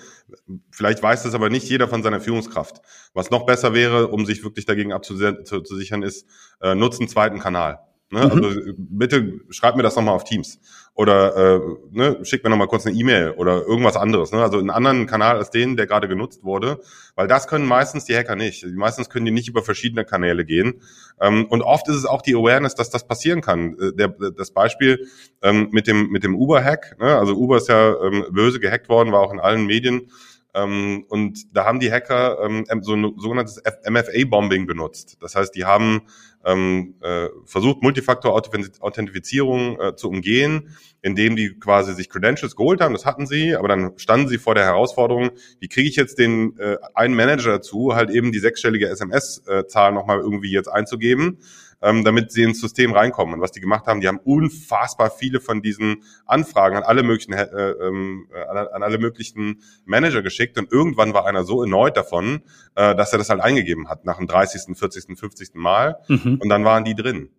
Vielleicht 0.71 1.03
weiß 1.03 1.23
das 1.23 1.33
aber 1.33 1.49
nicht 1.49 1.67
jeder 1.67 1.89
von 1.89 2.01
seiner 2.01 2.21
Führungskraft. 2.21 2.81
Was 3.13 3.31
noch 3.31 3.45
besser 3.45 3.73
wäre, 3.73 4.07
um 4.07 4.25
sich 4.25 4.45
wirklich 4.45 4.65
dagegen 4.65 4.93
abzusichern, 4.93 6.03
ist, 6.03 6.25
äh, 6.61 6.73
nutzt 6.73 7.01
einen 7.01 7.09
zweiten 7.09 7.39
Kanal. 7.39 7.79
Ne? 8.11 8.23
Mhm. 8.23 8.31
Also 8.31 8.59
bitte 8.77 9.41
schreib 9.49 9.75
mir 9.75 9.83
das 9.83 9.95
nochmal 9.95 10.15
auf 10.15 10.23
Teams 10.23 10.59
oder 10.93 11.35
äh, 11.35 11.59
ne, 11.91 12.19
schick 12.23 12.43
mir 12.43 12.51
nochmal 12.51 12.67
kurz 12.67 12.85
eine 12.85 12.95
E-Mail 12.95 13.31
oder 13.31 13.63
irgendwas 13.65 13.97
anderes. 13.97 14.31
Ne? 14.31 14.41
Also 14.41 14.59
einen 14.59 14.69
anderen 14.69 15.07
Kanal 15.07 15.37
als 15.37 15.49
den, 15.49 15.75
der 15.75 15.87
gerade 15.87 16.07
genutzt 16.07 16.43
wurde, 16.43 16.79
weil 17.15 17.27
das 17.27 17.47
können 17.47 17.65
meistens 17.65 18.05
die 18.05 18.15
Hacker 18.15 18.35
nicht. 18.35 18.65
Meistens 18.75 19.09
können 19.09 19.25
die 19.25 19.31
nicht 19.31 19.49
über 19.49 19.63
verschiedene 19.63 20.05
Kanäle 20.05 20.45
gehen. 20.45 20.81
Ähm, 21.19 21.45
und 21.45 21.63
oft 21.63 21.87
ist 21.89 21.95
es 21.95 22.05
auch 22.05 22.21
die 22.21 22.35
Awareness, 22.35 22.75
dass 22.75 22.91
das 22.91 23.07
passieren 23.07 23.41
kann. 23.41 23.75
Äh, 23.79 23.93
der, 23.93 24.09
das 24.37 24.51
Beispiel 24.51 25.07
ähm, 25.41 25.69
mit 25.71 25.87
dem 25.87 26.09
mit 26.09 26.23
dem 26.23 26.35
Uber-Hack. 26.35 26.97
Ne? 26.99 27.17
Also 27.17 27.33
Uber 27.33 27.57
ist 27.57 27.69
ja 27.69 27.95
ähm, 28.01 28.25
böse 28.29 28.59
gehackt 28.59 28.87
worden, 28.87 29.11
war 29.11 29.21
auch 29.21 29.33
in 29.33 29.39
allen 29.39 29.65
Medien. 29.65 30.11
Ähm, 30.55 31.05
und 31.09 31.55
da 31.55 31.65
haben 31.65 31.79
die 31.79 31.91
Hacker 31.91 32.39
ähm, 32.41 32.65
so 32.81 32.95
ein 32.95 33.13
sogenanntes 33.17 33.61
MFA-Bombing 33.87 34.65
benutzt. 34.65 35.17
Das 35.19 35.35
heißt, 35.35 35.53
die 35.53 35.65
haben 35.65 36.03
ähm, 36.45 36.95
äh, 37.01 37.27
versucht, 37.45 37.83
Multifaktor-Authentifizierung 37.83 39.79
äh, 39.79 39.95
zu 39.95 40.09
umgehen, 40.09 40.69
indem 41.01 41.35
die 41.35 41.59
quasi 41.59 41.93
sich 41.93 42.09
Credentials 42.09 42.55
geholt 42.55 42.81
haben, 42.81 42.93
das 42.93 43.05
hatten 43.05 43.27
sie, 43.27 43.55
aber 43.55 43.67
dann 43.67 43.97
standen 43.97 44.29
sie 44.29 44.37
vor 44.37 44.55
der 44.55 44.63
Herausforderung, 44.63 45.31
wie 45.59 45.67
kriege 45.67 45.89
ich 45.89 45.95
jetzt 45.95 46.17
den 46.19 46.57
äh, 46.57 46.77
einen 46.93 47.15
Manager 47.15 47.51
dazu, 47.51 47.93
halt 47.93 48.09
eben 48.09 48.31
die 48.31 48.39
sechsstellige 48.39 48.87
SMS-Zahl 48.87 49.91
nochmal 49.91 50.19
irgendwie 50.19 50.51
jetzt 50.51 50.67
einzugeben 50.67 51.39
ähm, 51.85 52.03
damit 52.03 52.31
sie 52.31 52.43
ins 52.43 52.59
System 52.59 52.93
reinkommen. 52.93 53.35
Und 53.35 53.41
was 53.41 53.51
die 53.51 53.61
gemacht 53.61 53.85
haben, 53.85 54.01
die 54.01 54.07
haben 54.07 54.17
unfassbar 54.17 55.11
viele 55.11 55.39
von 55.39 55.61
diesen 55.61 56.03
Anfragen 56.25 56.75
an 56.75 56.83
alle 56.83 57.03
möglichen 57.03 57.33
äh, 57.33 57.43
äh, 57.43 58.45
an, 58.49 58.57
an, 58.57 58.83
alle 58.83 58.97
möglichen 58.97 59.61
Manager 59.85 60.23
geschickt 60.23 60.57
und 60.57 60.71
irgendwann 60.71 61.13
war 61.13 61.25
einer 61.25 61.43
so 61.43 61.61
erneut 61.61 61.95
davon, 61.95 62.41
äh, 62.73 62.95
dass 62.95 63.13
er 63.13 63.19
das 63.19 63.29
halt 63.29 63.41
eingegeben 63.41 63.87
hat 63.87 64.03
nach 64.03 64.17
dem 64.17 64.27
30., 64.27 64.75
40., 64.77 65.17
50. 65.17 65.53
Mal 65.53 65.99
mhm. 66.07 66.39
und 66.41 66.49
dann 66.49 66.65
waren 66.65 66.83
die 66.83 66.95
drin. 66.95 67.29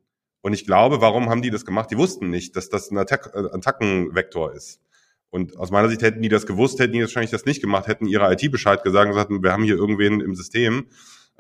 Und 0.43 0.53
ich 0.53 0.65
glaube, 0.65 1.01
warum 1.01 1.29
haben 1.29 1.43
die 1.43 1.51
das 1.51 1.65
gemacht? 1.65 1.91
Die 1.91 1.99
wussten 1.99 2.31
nicht, 2.31 2.55
dass 2.55 2.69
das 2.69 2.91
ein 2.93 2.99
Attack, 2.99 3.33
äh, 3.35 3.39
Attackenvektor 3.53 4.53
ist. 4.53 4.81
Und 5.31 5.57
aus 5.57 5.73
meiner 5.73 5.89
Sicht 5.89 6.03
hätten 6.03 6.23
die 6.23 6.29
das 6.29 6.47
gewusst, 6.47 6.79
hätten 6.79 6.93
die 6.93 7.01
wahrscheinlich 7.01 7.33
das 7.33 7.45
nicht 7.47 7.61
gemacht, 7.61 7.89
hätten 7.89 8.07
ihre 8.07 8.33
IT 8.33 8.51
Bescheid 8.53 8.83
gesagt 8.85 9.07
und 9.07 9.15
gesagt, 9.15 9.31
wir 9.43 9.53
haben 9.53 9.65
hier 9.65 9.75
irgendwen 9.75 10.21
im 10.21 10.37
System. 10.37 10.87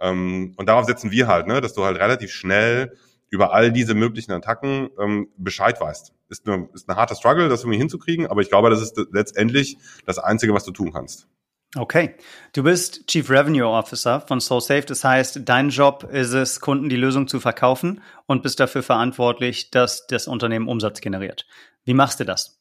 Ähm, 0.01 0.55
und 0.57 0.69
darauf 0.69 0.87
setzen 0.87 1.11
wir 1.11 1.27
halt, 1.27 1.47
ne, 1.47 1.61
dass 1.61 1.75
du 1.75 1.85
halt 1.85 1.99
relativ 1.99 2.31
schnell 2.31 2.97
über 3.29 3.53
all 3.53 3.73
diese 3.73 3.95
möglichen 3.95 4.33
Attacken 4.33 4.91
ähm, 5.01 5.29
Bescheid 5.37 5.81
weißt. 5.81 6.13
Ist 6.29 6.47
eine, 6.49 6.69
ist 6.75 6.89
eine 6.89 6.97
harte 6.99 7.15
Struggle, 7.15 7.49
das 7.49 7.63
irgendwie 7.63 7.79
hinzukriegen, 7.79 8.27
aber 8.27 8.41
ich 8.41 8.49
glaube, 8.49 8.71
das 8.71 8.83
ist 8.83 9.01
letztendlich 9.13 9.79
das 10.07 10.19
Einzige, 10.19 10.55
was 10.55 10.65
du 10.65 10.73
tun 10.73 10.93
kannst. 10.93 11.29
Okay. 11.75 12.15
Du 12.53 12.63
bist 12.63 13.07
Chief 13.07 13.29
Revenue 13.29 13.67
Officer 13.67 14.21
von 14.21 14.41
SoulSafe. 14.41 14.87
Das 14.87 15.05
heißt, 15.05 15.41
dein 15.45 15.69
Job 15.69 16.05
ist 16.11 16.33
es, 16.33 16.61
Kunden 16.61 16.89
die 16.89 16.97
Lösung 16.97 17.29
zu 17.29 17.41
verkaufen 17.41 18.01
und 18.27 18.43
bist 18.43 18.61
dafür 18.61 18.83
verantwortlich, 18.83 19.71
dass 19.71 20.07
das 20.07 20.27
Unternehmen 20.27 20.69
Umsatz 20.69 21.01
generiert. 21.01 21.47
Wie 21.85 21.95
machst 21.95 22.21
du 22.21 22.25
das? 22.25 22.56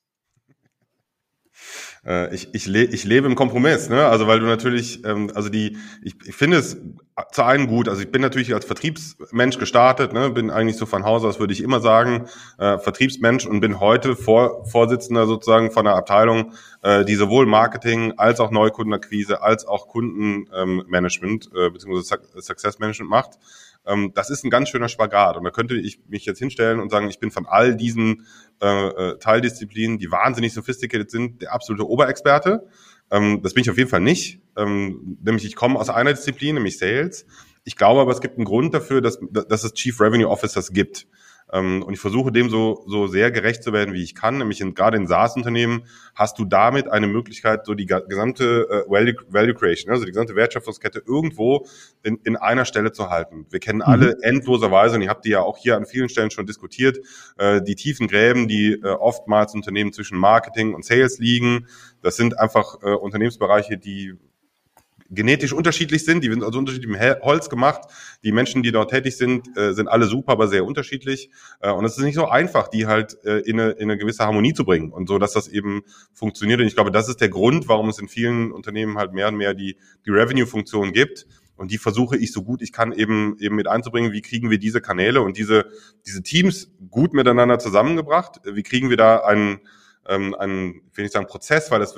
Äh, 2.05 2.33
ich, 2.33 2.53
ich, 2.53 2.65
le 2.67 2.83
ich 2.83 3.03
lebe 3.03 3.27
im 3.27 3.35
Kompromiss, 3.35 3.89
ne? 3.89 4.05
Also 4.05 4.27
weil 4.27 4.39
du 4.39 4.45
natürlich, 4.45 5.03
ähm, 5.05 5.31
also 5.33 5.49
die, 5.49 5.77
ich, 6.03 6.15
ich 6.25 6.35
finde 6.35 6.57
es 6.57 6.77
zu 7.31 7.43
einem 7.43 7.67
gut. 7.67 7.87
Also 7.87 8.01
ich 8.01 8.11
bin 8.11 8.21
natürlich 8.21 8.53
als 8.53 8.65
Vertriebsmensch 8.65 9.57
gestartet, 9.57 10.11
ne? 10.11 10.29
bin 10.29 10.49
eigentlich 10.49 10.75
so 10.75 10.85
von 10.85 11.05
Haus 11.05 11.23
aus, 11.23 11.39
würde 11.39 11.53
ich 11.53 11.63
immer 11.63 11.79
sagen, 11.79 12.27
äh, 12.57 12.77
Vertriebsmensch 12.77 13.45
und 13.45 13.61
bin 13.61 13.79
heute 13.79 14.15
Vor 14.17 14.65
Vorsitzender 14.65 15.25
sozusagen 15.25 15.71
von 15.71 15.87
einer 15.87 15.95
Abteilung, 15.95 16.51
äh, 16.81 17.05
die 17.05 17.15
sowohl 17.15 17.45
Marketing 17.45 18.13
als 18.17 18.41
auch 18.41 18.51
Neukundenakquise 18.51 19.41
als 19.41 19.65
auch 19.65 19.87
Kundenmanagement 19.87 21.49
ähm, 21.55 21.67
äh, 21.67 21.69
bzw. 21.69 22.01
Success 22.41 22.79
Management 22.79 23.09
macht. 23.09 23.39
Ähm, 23.85 24.11
das 24.13 24.29
ist 24.29 24.43
ein 24.43 24.49
ganz 24.49 24.69
schöner 24.69 24.89
Spagat. 24.89 25.37
Und 25.37 25.43
da 25.43 25.51
könnte 25.51 25.75
ich 25.75 25.99
mich 26.07 26.25
jetzt 26.25 26.39
hinstellen 26.39 26.79
und 26.79 26.89
sagen, 26.89 27.09
ich 27.09 27.19
bin 27.19 27.31
von 27.31 27.45
all 27.45 27.75
diesen 27.75 28.25
äh, 28.61 28.87
äh, 28.87 29.19
Teildisziplinen, 29.19 29.97
die 29.97 30.11
wahnsinnig 30.11 30.53
sophisticated 30.53 31.11
sind, 31.11 31.41
der 31.41 31.53
absolute 31.53 31.87
Oberexperte. 31.87 32.67
Ähm, 33.11 33.41
das 33.43 33.53
bin 33.53 33.61
ich 33.61 33.69
auf 33.69 33.77
jeden 33.77 33.89
Fall 33.89 34.01
nicht. 34.01 34.41
Ähm, 34.57 35.17
nämlich 35.23 35.45
ich 35.45 35.55
komme 35.55 35.79
aus 35.79 35.89
einer 35.89 36.13
Disziplin, 36.13 36.55
nämlich 36.55 36.77
Sales. 36.77 37.25
Ich 37.63 37.75
glaube 37.75 38.01
aber, 38.01 38.11
es 38.11 38.21
gibt 38.21 38.37
einen 38.37 38.45
Grund 38.45 38.73
dafür, 38.73 39.01
dass, 39.01 39.19
dass 39.21 39.63
es 39.63 39.73
Chief 39.73 39.99
Revenue 39.99 40.29
Officers 40.29 40.71
gibt. 40.71 41.07
Ähm, 41.51 41.83
und 41.83 41.93
ich 41.93 41.99
versuche 41.99 42.31
dem 42.31 42.49
so, 42.49 42.83
so 42.87 43.07
sehr 43.07 43.31
gerecht 43.31 43.63
zu 43.63 43.71
werden, 43.71 43.93
wie 43.93 44.03
ich 44.03 44.15
kann. 44.15 44.37
Nämlich 44.37 44.61
in, 44.61 44.73
gerade 44.73 44.97
in 44.97 45.07
SaaS-Unternehmen 45.07 45.85
hast 46.15 46.39
du 46.39 46.45
damit 46.45 46.87
eine 46.87 47.07
Möglichkeit, 47.07 47.65
so 47.65 47.73
die 47.73 47.85
gesamte 47.85 48.67
äh, 48.69 48.89
Value, 48.89 49.15
Value 49.29 49.53
Creation, 49.53 49.91
also 49.91 50.05
die 50.05 50.11
gesamte 50.11 50.35
Wertschöpfungskette 50.35 51.03
irgendwo 51.05 51.67
in, 52.03 52.19
in 52.23 52.35
einer 52.35 52.65
Stelle 52.65 52.91
zu 52.91 53.09
halten. 53.09 53.45
Wir 53.49 53.59
kennen 53.59 53.79
mhm. 53.79 53.91
alle 53.91 54.17
endloserweise, 54.21 54.95
und 54.95 55.03
ihr 55.03 55.09
habt 55.09 55.25
die 55.25 55.29
ja 55.29 55.41
auch 55.41 55.57
hier 55.57 55.77
an 55.77 55.85
vielen 55.85 56.09
Stellen 56.09 56.31
schon 56.31 56.45
diskutiert, 56.45 56.97
äh, 57.37 57.61
die 57.61 57.75
tiefen 57.75 58.07
Gräben, 58.07 58.47
die 58.47 58.73
äh, 58.73 58.87
oftmals 58.87 59.53
Unternehmen 59.53 59.93
zwischen 59.93 60.17
Marketing 60.17 60.73
und 60.73 60.83
Sales 60.83 61.19
liegen. 61.19 61.67
Das 62.01 62.15
sind 62.15 62.39
einfach 62.39 62.75
Unternehmensbereiche, 62.75 63.77
die 63.77 64.13
genetisch 65.15 65.53
unterschiedlich 65.53 66.05
sind, 66.05 66.23
die 66.23 66.29
sind 66.29 66.43
also 66.43 66.59
unterschiedlich 66.59 66.89
im 66.89 66.99
Holz 67.21 67.49
gemacht. 67.49 67.81
Die 68.23 68.31
Menschen, 68.31 68.63
die 68.63 68.71
dort 68.71 68.91
tätig 68.91 69.17
sind, 69.17 69.57
äh, 69.57 69.73
sind 69.73 69.87
alle 69.87 70.05
super, 70.05 70.33
aber 70.33 70.47
sehr 70.47 70.65
unterschiedlich. 70.65 71.29
Äh, 71.61 71.71
und 71.71 71.85
es 71.85 71.97
ist 71.97 72.03
nicht 72.03 72.15
so 72.15 72.27
einfach, 72.27 72.67
die 72.67 72.85
halt 72.85 73.17
äh, 73.23 73.39
in, 73.39 73.59
eine, 73.59 73.71
in 73.71 73.89
eine 73.89 73.97
gewisse 73.97 74.23
Harmonie 74.23 74.53
zu 74.53 74.65
bringen 74.65 74.91
und 74.91 75.07
so, 75.07 75.17
dass 75.17 75.33
das 75.33 75.47
eben 75.47 75.81
funktioniert. 76.13 76.59
Und 76.59 76.67
ich 76.67 76.75
glaube, 76.75 76.91
das 76.91 77.09
ist 77.09 77.21
der 77.21 77.29
Grund, 77.29 77.67
warum 77.67 77.89
es 77.89 77.99
in 77.99 78.07
vielen 78.07 78.51
Unternehmen 78.51 78.97
halt 78.97 79.13
mehr 79.13 79.29
und 79.29 79.35
mehr 79.35 79.53
die, 79.53 79.77
die 80.05 80.11
Revenue-Funktion 80.11 80.93
gibt. 80.93 81.25
Und 81.57 81.71
die 81.71 81.77
versuche 81.77 82.17
ich 82.17 82.33
so 82.33 82.43
gut 82.43 82.61
ich 82.61 82.73
kann 82.73 82.91
eben, 82.91 83.37
eben 83.39 83.55
mit 83.55 83.67
einzubringen. 83.67 84.11
Wie 84.11 84.21
kriegen 84.21 84.49
wir 84.49 84.57
diese 84.57 84.81
Kanäle 84.81 85.21
und 85.21 85.37
diese, 85.37 85.65
diese 86.05 86.21
Teams 86.21 86.71
gut 86.89 87.13
miteinander 87.13 87.59
zusammengebracht? 87.59 88.41
Wie 88.43 88.63
kriegen 88.63 88.89
wir 88.89 88.97
da 88.97 89.19
einen, 89.19 89.59
ähm, 90.07 90.35
einen, 90.35 90.81
ich 90.91 90.97
will 90.97 91.05
nicht 91.05 91.13
sagen 91.13 91.27
Prozess, 91.27 91.71
weil 91.71 91.79
das 91.79 91.95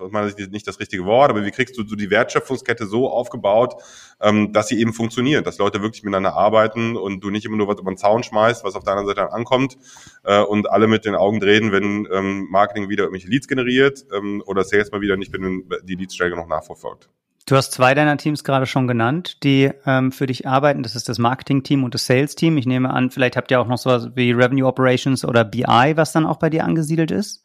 aus 0.00 0.10
meiner 0.10 0.30
Sicht 0.30 0.50
nicht 0.50 0.66
das 0.66 0.80
richtige 0.80 1.04
Wort, 1.04 1.30
aber 1.30 1.44
wie 1.44 1.50
kriegst 1.50 1.76
du 1.78 1.86
so 1.86 1.96
die 1.96 2.10
Wertschöpfungskette 2.10 2.86
so 2.86 3.10
aufgebaut, 3.10 3.74
ähm, 4.20 4.52
dass 4.52 4.68
sie 4.68 4.78
eben 4.78 4.92
funktioniert, 4.92 5.46
dass 5.46 5.58
Leute 5.58 5.82
wirklich 5.82 6.02
miteinander 6.02 6.34
arbeiten 6.34 6.96
und 6.96 7.20
du 7.20 7.30
nicht 7.30 7.44
immer 7.44 7.56
nur 7.56 7.68
was 7.68 7.80
über 7.80 7.90
den 7.90 7.96
Zaun 7.96 8.22
schmeißt, 8.22 8.64
was 8.64 8.74
auf 8.74 8.84
deiner 8.84 9.04
Seite 9.04 9.20
dann 9.20 9.30
ankommt 9.30 9.76
äh, 10.24 10.40
und 10.40 10.70
alle 10.70 10.86
mit 10.86 11.04
den 11.04 11.14
Augen 11.14 11.40
drehen, 11.40 11.72
wenn 11.72 12.08
ähm, 12.12 12.48
Marketing 12.50 12.88
wieder 12.88 13.04
irgendwelche 13.04 13.28
Leads 13.28 13.48
generiert 13.48 14.04
ähm, 14.14 14.42
oder 14.46 14.64
Sales 14.64 14.92
mal 14.92 15.00
wieder 15.00 15.16
nicht, 15.16 15.32
wenn 15.32 15.68
die 15.84 15.94
Leadsstrecke 15.94 16.36
noch 16.36 16.46
nachverfolgt. 16.46 17.08
Du 17.46 17.56
hast 17.56 17.72
zwei 17.72 17.94
deiner 17.94 18.16
Teams 18.16 18.44
gerade 18.44 18.66
schon 18.66 18.86
genannt, 18.86 19.42
die 19.42 19.70
ähm, 19.84 20.12
für 20.12 20.26
dich 20.26 20.46
arbeiten. 20.46 20.84
Das 20.84 20.94
ist 20.94 21.08
das 21.08 21.18
Marketing-Team 21.18 21.82
und 21.82 21.92
das 21.92 22.06
Sales-Team. 22.06 22.56
Ich 22.56 22.66
nehme 22.66 22.90
an, 22.90 23.10
vielleicht 23.10 23.36
habt 23.36 23.50
ihr 23.50 23.60
auch 23.60 23.66
noch 23.66 23.78
sowas 23.78 24.10
wie 24.14 24.30
Revenue 24.30 24.66
Operations 24.66 25.24
oder 25.24 25.44
BI, 25.44 25.92
was 25.96 26.12
dann 26.12 26.24
auch 26.24 26.38
bei 26.38 26.50
dir 26.50 26.64
angesiedelt 26.64 27.10
ist. 27.10 27.42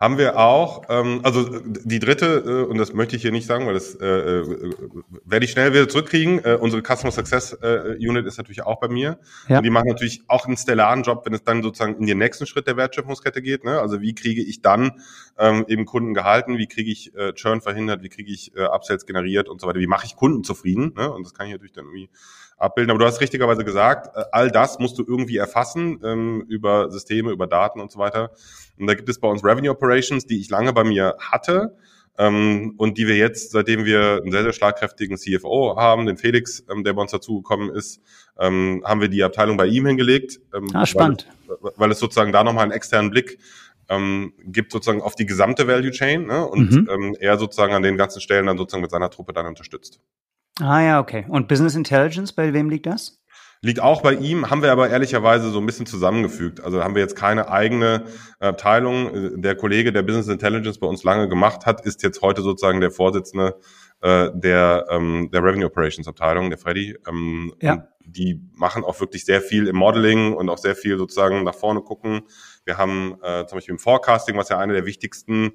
Haben 0.00 0.16
wir 0.16 0.38
auch, 0.38 0.84
ähm, 0.90 1.22
also 1.24 1.58
die 1.60 1.98
dritte, 1.98 2.44
äh, 2.46 2.70
und 2.70 2.78
das 2.78 2.92
möchte 2.92 3.16
ich 3.16 3.22
hier 3.22 3.32
nicht 3.32 3.48
sagen, 3.48 3.66
weil 3.66 3.74
das 3.74 3.96
äh, 3.96 4.06
äh, 4.06 4.68
werde 5.24 5.44
ich 5.44 5.50
schnell 5.50 5.72
wieder 5.72 5.88
zurückkriegen. 5.88 6.44
Äh, 6.44 6.56
unsere 6.60 6.82
Customer 6.82 7.10
Success 7.10 7.52
äh, 7.54 7.96
Unit 7.98 8.24
ist 8.24 8.38
natürlich 8.38 8.62
auch 8.62 8.78
bei 8.78 8.86
mir. 8.86 9.18
Ja. 9.48 9.56
Und 9.56 9.64
die 9.64 9.70
machen 9.70 9.88
natürlich 9.88 10.22
auch 10.28 10.46
einen 10.46 10.56
stellaren 10.56 11.02
Job, 11.02 11.26
wenn 11.26 11.34
es 11.34 11.42
dann 11.42 11.64
sozusagen 11.64 11.96
in 11.96 12.06
den 12.06 12.18
nächsten 12.18 12.46
Schritt 12.46 12.68
der 12.68 12.76
Wertschöpfungskette 12.76 13.42
geht. 13.42 13.64
Ne? 13.64 13.80
Also 13.80 14.00
wie 14.00 14.14
kriege 14.14 14.40
ich 14.40 14.62
dann 14.62 15.02
ähm, 15.36 15.64
eben 15.66 15.84
Kunden 15.84 16.14
gehalten, 16.14 16.58
wie 16.58 16.68
kriege 16.68 16.92
ich 16.92 17.12
äh, 17.16 17.32
Churn 17.32 17.60
verhindert, 17.60 18.04
wie 18.04 18.08
kriege 18.08 18.30
ich 18.30 18.54
äh, 18.56 18.66
Upsells 18.66 19.04
generiert 19.04 19.48
und 19.48 19.60
so 19.60 19.66
weiter, 19.66 19.80
wie 19.80 19.88
mache 19.88 20.06
ich 20.06 20.14
Kunden 20.14 20.44
zufrieden. 20.44 20.92
Ne? 20.96 21.12
Und 21.12 21.26
das 21.26 21.34
kann 21.34 21.46
ich 21.46 21.52
natürlich 21.52 21.72
dann 21.72 21.86
irgendwie 21.86 22.08
abbilden. 22.56 22.90
Aber 22.90 22.98
du 23.00 23.06
hast 23.06 23.20
richtigerweise 23.20 23.64
gesagt, 23.64 24.16
äh, 24.16 24.24
all 24.32 24.50
das 24.50 24.78
musst 24.78 24.98
du 24.98 25.04
irgendwie 25.06 25.38
erfassen 25.38 26.00
ähm, 26.04 26.44
über 26.48 26.90
Systeme, 26.90 27.30
über 27.30 27.46
Daten 27.46 27.80
und 27.80 27.90
so 27.90 27.98
weiter. 27.98 28.30
Und 28.78 28.86
da 28.86 28.94
gibt 28.94 29.08
es 29.08 29.18
bei 29.18 29.28
uns 29.28 29.44
Revenue 29.44 29.70
Operations, 29.70 30.26
die 30.26 30.40
ich 30.40 30.50
lange 30.50 30.72
bei 30.72 30.84
mir 30.84 31.16
hatte 31.18 31.76
ähm, 32.18 32.74
und 32.76 32.98
die 32.98 33.06
wir 33.06 33.16
jetzt, 33.16 33.52
seitdem 33.52 33.84
wir 33.84 34.20
einen 34.22 34.32
sehr, 34.32 34.42
sehr 34.42 34.52
schlagkräftigen 34.52 35.16
CFO 35.16 35.76
haben, 35.76 36.06
den 36.06 36.16
Felix, 36.16 36.64
ähm, 36.70 36.84
der 36.84 36.92
bei 36.92 37.02
uns 37.02 37.12
dazugekommen 37.12 37.70
ist, 37.70 38.00
ähm, 38.38 38.82
haben 38.84 39.00
wir 39.00 39.08
die 39.08 39.22
Abteilung 39.22 39.56
bei 39.56 39.66
ihm 39.66 39.86
hingelegt. 39.86 40.40
Ähm, 40.54 40.68
ah, 40.74 40.86
spannend. 40.86 41.28
Weil, 41.46 41.72
weil 41.76 41.90
es 41.90 41.98
sozusagen 41.98 42.32
da 42.32 42.44
nochmal 42.44 42.64
einen 42.64 42.72
externen 42.72 43.10
Blick 43.10 43.38
ähm, 43.88 44.34
gibt 44.44 44.72
sozusagen 44.72 45.00
auf 45.00 45.14
die 45.14 45.26
gesamte 45.26 45.66
Value 45.66 45.90
Chain 45.90 46.26
ne, 46.26 46.46
und 46.46 46.72
mhm. 46.72 46.88
ähm, 46.90 47.16
er 47.20 47.38
sozusagen 47.38 47.72
an 47.72 47.82
den 47.82 47.96
ganzen 47.96 48.20
Stellen 48.20 48.46
dann 48.46 48.58
sozusagen 48.58 48.82
mit 48.82 48.90
seiner 48.90 49.10
Truppe 49.10 49.32
dann 49.32 49.46
unterstützt. 49.46 50.00
Ah 50.60 50.82
ja, 50.82 51.00
okay. 51.00 51.24
Und 51.28 51.48
Business 51.48 51.74
Intelligence, 51.74 52.32
bei 52.32 52.52
wem 52.52 52.68
liegt 52.68 52.86
das? 52.86 53.20
Liegt 53.60 53.80
auch 53.80 54.02
bei 54.02 54.14
ihm, 54.14 54.50
haben 54.50 54.62
wir 54.62 54.70
aber 54.70 54.88
ehrlicherweise 54.88 55.50
so 55.50 55.58
ein 55.58 55.66
bisschen 55.66 55.86
zusammengefügt. 55.86 56.60
Also 56.62 56.82
haben 56.84 56.94
wir 56.94 57.02
jetzt 57.02 57.16
keine 57.16 57.50
eigene 57.50 58.04
Abteilung. 58.38 59.40
Der 59.42 59.56
Kollege, 59.56 59.92
der 59.92 60.02
Business 60.02 60.28
Intelligence 60.28 60.78
bei 60.78 60.86
uns 60.86 61.02
lange 61.02 61.28
gemacht 61.28 61.66
hat, 61.66 61.84
ist 61.84 62.04
jetzt 62.04 62.22
heute 62.22 62.42
sozusagen 62.42 62.80
der 62.80 62.92
Vorsitzende 62.92 63.58
äh, 64.00 64.30
der, 64.32 64.86
ähm, 64.90 65.28
der 65.32 65.42
Revenue 65.42 65.66
Operations 65.66 66.06
Abteilung, 66.06 66.50
der 66.50 66.58
Freddy. 66.58 66.96
Ähm, 67.08 67.52
ja. 67.60 67.88
die 68.04 68.40
machen 68.54 68.84
auch 68.84 69.00
wirklich 69.00 69.24
sehr 69.24 69.40
viel 69.40 69.66
im 69.66 69.76
Modeling 69.76 70.34
und 70.34 70.48
auch 70.50 70.58
sehr 70.58 70.76
viel 70.76 70.96
sozusagen 70.96 71.42
nach 71.42 71.54
vorne 71.54 71.80
gucken. 71.80 72.22
Wir 72.64 72.78
haben 72.78 73.16
äh, 73.22 73.44
zum 73.46 73.56
Beispiel 73.56 73.72
im 73.72 73.80
Forecasting, 73.80 74.36
was 74.36 74.50
ja 74.50 74.58
eine 74.58 74.72
der 74.72 74.86
wichtigsten 74.86 75.52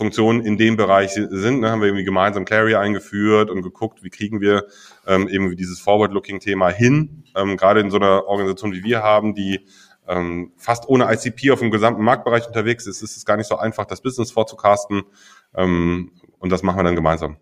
Funktionen 0.00 0.40
in 0.40 0.56
dem 0.56 0.78
Bereich 0.78 1.12
sind. 1.12 1.60
Ne, 1.60 1.70
haben 1.70 1.82
wir 1.82 1.88
irgendwie 1.88 2.04
gemeinsam 2.04 2.46
Clary 2.46 2.74
eingeführt 2.74 3.50
und 3.50 3.60
geguckt, 3.60 4.02
wie 4.02 4.08
kriegen 4.08 4.40
wir 4.40 4.64
ähm, 5.06 5.28
eben 5.28 5.54
dieses 5.56 5.78
Forward-Looking-Thema 5.80 6.70
hin. 6.70 7.24
Ähm, 7.36 7.58
gerade 7.58 7.80
in 7.80 7.90
so 7.90 7.98
einer 7.98 8.24
Organisation 8.24 8.72
wie 8.72 8.82
wir 8.82 9.02
haben, 9.02 9.34
die 9.34 9.66
ähm, 10.08 10.52
fast 10.56 10.88
ohne 10.88 11.12
ICP 11.12 11.50
auf 11.50 11.58
dem 11.58 11.70
gesamten 11.70 12.02
Marktbereich 12.02 12.46
unterwegs 12.46 12.86
ist, 12.86 13.02
ist 13.02 13.18
es 13.18 13.26
gar 13.26 13.36
nicht 13.36 13.46
so 13.46 13.58
einfach, 13.58 13.84
das 13.84 14.00
Business 14.00 14.30
vorzucasten. 14.30 15.02
Ähm, 15.54 16.12
und 16.38 16.50
das 16.50 16.62
machen 16.62 16.78
wir 16.78 16.84
dann 16.84 16.96
gemeinsam. 16.96 17.36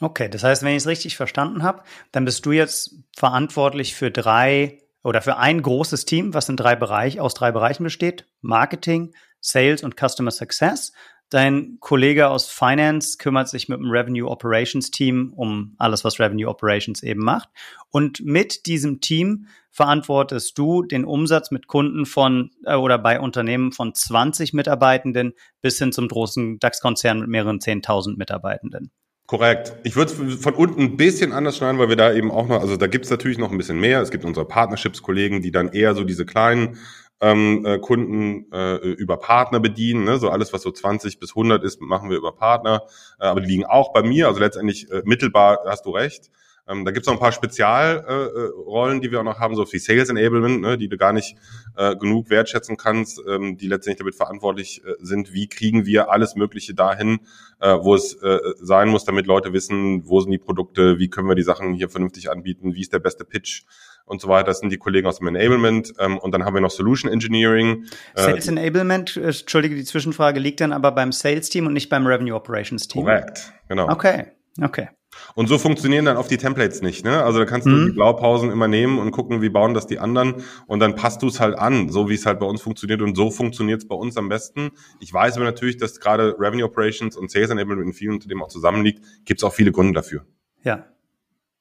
Okay, 0.00 0.28
das 0.28 0.44
heißt, 0.44 0.62
wenn 0.62 0.70
ich 0.70 0.84
es 0.84 0.86
richtig 0.86 1.16
verstanden 1.16 1.64
habe, 1.64 1.82
dann 2.12 2.24
bist 2.24 2.46
du 2.46 2.52
jetzt 2.52 2.94
verantwortlich 3.16 3.96
für 3.96 4.12
drei 4.12 4.78
oder 5.02 5.20
für 5.20 5.36
ein 5.36 5.62
großes 5.62 6.04
Team, 6.04 6.32
was 6.32 6.48
in 6.48 6.56
drei 6.56 6.76
Bereich, 6.76 7.18
aus 7.18 7.34
drei 7.34 7.50
Bereichen 7.50 7.82
besteht. 7.82 8.26
Marketing, 8.40 9.14
Sales 9.40 9.82
und 9.82 9.96
Customer 10.00 10.30
Success. 10.30 10.92
Dein 11.30 11.78
Kollege 11.80 12.28
aus 12.28 12.48
Finance 12.48 13.18
kümmert 13.18 13.48
sich 13.48 13.68
mit 13.68 13.78
dem 13.78 13.90
Revenue 13.90 14.28
Operations 14.28 14.90
Team 14.90 15.32
um 15.34 15.74
alles, 15.78 16.04
was 16.04 16.20
Revenue 16.20 16.48
Operations 16.48 17.02
eben 17.02 17.22
macht. 17.22 17.48
Und 17.90 18.24
mit 18.24 18.66
diesem 18.66 19.00
Team 19.00 19.46
verantwortest 19.70 20.56
du 20.56 20.82
den 20.82 21.04
Umsatz 21.04 21.50
mit 21.50 21.66
Kunden 21.66 22.06
von 22.06 22.50
äh, 22.64 22.76
oder 22.76 22.98
bei 22.98 23.18
Unternehmen 23.18 23.72
von 23.72 23.94
20 23.94 24.52
Mitarbeitenden 24.52 25.32
bis 25.60 25.78
hin 25.78 25.92
zum 25.92 26.06
großen 26.06 26.60
DAX-Konzern 26.60 27.20
mit 27.20 27.28
mehreren 27.28 27.58
10.000 27.58 28.16
Mitarbeitenden. 28.16 28.92
Korrekt. 29.26 29.74
Ich 29.84 29.96
würde 29.96 30.12
es 30.12 30.42
von 30.42 30.54
unten 30.54 30.82
ein 30.82 30.96
bisschen 30.98 31.32
anders 31.32 31.56
schneiden, 31.56 31.78
weil 31.78 31.88
wir 31.88 31.96
da 31.96 32.12
eben 32.12 32.30
auch 32.30 32.46
noch, 32.46 32.60
also 32.60 32.76
da 32.76 32.86
gibt 32.86 33.06
es 33.06 33.10
natürlich 33.10 33.38
noch 33.38 33.50
ein 33.50 33.56
bisschen 33.56 33.80
mehr. 33.80 34.02
Es 34.02 34.10
gibt 34.10 34.24
unsere 34.26 34.46
Partnerships-Kollegen, 34.46 35.40
die 35.40 35.50
dann 35.50 35.68
eher 35.68 35.94
so 35.94 36.04
diese 36.04 36.26
kleinen 36.26 36.76
ähm, 37.24 37.64
äh, 37.64 37.78
Kunden 37.78 38.52
äh, 38.52 38.76
über 38.76 39.16
Partner 39.16 39.58
bedienen. 39.58 40.04
Ne? 40.04 40.18
So 40.18 40.28
alles, 40.28 40.52
was 40.52 40.60
so 40.60 40.70
20 40.70 41.18
bis 41.18 41.30
100 41.30 41.64
ist, 41.64 41.80
machen 41.80 42.10
wir 42.10 42.18
über 42.18 42.32
Partner. 42.32 42.82
Äh, 43.18 43.24
aber 43.24 43.40
die 43.40 43.48
liegen 43.48 43.64
auch 43.64 43.94
bei 43.94 44.02
mir. 44.02 44.28
Also 44.28 44.40
letztendlich 44.40 44.90
äh, 44.90 45.02
mittelbar 45.04 45.60
hast 45.64 45.86
du 45.86 45.90
recht. 45.90 46.30
Ähm, 46.66 46.84
da 46.84 46.92
gibt 46.92 47.04
es 47.04 47.06
noch 47.06 47.14
ein 47.14 47.20
paar 47.20 47.32
Spezialrollen, 47.32 48.98
äh, 48.98 49.00
die 49.00 49.10
wir 49.10 49.20
auch 49.20 49.24
noch 49.24 49.38
haben, 49.38 49.54
so 49.54 49.70
wie 49.70 49.78
Sales 49.78 50.08
Enablement, 50.08 50.62
ne, 50.62 50.78
die 50.78 50.88
du 50.88 50.96
gar 50.96 51.12
nicht 51.12 51.36
äh, 51.76 51.94
genug 51.94 52.30
wertschätzen 52.30 52.78
kannst, 52.78 53.20
ähm, 53.28 53.58
die 53.58 53.68
letztendlich 53.68 53.98
damit 53.98 54.14
verantwortlich 54.14 54.82
äh, 54.84 54.94
sind, 55.00 55.34
wie 55.34 55.46
kriegen 55.46 55.84
wir 55.84 56.10
alles 56.10 56.36
Mögliche 56.36 56.74
dahin, 56.74 57.20
äh, 57.60 57.76
wo 57.80 57.94
es 57.94 58.14
äh, 58.22 58.38
sein 58.60 58.88
muss, 58.88 59.04
damit 59.04 59.26
Leute 59.26 59.52
wissen, 59.52 60.08
wo 60.08 60.20
sind 60.20 60.30
die 60.30 60.38
Produkte, 60.38 60.98
wie 60.98 61.08
können 61.08 61.28
wir 61.28 61.34
die 61.34 61.42
Sachen 61.42 61.74
hier 61.74 61.90
vernünftig 61.90 62.30
anbieten, 62.30 62.74
wie 62.74 62.80
ist 62.80 62.94
der 62.94 62.98
beste 62.98 63.26
Pitch 63.26 63.64
und 64.04 64.20
so 64.20 64.28
weiter. 64.28 64.46
Das 64.46 64.58
sind 64.58 64.70
die 64.70 64.78
Kollegen 64.78 65.06
aus 65.06 65.18
dem 65.18 65.28
Enablement. 65.28 65.92
Ähm, 65.98 66.18
und 66.18 66.32
dann 66.32 66.44
haben 66.44 66.54
wir 66.54 66.60
noch 66.60 66.70
Solution 66.70 67.10
Engineering. 67.10 67.84
Äh, 68.14 68.22
Sales 68.22 68.48
Enablement, 68.48 69.16
äh, 69.16 69.26
entschuldige 69.26 69.74
die 69.74 69.84
Zwischenfrage, 69.84 70.40
liegt 70.40 70.60
dann 70.60 70.72
aber 70.72 70.92
beim 70.92 71.12
Sales 71.12 71.48
Team 71.48 71.66
und 71.66 71.72
nicht 71.72 71.88
beim 71.88 72.06
Revenue 72.06 72.34
Operations 72.34 72.88
Team. 72.88 73.04
Korrekt, 73.04 73.52
genau. 73.68 73.88
Okay, 73.88 74.26
okay. 74.60 74.88
Und 75.34 75.48
so 75.48 75.58
funktionieren 75.58 76.04
dann 76.04 76.16
oft 76.16 76.30
die 76.30 76.36
Templates 76.36 76.82
nicht. 76.82 77.04
Ne? 77.04 77.22
Also 77.22 77.38
da 77.38 77.44
kannst 77.44 77.66
du 77.66 77.70
mhm. 77.70 77.86
die 77.86 77.92
Blaupausen 77.92 78.50
immer 78.50 78.68
nehmen 78.68 78.98
und 78.98 79.10
gucken, 79.10 79.42
wie 79.42 79.48
bauen 79.48 79.74
das 79.74 79.86
die 79.86 79.98
anderen. 79.98 80.42
Und 80.66 80.80
dann 80.80 80.96
passt 80.96 81.22
du 81.22 81.28
es 81.28 81.40
halt 81.40 81.56
an, 81.56 81.88
so 81.88 82.08
wie 82.08 82.14
es 82.14 82.26
halt 82.26 82.40
bei 82.40 82.46
uns 82.46 82.62
funktioniert. 82.62 83.02
Und 83.02 83.16
so 83.16 83.30
funktioniert 83.30 83.82
es 83.82 83.88
bei 83.88 83.94
uns 83.94 84.16
am 84.16 84.28
besten. 84.28 84.70
Ich 85.00 85.12
weiß 85.12 85.36
aber 85.36 85.44
natürlich, 85.44 85.76
dass 85.76 86.00
gerade 86.00 86.34
Revenue 86.38 86.64
Operations 86.64 87.16
und 87.16 87.30
Sales 87.30 87.50
Enablement 87.50 87.86
in 87.86 87.92
vielen 87.92 88.14
Unternehmen 88.14 88.42
auch 88.42 88.48
zusammenliegt. 88.48 89.04
Gibt 89.24 89.40
es 89.40 89.44
auch 89.44 89.52
viele 89.52 89.72
Gründe 89.72 89.92
dafür. 89.92 90.24
Ja. 90.62 90.86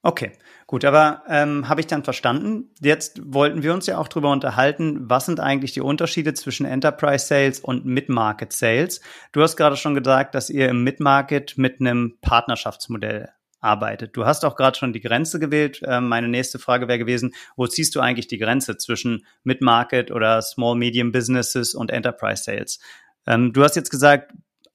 Okay, 0.05 0.33
gut, 0.67 0.83
aber 0.83 1.23
ähm, 1.29 1.69
habe 1.69 1.79
ich 1.79 1.87
dann 1.87 2.03
verstanden. 2.03 2.69
Jetzt 2.81 3.21
wollten 3.23 3.63
wir 3.63 3.73
uns 3.73 3.85
ja 3.85 3.97
auch 3.97 4.09
darüber 4.09 4.31
unterhalten, 4.31 5.09
was 5.09 5.25
sind 5.27 5.39
eigentlich 5.39 5.71
die 5.71 5.79
Unterschiede 5.79 6.33
zwischen 6.33 6.65
Enterprise 6.65 7.25
Sales 7.25 7.61
und 7.61 7.85
Mid-Market 7.85 8.51
Sales. 8.51 8.99
Du 9.31 9.41
hast 9.41 9.55
gerade 9.55 9.77
schon 9.77 9.95
gesagt, 9.95 10.35
dass 10.35 10.49
ihr 10.49 10.67
im 10.67 10.83
Mid-Market 10.83 11.57
mit 11.57 11.79
einem 11.79 12.17
Partnerschaftsmodell 12.19 13.29
arbeitet. 13.61 14.17
Du 14.17 14.25
hast 14.25 14.43
auch 14.43 14.57
gerade 14.57 14.77
schon 14.77 14.91
die 14.91 14.99
Grenze 14.99 15.39
gewählt. 15.39 15.81
Ähm, 15.85 16.09
meine 16.09 16.27
nächste 16.27 16.59
Frage 16.59 16.89
wäre 16.89 16.99
gewesen, 16.99 17.33
wo 17.55 17.65
ziehst 17.65 17.95
du 17.95 18.01
eigentlich 18.01 18.27
die 18.27 18.39
Grenze 18.39 18.75
zwischen 18.75 19.25
Mid-Market 19.45 20.11
oder 20.11 20.41
Small 20.41 20.75
Medium 20.75 21.13
Businesses 21.13 21.75
und 21.75 21.91
Enterprise 21.91 22.43
Sales? 22.43 22.79
Ähm, 23.25 23.53
du 23.53 23.63
hast 23.63 23.77
jetzt 23.77 23.89
gesagt, 23.89 24.33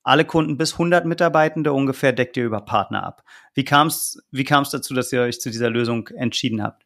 alle 0.08 0.24
Kunden 0.24 0.56
bis 0.56 0.72
100 0.72 1.04
Mitarbeitende 1.04 1.72
ungefähr 1.72 2.12
deckt 2.12 2.36
ihr 2.36 2.44
über 2.44 2.60
Partner 2.60 3.04
ab. 3.04 3.22
Wie 3.54 3.64
kam 3.64 3.88
es 3.88 4.22
wie 4.30 4.44
kam's 4.44 4.70
dazu, 4.70 4.94
dass 4.94 5.12
ihr 5.12 5.22
euch 5.22 5.40
zu 5.40 5.50
dieser 5.50 5.70
Lösung 5.70 6.08
entschieden 6.08 6.62
habt? 6.62 6.82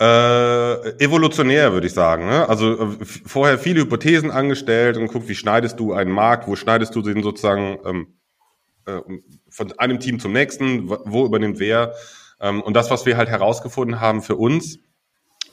Äh, 0.00 1.02
evolutionär 1.02 1.72
würde 1.72 1.88
ich 1.88 1.92
sagen. 1.92 2.26
Ne? 2.26 2.48
Also 2.48 2.92
äh, 2.92 3.04
vorher 3.04 3.58
viele 3.58 3.80
Hypothesen 3.80 4.30
angestellt 4.30 4.96
und 4.96 5.08
guckt, 5.08 5.28
wie 5.28 5.34
schneidest 5.34 5.80
du 5.80 5.92
einen 5.92 6.12
Markt, 6.12 6.46
wo 6.46 6.54
schneidest 6.54 6.94
du 6.94 7.02
den 7.02 7.22
sozusagen 7.22 7.78
ähm, 7.84 8.18
äh, 8.86 9.00
von 9.50 9.76
einem 9.78 9.98
Team 9.98 10.20
zum 10.20 10.32
nächsten, 10.32 10.88
wo 10.88 11.26
übernimmt 11.26 11.58
wer. 11.58 11.94
Ähm, 12.40 12.62
und 12.62 12.74
das, 12.74 12.90
was 12.90 13.06
wir 13.06 13.16
halt 13.16 13.28
herausgefunden 13.28 14.00
haben 14.00 14.22
für 14.22 14.36
uns, 14.36 14.78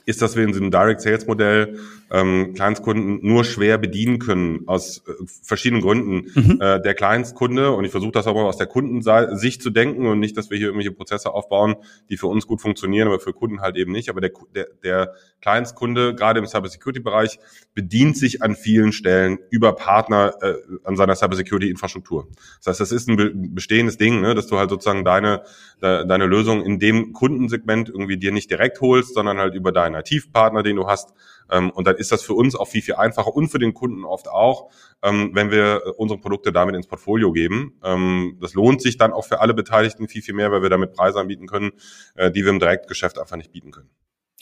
ist, 0.06 0.22
dass 0.22 0.36
wir 0.36 0.44
in 0.44 0.52
diesem 0.52 0.72
Direct 0.72 1.02
Sales 1.02 1.28
Modell 1.28 1.80
ähm, 2.12 2.54
Kleinstkunden 2.54 3.20
nur 3.22 3.44
schwer 3.44 3.78
bedienen 3.78 4.20
können 4.20 4.68
aus 4.68 5.04
äh, 5.08 5.12
verschiedenen 5.44 5.82
Gründen. 5.82 6.32
Mhm. 6.36 6.62
Äh, 6.62 6.82
der 6.82 6.94
Kleinstkunde, 6.94 7.72
und 7.72 7.84
ich 7.84 7.92
versuche 7.92 8.12
das 8.12 8.28
auch 8.28 8.36
mal 8.36 8.44
aus 8.44 8.58
der 8.58 8.68
Kundensicht 8.68 9.62
zu 9.62 9.72
denken 9.72 10.08
und 10.08 10.20
nicht, 10.20 10.38
dass 10.38 10.52
wir 10.52 10.58
hier 10.58 10.68
irgendwelche 10.68 10.92
Prozesse 10.92 11.34
aufbauen, 11.34 11.76
die 12.10 12.18
für 12.18 12.28
uns 12.28 12.46
gut 12.46 12.62
funktionieren, 12.62 13.08
aber 13.08 13.20
für 13.20 13.34
Kunden 13.34 13.62
halt 13.62 13.76
eben 13.76 13.92
nicht. 13.92 14.10
Aber 14.10 14.22
der, 14.22 14.32
der, 14.54 14.68
der 14.84 15.14
Kleinstkunde, 15.42 16.14
gerade 16.14 16.40
im 16.40 16.46
Cybersecurity-Bereich, 16.46 17.40
bedient 17.74 18.18
sich 18.18 18.44
an 18.44 18.56
vielen 18.56 18.92
Stellen 18.92 19.40
über 19.50 19.74
Partner 19.74 20.36
äh, 20.42 20.54
an 20.84 20.96
seiner 20.96 21.16
Cybersecurity-Infrastruktur. 21.16 22.28
Das 22.60 22.68
heißt, 22.68 22.82
das 22.82 22.92
ist 22.92 23.10
ein 23.10 23.56
bestehendes 23.56 23.98
Ding, 23.98 24.22
ne, 24.22 24.36
dass 24.36 24.48
du 24.48 24.58
halt 24.58 24.70
sozusagen 24.70 25.04
deine, 25.04 25.42
de, 25.82 26.06
deine 26.08 26.28
Lösung 26.28 26.64
in 26.64 26.80
dem 26.80 27.14
Kundensegment 27.14 27.90
irgendwie 27.90 28.18
dir 28.18 28.32
nicht 28.32 28.52
direkt 28.52 28.80
holst, 28.82 29.16
sondern 29.16 29.40
halt 29.40 29.56
über 29.56 29.72
deinen 29.72 29.95
IT-Partner, 29.96 30.64
den 30.64 30.76
du 30.76 30.88
hast. 30.88 31.14
Ähm, 31.50 31.70
und 31.72 31.88
dann 31.88 31.96
ist 31.96 32.12
das 32.12 32.22
für 32.22 32.34
uns 32.34 32.56
auch 32.56 32.68
viel, 32.68 32.82
viel 32.82 32.96
einfacher 32.96 33.36
und 33.36 33.50
für 33.50 33.60
den 33.60 33.74
Kunden 33.74 34.04
oft 34.04 34.28
auch, 34.28 34.72
ähm, 35.04 35.32
wenn 35.34 35.52
wir 35.52 35.82
unsere 35.98 36.20
Produkte 36.20 36.52
damit 36.52 36.76
ins 36.76 36.88
Portfolio 36.88 37.32
geben. 37.32 37.80
Ähm, 37.84 38.38
das 38.42 38.54
lohnt 38.54 38.82
sich 38.82 38.98
dann 38.98 39.14
auch 39.14 39.26
für 39.26 39.42
alle 39.42 39.54
Beteiligten 39.54 40.08
viel, 40.08 40.22
viel 40.22 40.34
mehr, 40.34 40.52
weil 40.52 40.62
wir 40.62 40.70
damit 40.70 40.94
Preise 40.94 41.20
anbieten 41.20 41.48
können, 41.48 41.72
äh, 42.16 42.32
die 42.32 42.44
wir 42.44 42.52
im 42.52 42.60
Direktgeschäft 42.60 43.20
einfach 43.20 43.38
nicht 43.38 43.52
bieten 43.52 43.72
können. 43.72 43.90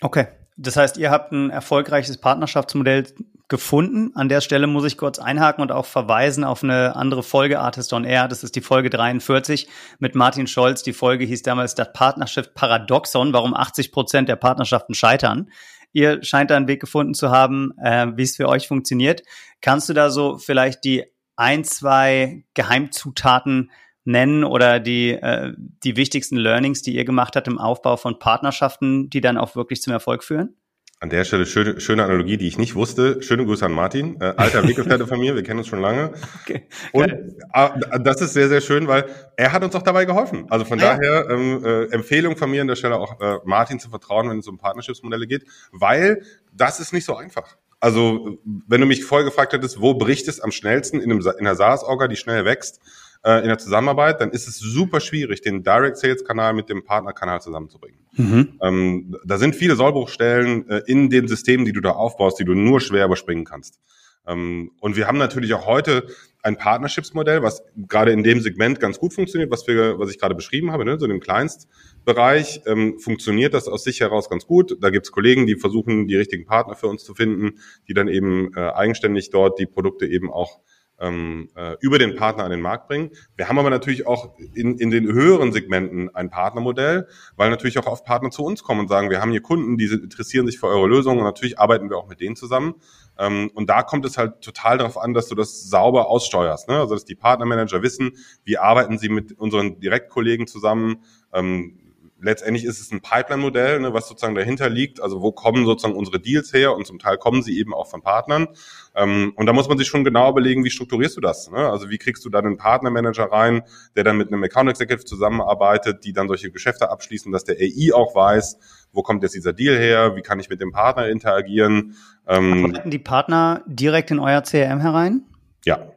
Okay. 0.02 0.28
Das 0.56 0.78
heißt, 0.78 0.98
ihr 0.98 1.10
habt 1.10 1.32
ein 1.32 1.50
erfolgreiches 1.50 2.18
Partnerschaftsmodell 2.18 3.06
gefunden. 3.48 4.12
An 4.16 4.30
der 4.30 4.42
Stelle 4.42 4.68
muss 4.68 4.86
ich 4.86 4.98
kurz 4.98 5.20
einhaken 5.20 5.62
und 5.62 5.72
auch 5.72 5.86
verweisen 5.86 6.44
auf 6.44 6.64
eine 6.64 6.96
andere 6.96 7.24
Folge 7.24 7.60
Artist 7.60 7.94
on 7.94 8.06
Air. 8.06 8.28
Das 8.28 8.44
ist 8.44 8.56
die 8.56 8.62
Folge 8.62 8.90
43 8.90 9.68
mit 10.00 10.16
Martin 10.16 10.48
Scholz. 10.48 10.84
Die 10.84 10.94
Folge 10.94 11.26
hieß 11.26 11.44
damals 11.44 11.76
das 11.76 11.94
Partnerschaft 11.94 12.54
Paradoxon, 12.56 13.34
warum 13.34 13.54
80 13.54 13.92
Prozent 13.92 14.30
der 14.30 14.38
Partnerschaften 14.38 14.94
scheitern. 14.94 15.50
Ihr 15.92 16.24
scheint 16.24 16.50
da 16.50 16.58
einen 16.58 16.68
Weg 16.68 16.80
gefunden 16.80 17.14
zu 17.14 17.30
haben, 17.30 17.72
äh, 17.78 18.08
wie 18.16 18.24
es 18.24 18.36
für 18.36 18.50
euch 18.50 18.68
funktioniert. 18.68 19.22
Kannst 19.62 19.90
du 19.90 19.94
da 19.94 20.10
so 20.10 20.38
vielleicht 20.38 20.84
die 20.84 21.06
ein, 21.36 21.64
zwei 21.64 22.46
Geheimzutaten 22.54 23.72
nennen 24.06 24.44
oder 24.44 24.80
die, 24.80 25.12
äh, 25.12 25.54
die 25.58 25.96
wichtigsten 25.96 26.38
Learnings, 26.38 26.82
die 26.82 26.96
ihr 26.96 27.06
gemacht 27.06 27.36
habt 27.36 27.48
im 27.48 27.60
Aufbau 27.60 27.98
von 27.98 28.20
Partnerschaften, 28.20 29.10
die 29.10 29.22
dann 29.22 29.38
auch 29.38 29.56
wirklich 29.56 29.82
zum 29.82 29.94
Erfolg 29.94 30.24
führen? 30.24 30.56
An 31.04 31.10
der 31.10 31.26
Stelle 31.26 31.46
schöne, 31.46 31.82
schöne 31.82 32.06
Analogie, 32.06 32.38
die 32.38 32.48
ich 32.48 32.58
nicht 32.58 32.76
wusste. 32.76 33.22
Schöne 33.22 33.44
Grüße 33.44 33.66
an 33.66 33.74
Martin, 33.74 34.22
äh, 34.22 34.36
alter 34.38 34.64
Weggefährte 34.70 35.06
von 35.06 35.20
mir, 35.20 35.36
wir 35.36 35.44
kennen 35.44 35.60
uns 35.60 35.68
schon 35.68 35.82
lange. 35.82 36.14
Okay, 36.42 36.66
und 36.94 37.10
äh, 37.10 38.00
das 38.02 38.22
ist 38.22 38.32
sehr, 38.32 38.48
sehr 38.48 38.62
schön, 38.62 38.88
weil 38.88 39.08
er 39.36 39.52
hat 39.52 39.66
uns 39.66 39.76
auch 39.76 39.82
dabei 39.82 40.06
geholfen. 40.06 40.46
Also 40.50 40.64
von 40.64 40.80
ah, 40.80 40.96
daher 40.96 41.30
ähm, 41.30 41.62
äh, 41.66 41.94
Empfehlung 41.94 42.38
von 42.38 42.50
mir 42.50 42.62
an 42.62 42.70
der 42.70 42.78
Stelle 42.78 42.96
auch 42.96 43.20
äh, 43.20 43.40
Martin 43.44 43.82
zu 43.82 43.90
vertrauen, 43.90 44.30
wenn 44.30 44.40
es 44.40 44.48
um 44.48 44.58
Partnerschaftsmodelle 44.58 45.28
geht, 45.28 45.44
weil 45.74 46.22
das 46.54 46.80
ist 46.80 46.94
nicht 46.94 47.04
so 47.04 47.18
einfach. 47.18 47.58
Also 47.82 48.38
wenn 48.70 48.80
du 48.80 48.88
mich 48.88 49.04
vorher 49.04 49.26
gefragt 49.26 49.52
hättest, 49.52 49.82
wo 49.82 49.96
bricht 49.96 50.30
es 50.30 50.40
am 50.40 50.52
schnellsten 50.52 51.02
in, 51.02 51.12
einem, 51.12 51.20
in 51.20 51.46
einer 51.46 51.56
SaaS-Orga, 51.56 52.08
die 52.08 52.16
schnell 52.16 52.46
wächst, 52.46 52.80
äh, 53.24 53.42
in 53.42 53.48
der 53.48 53.58
Zusammenarbeit, 53.58 54.22
dann 54.22 54.32
ist 54.32 54.48
es 54.48 54.60
super 54.60 55.00
schwierig, 55.00 55.42
den 55.42 55.64
Direct 55.64 55.98
Sales 55.98 56.24
Kanal 56.24 56.54
mit 56.54 56.70
dem 56.70 56.84
Partnerkanal 56.84 57.42
zusammenzubringen. 57.42 58.00
Mhm. 58.14 58.60
Ähm, 58.62 59.18
da 59.26 59.38
sind 59.38 59.56
viele 59.56 59.76
Sollbruchstellen 59.76 60.70
äh, 60.70 60.82
in 60.88 61.10
den 61.10 61.28
Systemen, 61.28 61.66
die 61.66 61.74
du 61.74 61.82
da 61.82 61.92
aufbaust, 61.92 62.40
die 62.40 62.46
du 62.46 62.54
nur 62.54 62.82
schwer 62.82 63.06
überspringen 63.06 63.46
kannst. 63.46 63.80
Ähm, 64.26 64.72
und 64.80 64.96
wir 64.96 65.08
haben 65.08 65.18
natürlich 65.18 65.54
auch 65.54 65.66
heute 65.66 66.08
ein 66.42 66.58
Partnerships-Modell, 66.58 67.42
was 67.42 67.64
gerade 67.88 68.12
in 68.12 68.24
dem 68.24 68.42
Segment 68.42 68.80
ganz 68.80 69.00
gut 69.00 69.14
funktioniert, 69.14 69.52
was 69.52 69.68
wir, 69.68 70.00
was 70.00 70.12
ich 70.12 70.20
gerade 70.20 70.36
beschrieben 70.36 70.72
habe, 70.72 70.86
ne, 70.86 71.00
so 71.00 71.06
im 71.06 71.20
Kleinstbereich, 71.20 72.62
ähm, 72.66 73.00
funktioniert 73.00 73.54
das 73.54 73.68
aus 73.68 73.84
sich 73.84 74.02
heraus 74.02 74.30
ganz 74.30 74.46
gut. 74.46 74.78
Da 74.82 74.90
gibt's 74.90 75.12
Kollegen, 75.12 75.46
die 75.48 75.56
versuchen, 75.56 76.08
die 76.08 76.16
richtigen 76.16 76.46
Partner 76.46 76.76
für 76.76 76.88
uns 76.88 77.04
zu 77.04 77.16
finden, 77.16 77.60
die 77.88 77.94
dann 77.94 78.08
eben 78.08 78.54
äh, 78.56 78.72
eigenständig 78.72 79.30
dort 79.30 79.60
die 79.60 79.66
Produkte 79.66 80.06
eben 80.06 80.32
auch 80.32 80.60
ähm, 81.00 81.50
äh, 81.56 81.76
über 81.82 82.00
den 82.00 82.16
Partner 82.16 82.44
an 82.44 82.52
den 82.52 82.62
Markt 82.62 82.88
bringen. 82.88 83.12
Wir 83.36 83.50
haben 83.50 83.60
aber 83.60 83.70
natürlich 83.70 84.08
auch 84.08 84.38
in, 84.54 84.78
in 84.78 84.90
den 84.90 85.12
höheren 85.12 85.52
Segmenten 85.52 86.14
ein 86.16 86.30
Partnermodell, 86.30 87.08
weil 87.36 87.50
natürlich 87.50 87.78
auch 87.78 87.88
oft 87.88 88.06
Partner 88.06 88.30
zu 88.30 88.44
uns 88.44 88.64
kommen 88.64 88.82
und 88.82 88.88
sagen, 88.88 89.10
wir 89.10 89.22
haben 89.22 89.32
hier 89.32 89.42
Kunden, 89.42 89.78
die 89.78 89.86
interessieren 89.86 90.46
sich 90.48 90.60
für 90.60 90.68
eure 90.68 90.88
Lösung 90.88 91.18
und 91.18 91.24
natürlich 91.24 91.60
arbeiten 91.60 91.90
wir 91.90 91.98
auch 91.98 92.08
mit 92.08 92.20
denen 92.20 92.36
zusammen. 92.36 92.76
Ähm, 93.18 93.52
und 93.54 93.70
da 93.70 93.84
kommt 93.84 94.06
es 94.06 94.18
halt 94.18 94.42
total 94.42 94.78
darauf 94.78 94.98
an, 94.98 95.14
dass 95.14 95.28
du 95.28 95.36
das 95.36 95.64
sauber 95.64 96.10
aussteuerst. 96.10 96.68
Ne? 96.68 96.80
Also 96.80 96.96
dass 96.96 97.06
die 97.06 97.16
Partnermanager 97.16 97.82
wissen, 97.82 98.12
wie 98.44 98.58
arbeiten 98.58 98.98
sie 98.98 99.10
mit 99.10 99.34
unseren 99.34 99.80
Direktkollegen 99.80 100.48
zusammen. 100.48 101.04
Ähm, 101.32 101.80
letztendlich 102.24 102.66
ist 102.66 102.80
es 102.80 102.92
ein 102.92 103.02
Pipeline-Modell, 103.02 103.80
ne, 103.80 103.94
was 103.94 104.08
sozusagen 104.08 104.36
dahinter 104.36 104.70
liegt. 104.70 105.02
Also 105.02 105.22
wo 105.22 105.32
kommen 105.32 105.66
sozusagen 105.66 105.96
unsere 105.96 106.20
Deals 106.20 106.54
her 106.54 106.76
und 106.76 106.88
zum 106.88 107.00
Teil 107.00 107.18
kommen 107.18 107.44
sie 107.44 107.60
eben 107.60 107.74
auch 107.74 107.88
von 107.88 108.02
Partnern. 108.02 108.48
Ähm, 108.96 109.34
und 109.36 109.46
da 109.46 109.54
muss 109.54 109.68
man 109.68 109.78
sich 109.78 109.88
schon 109.88 110.04
genau 110.04 110.30
überlegen, 110.30 110.64
wie 110.64 110.70
strukturierst 110.70 111.18
du 111.18 111.22
das? 111.22 111.52
Ne? 111.52 111.58
Also 111.58 111.90
wie 111.90 111.98
kriegst 111.98 112.24
du 112.26 112.30
dann 112.30 112.46
einen 112.46 112.58
Partnermanager 112.58 113.26
rein, 113.26 113.64
der 113.96 114.04
dann 114.04 114.18
mit 114.18 114.30
einem 114.30 114.44
Account 114.44 114.70
Executive 114.70 115.06
zusammenarbeitet, 115.06 116.04
die 116.06 116.14
dann 116.14 116.28
solche 116.28 116.50
Geschäfte 116.50 116.90
abschließen, 116.90 117.32
dass 117.32 117.44
der 117.44 117.58
AI 117.60 117.94
auch 117.94 118.16
weiß, 118.16 118.58
wo 118.94 119.02
kommt 119.02 119.24
jetzt 119.24 119.36
dieser 119.36 119.54
Deal 119.54 119.78
her, 119.78 120.16
wie 120.16 120.22
kann 120.22 120.40
ich 120.40 120.50
mit 120.50 120.62
dem 120.62 120.72
Partner 120.72 121.08
interagieren. 121.08 121.96
Ähm, 122.28 122.80
die 122.86 123.00
Partner 123.00 123.64
direkt 123.68 124.12
in 124.12 124.20
euer 124.20 124.42
CRM 124.42 124.80
herein? 124.80 125.24
Ja, 125.66 125.93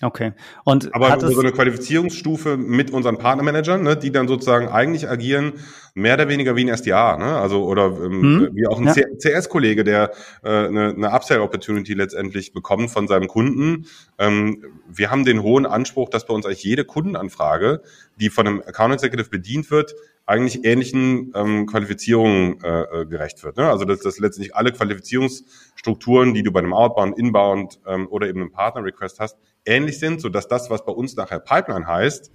Okay. 0.00 0.32
Und 0.64 0.94
aber 0.94 1.18
so 1.28 1.40
eine 1.40 1.50
Qualifizierungsstufe 1.50 2.56
mit 2.56 2.92
unseren 2.92 3.18
Partnermanagern, 3.18 3.82
ne, 3.82 3.96
die 3.96 4.12
dann 4.12 4.28
sozusagen 4.28 4.68
eigentlich 4.68 5.08
agieren, 5.08 5.54
mehr 5.94 6.14
oder 6.14 6.28
weniger 6.28 6.54
wie 6.54 6.70
ein 6.70 6.76
SDA, 6.76 7.16
ne? 7.16 7.36
Also 7.36 7.64
oder 7.64 7.86
ähm, 7.86 8.22
hm? 8.22 8.48
wie 8.52 8.68
auch 8.68 8.78
ein 8.78 8.86
ja. 8.86 8.94
CS-Kollege, 8.94 9.82
der 9.82 10.12
äh, 10.44 10.66
eine, 10.66 10.90
eine 10.90 11.10
Upsell-Opportunity 11.10 11.94
letztendlich 11.94 12.52
bekommt 12.52 12.92
von 12.92 13.08
seinem 13.08 13.26
Kunden. 13.26 13.86
Ähm, 14.18 14.64
wir 14.88 15.10
haben 15.10 15.24
den 15.24 15.42
hohen 15.42 15.66
Anspruch, 15.66 16.10
dass 16.10 16.26
bei 16.26 16.34
uns 16.34 16.46
eigentlich 16.46 16.62
jede 16.62 16.84
Kundenanfrage, 16.84 17.82
die 18.20 18.30
von 18.30 18.46
einem 18.46 18.60
Account 18.60 18.94
Executive 18.94 19.30
bedient 19.30 19.68
wird, 19.72 19.96
eigentlich 20.28 20.64
ähnlichen 20.64 21.32
ähm, 21.34 21.66
Qualifizierungen 21.66 22.62
äh, 22.62 22.82
äh, 22.82 23.06
gerecht 23.06 23.42
wird. 23.42 23.56
Ne? 23.56 23.68
Also 23.68 23.86
dass, 23.86 24.00
dass 24.00 24.18
letztendlich 24.18 24.54
alle 24.54 24.72
Qualifizierungsstrukturen, 24.72 26.34
die 26.34 26.42
du 26.42 26.52
bei 26.52 26.60
einem 26.60 26.74
Outbound, 26.74 27.18
Inbound 27.18 27.80
ähm, 27.86 28.06
oder 28.08 28.28
eben 28.28 28.42
einem 28.42 28.52
Partner-Request 28.52 29.20
hast, 29.20 29.38
ähnlich 29.64 29.98
sind, 29.98 30.20
so 30.20 30.28
dass 30.28 30.48
das, 30.48 30.70
was 30.70 30.84
bei 30.84 30.92
uns 30.92 31.16
nachher 31.16 31.40
Pipeline 31.40 31.86
heißt, 31.86 32.30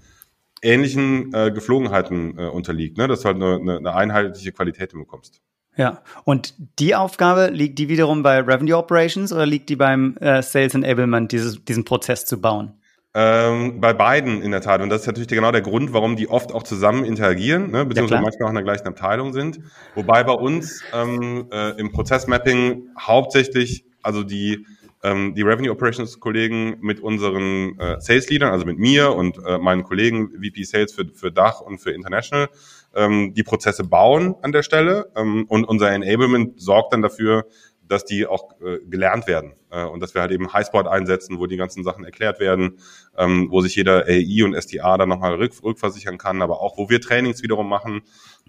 ähnlichen 0.61 1.33
äh, 1.33 1.51
Geflogenheiten 1.51 2.37
äh, 2.37 2.47
unterliegt, 2.47 2.97
ne? 2.97 3.07
dass 3.07 3.21
du 3.21 3.25
halt 3.25 3.35
eine, 3.35 3.55
eine, 3.55 3.77
eine 3.77 3.95
einheitliche 3.95 4.51
Qualität 4.51 4.93
bekommst. 4.93 5.41
Ja, 5.75 6.01
und 6.23 6.53
die 6.79 6.95
Aufgabe 6.95 7.47
liegt 7.47 7.79
die 7.79 7.89
wiederum 7.89 8.21
bei 8.21 8.39
Revenue 8.39 8.77
Operations 8.77 9.33
oder 9.33 9.45
liegt 9.45 9.69
die 9.69 9.75
beim 9.75 10.15
äh, 10.17 10.41
Sales 10.41 10.75
Enablement, 10.75 11.31
dieses, 11.31 11.63
diesen 11.65 11.83
Prozess 11.83 12.25
zu 12.25 12.39
bauen? 12.39 12.73
Ähm, 13.15 13.79
bei 13.79 13.93
beiden 13.93 14.41
in 14.41 14.51
der 14.51 14.61
Tat. 14.61 14.81
Und 14.81 14.89
das 14.89 15.01
ist 15.01 15.07
natürlich 15.07 15.27
genau 15.27 15.51
der 15.51 15.61
Grund, 15.61 15.93
warum 15.93 16.15
die 16.15 16.27
oft 16.29 16.51
auch 16.51 16.63
zusammen 16.63 17.05
interagieren, 17.05 17.69
ne, 17.71 17.85
beziehungsweise 17.85 18.19
ja, 18.19 18.21
manchmal 18.21 18.47
auch 18.47 18.49
in 18.49 18.55
der 18.55 18.63
gleichen 18.63 18.87
Abteilung 18.87 19.33
sind. 19.33 19.59
Wobei 19.93 20.23
bei 20.23 20.33
uns 20.33 20.83
ähm, 20.93 21.47
äh, 21.51 21.79
im 21.79 21.91
Prozessmapping 21.91 22.89
hauptsächlich, 22.99 23.85
also 24.01 24.23
die, 24.23 24.65
ähm, 25.03 25.35
die 25.35 25.41
Revenue 25.41 25.71
Operations 25.71 26.19
Kollegen 26.19 26.77
mit 26.81 27.01
unseren 27.01 27.77
äh, 27.77 27.99
Sales 27.99 28.29
Leadern, 28.29 28.51
also 28.51 28.65
mit 28.65 28.79
mir 28.79 29.13
und 29.13 29.37
äh, 29.45 29.57
meinen 29.57 29.83
Kollegen 29.83 30.31
VP 30.31 30.63
Sales 30.63 30.93
für, 30.93 31.05
für 31.13 31.31
Dach 31.31 31.61
und 31.61 31.79
für 31.79 31.91
International, 31.91 32.49
ähm, 32.95 33.33
die 33.33 33.43
Prozesse 33.43 33.83
bauen 33.83 34.35
an 34.41 34.51
der 34.51 34.63
Stelle. 34.63 35.11
Ähm, 35.15 35.45
und 35.47 35.65
unser 35.65 35.91
Enablement 35.91 36.59
sorgt 36.61 36.93
dann 36.93 37.01
dafür, 37.01 37.45
dass 37.85 38.05
die 38.05 38.25
auch 38.25 38.59
äh, 38.61 38.79
gelernt 38.87 39.27
werden 39.27 39.53
äh, 39.69 39.83
und 39.83 39.99
dass 39.99 40.13
wir 40.13 40.21
halt 40.21 40.31
eben 40.31 40.53
Highspot 40.53 40.87
einsetzen, 40.87 41.37
wo 41.37 41.47
die 41.47 41.57
ganzen 41.57 41.83
Sachen 41.83 42.05
erklärt 42.05 42.39
werden, 42.39 42.79
ähm, 43.17 43.47
wo 43.51 43.61
sich 43.61 43.75
jeder 43.75 44.05
AI 44.05 44.43
und 44.45 44.55
SDA 44.55 44.97
dann 44.97 45.09
nochmal 45.09 45.35
rück, 45.35 45.51
rückversichern 45.61 46.17
kann, 46.17 46.41
aber 46.41 46.61
auch 46.61 46.77
wo 46.77 46.89
wir 46.89 47.01
Trainings 47.01 47.43
wiederum 47.43 47.67
machen 47.67 48.01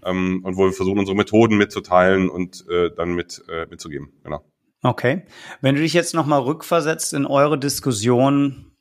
ähm, 0.03 0.41
und 0.43 0.55
wo 0.55 0.65
wir 0.65 0.71
versuchen, 0.71 0.99
unsere 0.99 1.17
Methoden 1.17 1.57
mitzuteilen 1.57 2.29
und 2.29 2.65
äh, 2.69 2.91
dann 2.95 3.13
mit 3.13 3.43
äh, 3.49 3.65
mitzugeben. 3.69 4.13
Genau. 4.23 4.41
Okay. 4.81 5.25
Wenn 5.61 5.75
du 5.75 5.81
dich 5.81 5.93
jetzt 5.93 6.13
nochmal 6.13 6.41
rückversetzt 6.41 7.13
in 7.13 7.25
eure 7.25 7.57
Diskussion, 7.57 8.75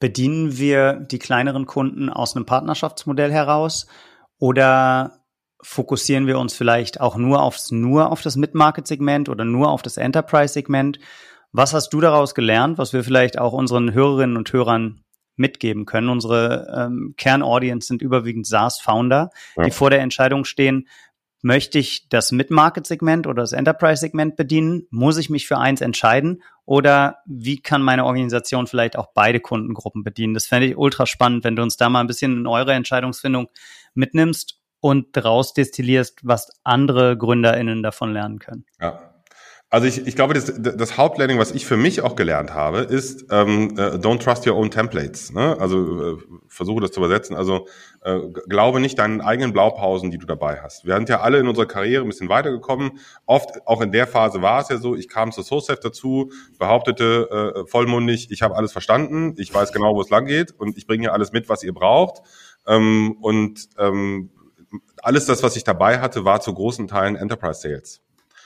bedienen 0.00 0.58
wir 0.58 0.94
die 0.94 1.18
kleineren 1.18 1.66
Kunden 1.66 2.10
aus 2.10 2.34
einem 2.34 2.44
Partnerschaftsmodell 2.44 3.32
heraus 3.32 3.86
oder 4.38 5.24
fokussieren 5.62 6.26
wir 6.26 6.38
uns 6.38 6.54
vielleicht 6.54 7.00
auch 7.00 7.16
nur 7.16 7.42
aufs, 7.42 7.70
nur 7.70 8.12
auf 8.12 8.20
das 8.20 8.36
Mid-Market-Segment 8.36 9.28
oder 9.28 9.44
nur 9.44 9.70
auf 9.70 9.82
das 9.82 9.96
Enterprise-Segment? 9.96 10.98
Was 11.52 11.72
hast 11.72 11.90
du 11.90 12.00
daraus 12.00 12.34
gelernt, 12.34 12.78
was 12.78 12.92
wir 12.92 13.02
vielleicht 13.02 13.38
auch 13.38 13.52
unseren 13.52 13.94
Hörerinnen 13.94 14.36
und 14.36 14.52
Hörern 14.52 15.00
mitgeben 15.36 15.86
können? 15.86 16.08
Unsere 16.08 16.66
ähm, 16.76 17.14
Kernaudience 17.16 17.86
sind 17.86 18.02
überwiegend 18.02 18.46
SaaS-Founder, 18.46 19.30
ja. 19.56 19.64
die 19.64 19.70
vor 19.70 19.88
der 19.88 20.00
Entscheidung 20.00 20.44
stehen, 20.44 20.86
möchte 21.44 21.78
ich 21.78 22.08
das 22.08 22.32
Mid-Market-Segment 22.32 23.26
oder 23.26 23.42
das 23.42 23.52
Enterprise-Segment 23.52 24.34
bedienen? 24.34 24.86
Muss 24.90 25.18
ich 25.18 25.28
mich 25.28 25.46
für 25.46 25.58
eins 25.58 25.82
entscheiden? 25.82 26.42
Oder 26.64 27.18
wie 27.26 27.60
kann 27.60 27.82
meine 27.82 28.06
Organisation 28.06 28.66
vielleicht 28.66 28.96
auch 28.96 29.08
beide 29.14 29.40
Kundengruppen 29.40 30.04
bedienen? 30.04 30.32
Das 30.32 30.46
fände 30.46 30.68
ich 30.68 30.78
ultra 30.78 31.04
spannend, 31.04 31.44
wenn 31.44 31.54
du 31.54 31.62
uns 31.62 31.76
da 31.76 31.90
mal 31.90 32.00
ein 32.00 32.06
bisschen 32.06 32.32
in 32.32 32.46
eure 32.46 32.72
Entscheidungsfindung 32.72 33.48
mitnimmst 33.92 34.58
und 34.80 35.18
daraus 35.18 35.52
destillierst, 35.52 36.20
was 36.22 36.50
andere 36.64 37.18
GründerInnen 37.18 37.82
davon 37.82 38.14
lernen 38.14 38.38
können. 38.38 38.64
Ja. 38.80 39.13
Also 39.74 39.88
ich, 39.88 40.06
ich 40.06 40.14
glaube, 40.14 40.34
das, 40.34 40.52
das 40.56 40.96
Hauptlearning, 40.96 41.40
was 41.40 41.50
ich 41.50 41.66
für 41.66 41.76
mich 41.76 42.00
auch 42.00 42.14
gelernt 42.14 42.54
habe, 42.54 42.78
ist 42.78 43.26
ähm, 43.32 43.74
äh, 43.76 43.96
don't 43.96 44.20
trust 44.20 44.46
your 44.46 44.54
own 44.54 44.70
templates. 44.70 45.32
Ne? 45.32 45.56
Also 45.58 46.12
äh, 46.12 46.16
versuche 46.46 46.80
das 46.80 46.92
zu 46.92 47.00
übersetzen. 47.00 47.34
Also 47.34 47.66
äh, 48.02 48.20
glaube 48.48 48.78
nicht 48.78 49.00
deinen 49.00 49.20
eigenen 49.20 49.52
Blaupausen, 49.52 50.12
die 50.12 50.18
du 50.18 50.26
dabei 50.26 50.60
hast. 50.62 50.84
Wir 50.84 50.94
sind 50.94 51.08
ja 51.08 51.22
alle 51.22 51.40
in 51.40 51.48
unserer 51.48 51.66
Karriere 51.66 52.04
ein 52.04 52.08
bisschen 52.08 52.28
weitergekommen. 52.28 53.00
Oft, 53.26 53.66
auch 53.66 53.80
in 53.80 53.90
der 53.90 54.06
Phase 54.06 54.42
war 54.42 54.60
es 54.60 54.68
ja 54.68 54.76
so, 54.76 54.94
ich 54.94 55.08
kam 55.08 55.32
zu 55.32 55.42
SoSafe 55.42 55.80
dazu, 55.82 56.30
behauptete 56.56 57.64
äh, 57.66 57.66
vollmundig, 57.68 58.30
ich 58.30 58.42
habe 58.42 58.54
alles 58.54 58.70
verstanden, 58.70 59.34
ich 59.38 59.52
weiß 59.52 59.72
genau, 59.72 59.96
wo 59.96 60.02
es 60.02 60.08
lang 60.08 60.26
geht 60.26 60.52
und 60.56 60.78
ich 60.78 60.86
bringe 60.86 61.06
ja 61.06 61.10
alles 61.10 61.32
mit, 61.32 61.48
was 61.48 61.64
ihr 61.64 61.74
braucht. 61.74 62.22
Ähm, 62.68 63.16
und 63.20 63.70
ähm, 63.76 64.30
alles 65.02 65.26
das, 65.26 65.42
was 65.42 65.56
ich 65.56 65.64
dabei 65.64 65.98
hatte, 65.98 66.24
war 66.24 66.40
zu 66.40 66.54
großen 66.54 66.86
Teilen 66.86 67.16
Enterprise 67.16 67.60
Sales. 67.60 68.04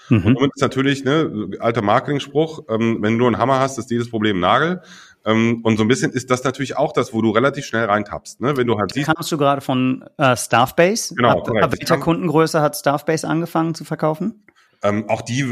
Mhm. 0.09 0.27
Und 0.27 0.35
damit 0.37 0.51
ist 0.55 0.63
natürlich, 0.63 1.05
ne, 1.05 1.51
alter 1.61 1.83
Marketing-Spruch, 1.83 2.65
ähm, 2.69 2.99
wenn 3.01 3.19
du 3.19 3.27
einen 3.27 3.39
Hammer 3.39 3.61
hast, 3.61 3.79
ist 3.79 3.91
dieses 3.91 4.11
Problem 4.11 4.41
Nagel. 4.41 4.83
Ähm, 5.25 5.61
und 5.63 5.77
so 5.77 5.85
ein 5.85 5.89
bisschen 5.89 6.13
ist 6.13 6.31
das 6.31 6.45
natürlich 6.45 6.77
auch 6.77 6.93
das, 6.93 7.13
wo 7.13 7.21
du 7.21 7.31
relativ 7.31 7.67
schnell 7.67 7.85
reintappst. 7.85 8.41
Ne? 8.41 8.57
Wenn 8.57 8.67
du 8.67 8.79
halt 8.79 8.93
siehst. 8.93 9.07
Kamst 9.07 9.31
du 9.31 9.37
gerade 9.37 9.61
von 9.61 10.05
äh, 10.17 10.37
Staffbase? 10.37 11.15
Genau. 11.15 11.41
Ab, 11.41 11.51
ab 11.51 11.73
welcher 11.73 11.99
Kundengröße 11.99 12.61
hat 12.61 12.77
Staffbase 12.77 13.29
angefangen 13.29 13.75
zu 13.75 13.85
verkaufen? 13.85 14.45
Ähm, 14.83 15.09
auch 15.09 15.23
die 15.23 15.45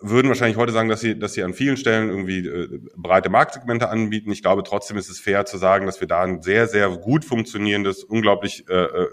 würden 0.00 0.28
wahrscheinlich 0.28 0.56
heute 0.56 0.72
sagen, 0.72 0.88
dass 0.88 1.00
sie, 1.00 1.18
dass 1.18 1.32
sie 1.32 1.42
an 1.42 1.54
vielen 1.54 1.76
Stellen 1.76 2.10
irgendwie 2.10 2.46
äh, 2.46 2.80
breite 2.96 3.30
Marktsegmente 3.30 3.88
anbieten. 3.88 4.30
Ich 4.32 4.42
glaube, 4.42 4.62
trotzdem 4.62 4.96
ist 4.96 5.08
es 5.08 5.18
fair 5.18 5.46
zu 5.46 5.56
sagen, 5.56 5.86
dass 5.86 6.00
wir 6.00 6.08
da 6.08 6.22
ein 6.22 6.42
sehr, 6.42 6.66
sehr 6.66 6.90
gut 6.90 7.24
funktionierendes, 7.24 8.04
unglaublich 8.04 8.68
äh, 8.68 8.74
äh 8.74 9.08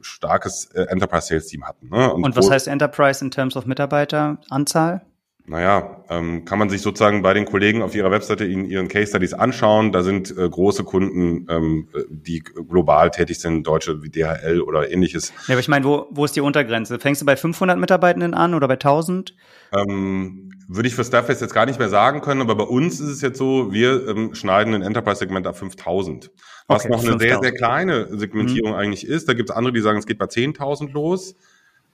starkes 0.00 0.66
äh, 0.74 0.82
Enterprise 0.88 1.28
Sales 1.28 1.46
Team 1.46 1.64
hatten. 1.64 1.88
Ne? 1.88 2.12
Und, 2.12 2.24
Und 2.24 2.36
was 2.36 2.50
heißt 2.50 2.68
Enterprise 2.68 3.24
in 3.24 3.30
terms 3.30 3.56
of 3.56 3.66
Mitarbeiteranzahl? 3.66 5.02
Naja, 5.48 6.04
ähm, 6.08 6.44
kann 6.44 6.58
man 6.58 6.68
sich 6.68 6.82
sozusagen 6.82 7.22
bei 7.22 7.32
den 7.32 7.44
Kollegen 7.44 7.82
auf 7.82 7.94
ihrer 7.94 8.10
Webseite 8.10 8.44
in 8.44 8.64
ihren 8.64 8.88
Case 8.88 9.10
Studies 9.10 9.32
anschauen. 9.32 9.92
Da 9.92 10.02
sind 10.02 10.36
äh, 10.36 10.48
große 10.48 10.82
Kunden, 10.82 11.46
ähm, 11.48 11.88
die 12.08 12.40
global 12.40 13.10
tätig 13.10 13.38
sind, 13.38 13.64
Deutsche 13.64 14.02
wie 14.02 14.10
DHL 14.10 14.60
oder 14.60 14.90
ähnliches. 14.90 15.32
Ja, 15.46 15.54
aber 15.54 15.60
ich 15.60 15.68
meine, 15.68 15.84
wo, 15.84 16.06
wo 16.10 16.24
ist 16.24 16.34
die 16.34 16.40
Untergrenze? 16.40 16.98
Fängst 16.98 17.22
du 17.22 17.26
bei 17.26 17.36
500 17.36 17.78
Mitarbeitenden 17.78 18.34
an 18.34 18.54
oder 18.54 18.66
bei 18.66 18.74
1000? 18.74 19.34
Ähm, 19.72 20.50
würde 20.68 20.88
ich 20.88 20.96
für 20.96 21.04
Staffbase 21.04 21.44
jetzt 21.44 21.54
gar 21.54 21.66
nicht 21.66 21.78
mehr 21.78 21.88
sagen 21.88 22.22
können, 22.22 22.40
aber 22.40 22.56
bei 22.56 22.64
uns 22.64 22.98
ist 22.98 23.08
es 23.08 23.20
jetzt 23.20 23.38
so, 23.38 23.72
wir 23.72 24.08
ähm, 24.08 24.34
schneiden 24.34 24.74
ein 24.74 24.82
Enterprise-Segment 24.82 25.46
ab 25.46 25.56
5000. 25.56 26.32
Was 26.66 26.84
okay, 26.84 26.92
noch 26.92 27.00
eine 27.00 27.10
5 27.10 27.22
sehr, 27.22 27.38
sehr 27.40 27.52
kleine 27.52 28.18
Segmentierung 28.18 28.72
mhm. 28.72 28.76
eigentlich 28.76 29.06
ist. 29.06 29.28
Da 29.28 29.34
gibt 29.34 29.50
es 29.50 29.56
andere, 29.56 29.72
die 29.72 29.80
sagen, 29.80 29.98
es 29.98 30.06
geht 30.06 30.18
bei 30.18 30.26
10.000 30.26 30.92
los. 30.92 31.36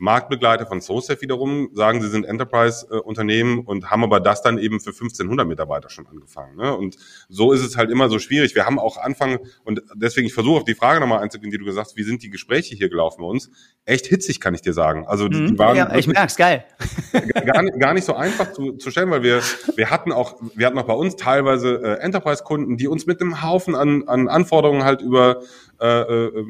Marktbegleiter 0.02 0.66
von 0.66 0.80
SoSafe 0.80 1.22
wiederum 1.22 1.68
sagen, 1.74 2.02
sie 2.02 2.08
sind 2.08 2.26
Enterprise-Unternehmen 2.26 3.60
und 3.60 3.88
haben 3.88 4.02
aber 4.02 4.18
das 4.18 4.42
dann 4.42 4.58
eben 4.58 4.80
für 4.80 4.90
1500 4.90 5.46
Mitarbeiter 5.46 5.90
schon 5.90 6.08
angefangen. 6.08 6.56
Ne? 6.56 6.76
Und 6.76 6.96
so 7.28 7.52
ist 7.52 7.62
es 7.62 7.76
halt 7.76 7.88
immer 7.88 8.08
so 8.08 8.18
schwierig. 8.18 8.56
Wir 8.56 8.66
haben 8.66 8.80
auch 8.80 8.96
Anfang, 8.96 9.38
und 9.62 9.80
deswegen, 9.94 10.26
ich 10.26 10.34
versuche 10.34 10.58
auf 10.58 10.64
die 10.64 10.74
Frage 10.74 10.98
nochmal 10.98 11.22
einzugehen, 11.22 11.52
die 11.52 11.58
du 11.58 11.64
gesagt 11.64 11.86
hast, 11.86 11.96
wie 11.96 12.02
sind 12.02 12.20
die 12.24 12.30
Gespräche 12.30 12.74
hier 12.74 12.88
gelaufen 12.88 13.20
bei 13.20 13.28
uns? 13.28 13.48
Echt 13.84 14.06
hitzig, 14.06 14.40
kann 14.40 14.54
ich 14.54 14.60
dir 14.60 14.72
sagen. 14.72 15.06
Also 15.06 15.28
die, 15.28 15.46
die 15.46 15.52
mhm. 15.52 15.58
waren 15.60 15.76
ja, 15.76 15.94
ich 15.94 16.08
merk's, 16.08 16.34
geil. 16.34 16.64
Gar, 17.44 17.64
gar 17.78 17.94
nicht 17.94 18.04
so 18.04 18.14
einfach 18.14 18.52
zu, 18.52 18.72
zu 18.72 18.90
stellen, 18.90 19.10
weil 19.10 19.22
wir, 19.22 19.40
wir 19.76 19.90
hatten 19.90 20.10
auch, 20.10 20.34
wir 20.56 20.66
hatten 20.66 20.78
auch 20.78 20.86
bei 20.86 20.94
uns 20.94 21.14
teilweise 21.14 21.80
äh, 21.80 22.00
Enterprise-Kunden, 22.00 22.76
die 22.76 22.88
uns 22.88 23.06
mit 23.06 23.20
einem 23.20 23.40
Haufen 23.42 23.76
an, 23.76 24.08
an 24.08 24.26
Anforderungen 24.28 24.82
halt 24.82 25.00
über 25.00 25.42
äh, 25.80 26.02
äh, 26.02 26.46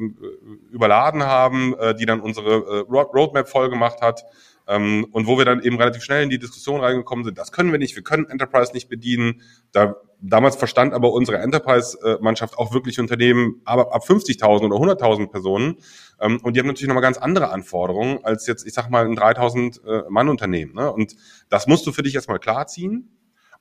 überladen 0.71 1.23
haben, 1.23 1.75
äh, 1.79 1.95
die 1.95 2.05
dann 2.05 2.21
unsere 2.21 2.51
äh, 2.51 2.79
Roadmap 2.89 3.47
voll 3.47 3.69
gemacht 3.69 4.01
hat. 4.01 4.25
Ähm, 4.67 5.05
und 5.11 5.27
wo 5.27 5.37
wir 5.37 5.45
dann 5.45 5.61
eben 5.61 5.77
relativ 5.77 6.03
schnell 6.03 6.23
in 6.23 6.29
die 6.29 6.39
Diskussion 6.39 6.79
reingekommen 6.79 7.25
sind, 7.25 7.37
das 7.37 7.51
können 7.51 7.71
wir 7.71 7.79
nicht, 7.79 7.95
wir 7.95 8.03
können 8.03 8.29
Enterprise 8.29 8.71
nicht 8.73 8.87
bedienen. 8.87 9.41
Da, 9.73 9.95
damals 10.21 10.55
verstand 10.55 10.93
aber 10.93 11.11
unsere 11.11 11.39
Enterprise-Mannschaft 11.39 12.57
auch 12.57 12.73
wirklich 12.73 12.99
Unternehmen 12.99 13.61
aber 13.65 13.93
ab 13.93 14.03
50.000 14.07 14.71
oder 14.71 14.93
100.000 14.93 15.31
Personen. 15.31 15.77
Ähm, 16.21 16.39
und 16.43 16.55
die 16.55 16.59
haben 16.59 16.67
natürlich 16.67 16.87
nochmal 16.87 17.03
ganz 17.03 17.17
andere 17.17 17.49
Anforderungen 17.49 18.23
als 18.23 18.47
jetzt, 18.47 18.65
ich 18.65 18.73
sag 18.73 18.89
mal, 18.89 19.05
ein 19.05 19.17
3.000 19.17 20.07
äh. 20.07 20.65
Ne? 20.73 20.91
Und 20.91 21.15
das 21.49 21.67
musst 21.67 21.85
du 21.85 21.91
für 21.91 22.03
dich 22.03 22.15
erstmal 22.15 22.39
klarziehen. 22.39 23.09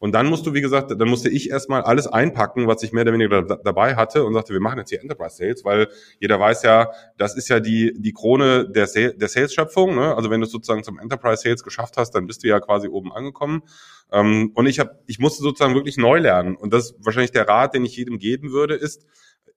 Und 0.02 0.16
dann 0.16 0.26
musst 0.26 0.44
du, 0.44 0.52
wie 0.52 0.60
gesagt, 0.60 0.90
dann 0.90 1.08
musste 1.08 1.28
ich 1.28 1.48
erstmal 1.48 1.82
alles 1.82 2.08
einpacken, 2.08 2.66
was 2.66 2.82
ich 2.82 2.92
mehr 2.92 3.02
oder 3.02 3.12
weniger 3.12 3.42
da, 3.42 3.54
dabei 3.54 3.94
hatte 3.94 4.24
und 4.24 4.34
sagte, 4.34 4.52
wir 4.52 4.58
machen 4.58 4.78
jetzt 4.78 4.88
hier 4.88 5.00
Enterprise 5.00 5.36
Sales, 5.36 5.64
weil 5.64 5.86
jeder 6.18 6.40
weiß 6.40 6.64
ja, 6.64 6.90
das 7.18 7.36
ist 7.36 7.48
ja 7.48 7.60
die, 7.60 7.94
die 7.96 8.12
Krone 8.12 8.68
der, 8.68 8.88
Sales, 8.88 9.16
der 9.16 9.28
Sales-Schöpfung. 9.28 9.94
Ne? 9.94 10.12
Also 10.16 10.28
wenn 10.28 10.40
du 10.40 10.46
es 10.46 10.50
sozusagen 10.50 10.82
zum 10.82 10.98
Enterprise 10.98 11.42
Sales 11.42 11.62
geschafft 11.62 11.98
hast, 11.98 12.16
dann 12.16 12.26
bist 12.26 12.42
du 12.42 12.48
ja 12.48 12.58
quasi 12.58 12.88
oben 12.88 13.12
angekommen. 13.12 13.62
Ähm, 14.10 14.50
und 14.56 14.66
ich 14.66 14.80
habe, 14.80 14.98
ich 15.06 15.20
musste 15.20 15.44
sozusagen 15.44 15.76
wirklich 15.76 15.98
neu 15.98 16.18
lernen. 16.18 16.56
Und 16.56 16.74
das 16.74 16.86
ist 16.86 16.96
wahrscheinlich 16.98 17.30
der 17.30 17.46
Rat, 17.46 17.72
den 17.72 17.84
ich 17.84 17.96
jedem 17.96 18.18
geben 18.18 18.50
würde, 18.50 18.74
ist, 18.74 19.06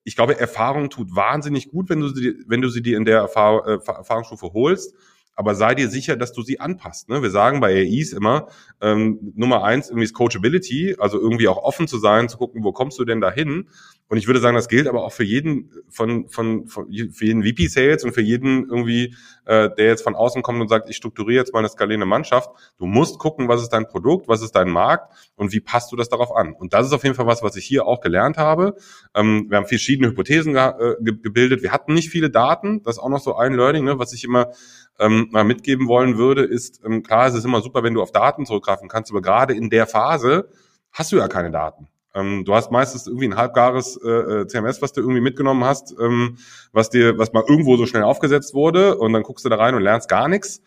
ich 0.04 0.16
glaube, 0.16 0.40
Erfahrung 0.40 0.92
tut 0.92 1.16
wahnsinnig 1.16 1.72
gut, 1.72 1.90
wenn 1.90 2.02
du 2.02 2.10
sie, 2.10 2.36
wenn 2.46 2.62
du 2.62 2.70
sie 2.70 2.84
dir 2.84 2.98
in 2.98 3.06
der 3.06 3.18
Erfahr 3.18 3.68
äh, 3.68 3.80
Erfahrungsstufe 3.84 4.54
holst 4.54 4.94
aber 5.36 5.56
sei 5.56 5.76
dir 5.76 5.90
sicher, 5.90 6.16
dass 6.16 6.34
du 6.34 6.42
sie 6.42 6.60
anpasst. 6.60 7.10
Ne? 7.10 7.22
Wir 7.22 7.30
sagen 7.30 7.60
bei 7.60 7.74
AIs 7.76 8.14
immer, 8.14 8.48
ähm, 8.82 9.34
Nummer 9.36 9.64
eins 9.64 9.90
irgendwie 9.90 10.06
ist 10.06 10.14
Coachability, 10.14 10.96
also 10.98 11.20
irgendwie 11.20 11.48
auch 11.48 11.58
offen 11.58 11.88
zu 11.88 11.98
sein, 11.98 12.30
zu 12.30 12.38
gucken, 12.38 12.64
wo 12.64 12.72
kommst 12.72 12.98
du 13.00 13.06
denn 13.06 13.22
dahin? 13.22 13.68
Und 14.08 14.18
ich 14.18 14.28
würde 14.28 14.40
sagen, 14.40 14.56
das 14.56 14.68
gilt 14.68 14.88
aber 14.88 15.04
auch 15.04 15.12
für 15.12 15.24
jeden 15.24 15.72
von, 15.90 16.30
von, 16.30 16.68
von 16.68 16.86
für 16.92 17.26
jeden 17.26 17.44
VP 17.44 17.68
Sales 17.68 18.04
und 18.04 18.14
für 18.14 18.22
jeden 18.22 18.70
irgendwie, 18.70 19.16
äh, 19.46 19.70
der 19.76 19.88
jetzt 19.88 20.04
von 20.04 20.14
außen 20.14 20.44
kommt 20.44 20.62
und 20.62 20.68
sagt, 20.68 20.90
ich 20.90 20.96
strukturiere 20.96 21.40
jetzt 21.40 21.54
mal 21.54 21.60
eine 21.60 21.70
skalierende 21.70 22.06
Mannschaft. 22.06 22.50
Du 22.78 22.86
musst 22.86 23.18
gucken, 23.18 23.48
was 23.48 23.64
ist 23.64 23.70
dein 23.70 23.88
Produkt, 23.88 24.28
was 24.28 24.44
ist 24.44 24.52
dein 24.52 24.70
Markt 24.70 25.12
und 25.36 25.54
wie 25.54 25.60
passt 25.60 25.92
du 25.92 25.96
das 25.96 26.08
darauf 26.08 26.36
an? 26.36 26.54
Und 26.54 26.74
das 26.74 26.86
ist 26.86 26.94
auf 26.94 27.04
jeden 27.04 27.16
Fall 27.16 27.26
was, 27.26 27.42
was 27.42 27.56
ich 27.56 27.66
hier 27.66 27.88
auch 27.88 28.00
gelernt 28.00 28.38
habe. 28.38 28.76
Ähm, 29.16 29.48
wir 29.50 29.58
haben 29.58 29.66
verschiedene 29.66 30.10
Hypothesen 30.10 30.54
ge 30.54 30.62
äh, 30.62 30.96
gebildet. 31.02 31.64
Wir 31.64 31.72
hatten 31.72 31.96
nicht 31.96 32.12
viele 32.12 32.30
Daten. 32.30 32.84
Das 32.84 32.98
ist 32.98 33.00
auch 33.02 33.10
noch 33.10 33.22
so 33.22 33.36
ein 33.36 33.54
Learning, 33.54 33.84
ne, 33.86 33.98
was 33.98 34.14
ich 34.14 34.24
immer 34.24 34.52
ähm, 35.00 35.28
mal 35.32 35.44
mitgeben 35.44 35.88
wollen 35.88 36.18
würde, 36.18 36.44
ist, 36.44 36.82
ähm, 36.86 37.04
klar, 37.04 37.28
es 37.28 37.34
ist 37.34 37.46
immer 37.46 37.62
super, 37.62 37.84
wenn 37.84 37.94
du 37.94 38.02
auf 38.02 38.12
Daten 38.12 38.46
zurückgreifen 38.46 38.88
kannst, 38.88 39.12
aber 39.12 39.22
gerade 39.22 39.54
in 39.54 39.70
der 39.70 39.88
Phase 39.88 40.50
hast 40.92 41.12
du 41.12 41.18
ja 41.18 41.28
keine 41.28 41.52
Daten. 41.52 41.88
Ähm, 42.14 42.46
du 42.46 42.56
hast 42.56 42.72
meistens 42.72 43.08
irgendwie 43.08 43.28
ein 43.28 43.36
halbgares 43.36 44.00
äh, 44.02 44.10
äh 44.10 44.48
CMS, 44.48 44.82
was 44.82 44.94
du 44.94 45.02
irgendwie 45.02 45.20
mitgenommen 45.20 45.66
hast, 45.66 45.94
ähm, 46.00 46.38
was 46.72 46.90
dir, 46.90 47.18
was 47.18 47.34
mal 47.34 47.44
irgendwo 47.46 47.76
so 47.76 47.86
schnell 47.86 48.04
aufgesetzt 48.04 48.54
wurde 48.54 48.98
und 48.98 49.12
dann 49.12 49.24
guckst 49.24 49.44
du 49.44 49.50
da 49.50 49.58
rein 49.58 49.76
und 49.76 49.82
lernst 49.82 50.08
gar 50.08 50.30
nichts. 50.30 50.62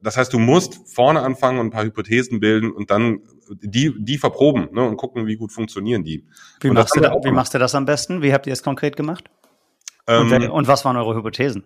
Das 0.00 0.16
heißt, 0.16 0.32
du 0.32 0.38
musst 0.38 0.88
vorne 0.94 1.20
anfangen 1.20 1.58
und 1.58 1.66
ein 1.66 1.70
paar 1.70 1.84
Hypothesen 1.84 2.40
bilden 2.40 2.72
und 2.72 2.90
dann 2.90 3.20
die, 3.50 3.94
die 3.98 4.16
verproben 4.16 4.68
ne, 4.72 4.82
und 4.82 4.96
gucken, 4.96 5.26
wie 5.26 5.36
gut 5.36 5.52
funktionieren 5.52 6.04
die. 6.04 6.24
Wie, 6.60 6.70
machst 6.70 6.96
du, 6.96 7.00
da, 7.00 7.14
wie 7.22 7.30
machst 7.30 7.52
du 7.52 7.58
das 7.58 7.74
am 7.74 7.84
besten? 7.84 8.22
Wie 8.22 8.32
habt 8.32 8.46
ihr 8.46 8.54
es 8.54 8.62
konkret 8.62 8.96
gemacht? 8.96 9.24
Ähm, 10.06 10.32
und, 10.32 10.48
und 10.48 10.68
was 10.68 10.86
waren 10.86 10.96
eure 10.96 11.14
Hypothesen? 11.14 11.64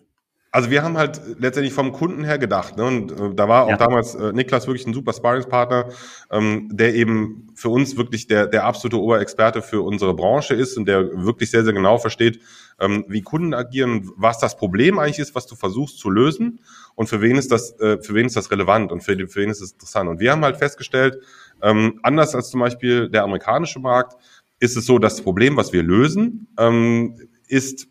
Also 0.51 0.71
wir 0.71 0.83
haben 0.83 0.97
halt 0.97 1.21
letztendlich 1.39 1.75
vom 1.75 1.93
Kunden 1.93 2.25
her 2.25 2.39
gedacht. 2.39 2.77
Ne? 2.77 2.85
Und 2.85 3.13
äh, 3.13 3.35
da 3.35 3.49
war 3.49 3.65
auch 3.65 3.71
ja. 3.71 3.77
damals 3.77 4.15
äh, 4.15 4.33
Niklas 4.33 4.67
wirklich 4.67 4.87
ein 4.87 4.95
super 4.95 5.13
Sparringspartner, 5.13 5.91
ähm, 6.31 6.71
der 6.73 6.95
eben 6.95 7.49
für 7.55 7.69
uns 7.69 7.97
wirklich 7.97 8.29
der, 8.29 8.47
der 8.47 8.65
absolute 8.65 8.99
Oberexperte 8.99 9.61
für 9.61 9.83
unsere 9.83 10.15
Branche 10.15 10.55
ist 10.55 10.77
und 10.79 10.87
der 10.87 11.25
wirklich 11.25 11.51
sehr, 11.51 11.65
sehr 11.65 11.75
genau 11.75 11.99
versteht, 11.99 12.41
ähm, 12.81 13.05
wie 13.09 13.23
Kunden 13.23 13.53
agieren, 13.53 14.11
was 14.17 14.39
das 14.39 14.57
Problem 14.57 14.99
eigentlich 14.99 15.19
ist, 15.19 15.35
was 15.35 15.47
du 15.47 15.55
versuchst 15.55 15.99
zu 15.99 16.09
lösen 16.09 16.61
und 16.95 17.09
für 17.09 17.21
wen 17.21 17.37
ist 17.37 17.53
das, 17.53 17.79
äh, 17.81 18.01
für 18.01 18.15
wen 18.15 18.27
ist 18.27 18.37
das 18.37 18.51
relevant 18.51 18.91
und 18.91 19.03
für, 19.03 19.17
für 19.29 19.41
wen 19.41 19.51
ist 19.51 19.61
es 19.61 19.73
interessant. 19.73 20.09
Und 20.09 20.21
wir 20.21 20.33
haben 20.33 20.45
halt 20.45 20.57
festgestellt, 20.57 21.19
ähm, 21.63 21.99
anders 22.03 22.35
als 22.35 22.51
zum 22.51 22.61
Beispiel 22.61 23.11
der 23.11 23.25
amerikanische 23.25 23.81
Markt, 23.81 24.17
ist 24.61 24.77
es 24.77 24.87
so, 24.87 24.99
das 24.99 25.21
Problem, 25.21 25.57
was 25.57 25.73
wir 25.73 25.83
lösen, 25.83 26.49
ähm, 26.59 27.17
ist 27.47 27.89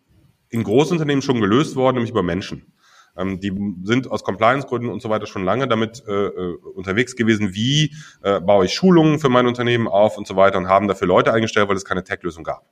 in 0.49 0.63
Großunternehmen 0.63 1.21
schon 1.21 1.41
gelöst 1.41 1.75
worden, 1.75 1.95
nämlich 1.95 2.11
über 2.11 2.23
Menschen. 2.23 2.73
Ähm, 3.17 3.39
die 3.39 3.51
sind 3.83 4.09
aus 4.09 4.23
Compliance-Gründen 4.23 4.89
und 4.89 5.01
so 5.01 5.09
weiter 5.09 5.25
schon 5.25 5.43
lange 5.43 5.67
damit 5.67 6.03
äh, 6.07 6.11
äh, 6.11 6.55
unterwegs 6.75 7.15
gewesen, 7.15 7.53
wie 7.53 7.93
äh, 8.21 8.39
baue 8.39 8.65
ich 8.65 8.73
Schulungen 8.73 9.19
für 9.19 9.29
mein 9.29 9.47
Unternehmen 9.47 9.87
auf 9.87 10.17
und 10.17 10.27
so 10.27 10.35
weiter 10.35 10.57
und 10.57 10.67
haben 10.67 10.87
dafür 10.87 11.07
Leute 11.07 11.33
eingestellt, 11.33 11.67
weil 11.67 11.75
es 11.75 11.85
keine 11.85 12.03
Tech-Lösung 12.03 12.43
gab. 12.43 12.69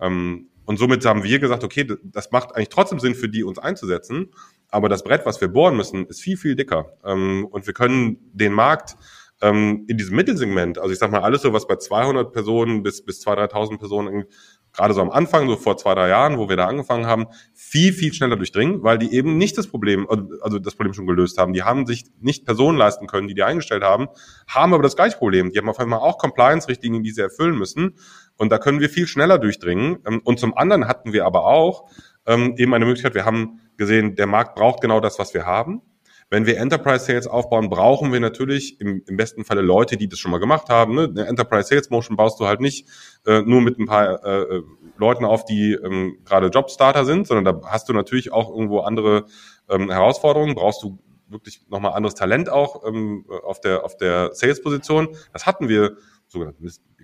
Ähm, 0.00 0.48
und 0.64 0.78
somit 0.78 1.04
haben 1.04 1.24
wir 1.24 1.38
gesagt, 1.38 1.64
okay, 1.64 1.86
das 2.04 2.30
macht 2.30 2.54
eigentlich 2.54 2.68
trotzdem 2.68 3.00
Sinn 3.00 3.14
für 3.14 3.28
die, 3.28 3.42
uns 3.42 3.58
einzusetzen, 3.58 4.30
aber 4.70 4.88
das 4.88 5.02
Brett, 5.02 5.24
was 5.24 5.40
wir 5.40 5.48
bohren 5.48 5.76
müssen, 5.76 6.06
ist 6.06 6.20
viel, 6.20 6.36
viel 6.36 6.54
dicker. 6.54 6.92
Ähm, 7.04 7.46
und 7.50 7.66
wir 7.66 7.74
können 7.74 8.18
den 8.32 8.52
Markt 8.52 8.96
ähm, 9.40 9.84
in 9.88 9.96
diesem 9.96 10.16
Mittelsegment, 10.16 10.78
also 10.78 10.92
ich 10.92 10.98
sag 10.98 11.10
mal 11.10 11.22
alles 11.22 11.42
so, 11.42 11.52
was 11.52 11.66
bei 11.66 11.76
200 11.76 12.32
Personen 12.32 12.82
bis, 12.82 13.04
bis 13.04 13.24
2.000, 13.26 13.52
3.000 13.52 13.78
Personen 13.78 14.24
gerade 14.72 14.94
so 14.94 15.00
am 15.00 15.10
Anfang, 15.10 15.48
so 15.48 15.56
vor 15.56 15.76
zwei, 15.76 15.94
drei 15.94 16.08
Jahren, 16.08 16.38
wo 16.38 16.48
wir 16.48 16.56
da 16.56 16.66
angefangen 16.66 17.06
haben, 17.06 17.26
viel, 17.54 17.92
viel 17.92 18.12
schneller 18.12 18.36
durchdringen, 18.36 18.82
weil 18.82 18.98
die 18.98 19.12
eben 19.12 19.36
nicht 19.36 19.58
das 19.58 19.66
Problem, 19.66 20.08
also 20.08 20.58
das 20.58 20.74
Problem 20.74 20.94
schon 20.94 21.06
gelöst 21.06 21.38
haben. 21.38 21.52
Die 21.52 21.62
haben 21.62 21.86
sich 21.86 22.04
nicht 22.20 22.44
Personen 22.44 22.78
leisten 22.78 23.06
können, 23.06 23.28
die 23.28 23.34
die 23.34 23.42
eingestellt 23.42 23.82
haben, 23.82 24.08
haben 24.46 24.74
aber 24.74 24.82
das 24.82 24.96
gleiche 24.96 25.18
Problem. 25.18 25.52
Die 25.52 25.58
haben 25.58 25.68
auf 25.68 25.78
einmal 25.78 26.00
auch 26.00 26.18
Compliance-Richtlinien, 26.18 27.02
die 27.02 27.10
sie 27.10 27.22
erfüllen 27.22 27.56
müssen. 27.56 27.96
Und 28.36 28.50
da 28.50 28.58
können 28.58 28.80
wir 28.80 28.88
viel 28.88 29.06
schneller 29.06 29.38
durchdringen. 29.38 29.98
Ähm, 30.06 30.20
und 30.24 30.38
zum 30.38 30.56
anderen 30.56 30.86
hatten 30.86 31.12
wir 31.12 31.26
aber 31.26 31.44
auch 31.44 31.90
ähm, 32.26 32.54
eben 32.56 32.74
eine 32.74 32.84
Möglichkeit, 32.84 33.14
wir 33.14 33.24
haben 33.24 33.60
gesehen, 33.76 34.14
der 34.14 34.26
Markt 34.26 34.54
braucht 34.54 34.80
genau 34.80 35.00
das, 35.00 35.18
was 35.18 35.34
wir 35.34 35.46
haben. 35.46 35.82
Wenn 36.30 36.44
wir 36.44 36.58
Enterprise 36.58 37.06
Sales 37.06 37.26
aufbauen, 37.26 37.70
brauchen 37.70 38.12
wir 38.12 38.20
natürlich 38.20 38.80
im, 38.80 39.02
im 39.06 39.16
besten 39.16 39.44
Falle 39.44 39.62
Leute, 39.62 39.96
die 39.96 40.08
das 40.08 40.18
schon 40.18 40.30
mal 40.30 40.38
gemacht 40.38 40.68
haben. 40.68 40.94
Ne? 40.94 41.04
Eine 41.04 41.26
Enterprise 41.26 41.68
Sales 41.68 41.88
Motion 41.88 42.16
baust 42.16 42.38
du 42.38 42.46
halt 42.46 42.60
nicht 42.60 42.86
äh, 43.26 43.40
nur 43.42 43.62
mit 43.62 43.78
ein 43.78 43.86
paar 43.86 44.22
äh, 44.24 44.56
äh, 44.56 44.62
Leuten 44.98 45.24
auf, 45.24 45.46
die 45.46 45.72
ähm, 45.72 46.18
gerade 46.24 46.48
Jobstarter 46.48 47.06
sind, 47.06 47.26
sondern 47.26 47.44
da 47.44 47.68
hast 47.68 47.88
du 47.88 47.94
natürlich 47.94 48.30
auch 48.30 48.50
irgendwo 48.50 48.80
andere 48.80 49.24
ähm, 49.70 49.90
Herausforderungen. 49.90 50.54
Brauchst 50.54 50.82
du 50.82 50.98
wirklich 51.28 51.62
nochmal 51.68 51.92
anderes 51.92 52.14
Talent 52.14 52.50
auch 52.50 52.86
ähm, 52.86 53.24
auf 53.44 53.60
der 53.60 53.84
auf 53.84 53.96
der 53.96 54.34
Sales-Position. 54.34 55.08
Das 55.32 55.46
hatten 55.46 55.68
wir 55.68 55.96
sogar 56.26 56.52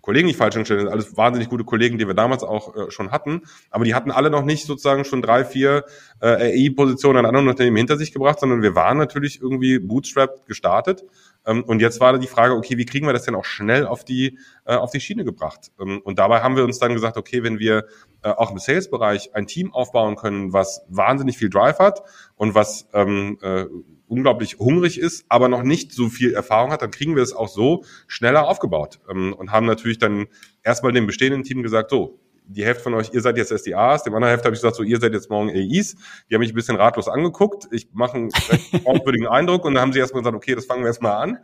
Kollegen 0.04 0.26
nicht 0.26 0.36
falsch 0.36 0.54
hinstellen, 0.54 0.88
alles 0.88 1.16
wahnsinnig 1.16 1.48
gute 1.48 1.64
Kollegen, 1.64 1.96
die 1.96 2.06
wir 2.06 2.14
damals 2.14 2.42
auch 2.42 2.76
äh, 2.76 2.90
schon 2.90 3.10
hatten, 3.10 3.42
aber 3.70 3.84
die 3.84 3.94
hatten 3.94 4.10
alle 4.10 4.28
noch 4.30 4.44
nicht 4.44 4.66
sozusagen 4.66 5.04
schon 5.04 5.22
drei, 5.22 5.44
vier 5.44 5.84
äh, 6.20 6.66
AI-Positionen 6.66 7.18
an 7.18 7.26
anderen 7.26 7.48
Unternehmen 7.48 7.78
hinter 7.78 7.96
sich 7.96 8.12
gebracht, 8.12 8.38
sondern 8.38 8.60
wir 8.60 8.74
waren 8.74 8.98
natürlich 8.98 9.40
irgendwie 9.40 9.78
bootstrapped 9.78 10.46
gestartet 10.46 11.04
ähm, 11.46 11.64
und 11.64 11.80
jetzt 11.80 12.00
war 12.00 12.18
die 12.18 12.26
Frage, 12.26 12.54
okay, 12.54 12.76
wie 12.76 12.84
kriegen 12.84 13.06
wir 13.06 13.12
das 13.12 13.24
denn 13.24 13.34
auch 13.34 13.44
schnell 13.44 13.86
auf 13.86 14.04
die 14.04 14.38
äh, 14.64 14.74
auf 14.74 14.90
die 14.90 15.00
Schiene 15.00 15.24
gebracht? 15.24 15.72
Ähm, 15.80 16.00
und 16.04 16.18
dabei 16.18 16.40
haben 16.40 16.56
wir 16.56 16.64
uns 16.64 16.78
dann 16.78 16.92
gesagt, 16.92 17.16
okay, 17.16 17.42
wenn 17.42 17.58
wir 17.58 17.86
äh, 18.22 18.28
auch 18.28 18.50
im 18.50 18.58
Sales-Bereich 18.58 19.34
ein 19.34 19.46
Team 19.46 19.72
aufbauen 19.72 20.16
können, 20.16 20.52
was 20.52 20.84
wahnsinnig 20.88 21.36
viel 21.38 21.50
Drive 21.50 21.78
hat 21.78 22.02
und 22.36 22.54
was 22.54 22.88
ähm, 22.92 23.38
äh, 23.42 23.66
unglaublich 24.06 24.58
hungrig 24.58 24.98
ist, 24.98 25.24
aber 25.28 25.48
noch 25.48 25.62
nicht 25.62 25.92
so 25.92 26.08
viel 26.08 26.34
Erfahrung 26.34 26.70
hat, 26.70 26.82
dann 26.82 26.90
kriegen 26.90 27.16
wir 27.16 27.22
es 27.22 27.32
auch 27.32 27.48
so 27.48 27.84
schneller 28.06 28.48
aufgebaut 28.48 29.00
ähm, 29.10 29.32
und 29.32 29.52
haben 29.52 29.66
natürlich 29.66 29.98
dann 29.98 30.26
erstmal 30.62 30.92
dem 30.92 31.06
bestehenden 31.06 31.42
Team 31.42 31.62
gesagt, 31.62 31.90
so, 31.90 32.20
die 32.46 32.64
Hälfte 32.64 32.82
von 32.82 32.94
euch, 32.94 33.10
ihr 33.12 33.20
seid 33.20 33.36
jetzt 33.38 33.50
SDAs, 33.50 34.04
dem 34.04 34.14
anderen 34.14 34.30
Hälfte 34.30 34.46
habe 34.46 34.54
ich 34.54 34.60
gesagt, 34.60 34.76
so, 34.76 34.82
ihr 34.82 35.00
seid 35.00 35.14
jetzt 35.14 35.30
morgen 35.30 35.48
AIs. 35.48 35.96
Die 36.28 36.34
haben 36.34 36.40
mich 36.40 36.52
ein 36.52 36.54
bisschen 36.54 36.76
ratlos 36.76 37.08
angeguckt. 37.08 37.68
Ich 37.70 37.88
mache 37.92 38.16
einen 38.16 38.30
fragwürdigen 38.30 39.26
Eindruck 39.30 39.64
und 39.64 39.74
dann 39.74 39.82
haben 39.82 39.92
sie 39.92 39.98
erstmal 39.98 40.22
gesagt, 40.22 40.36
okay, 40.36 40.54
das 40.54 40.66
fangen 40.66 40.82
wir 40.82 40.88
erstmal 40.88 41.22
an. 41.22 41.38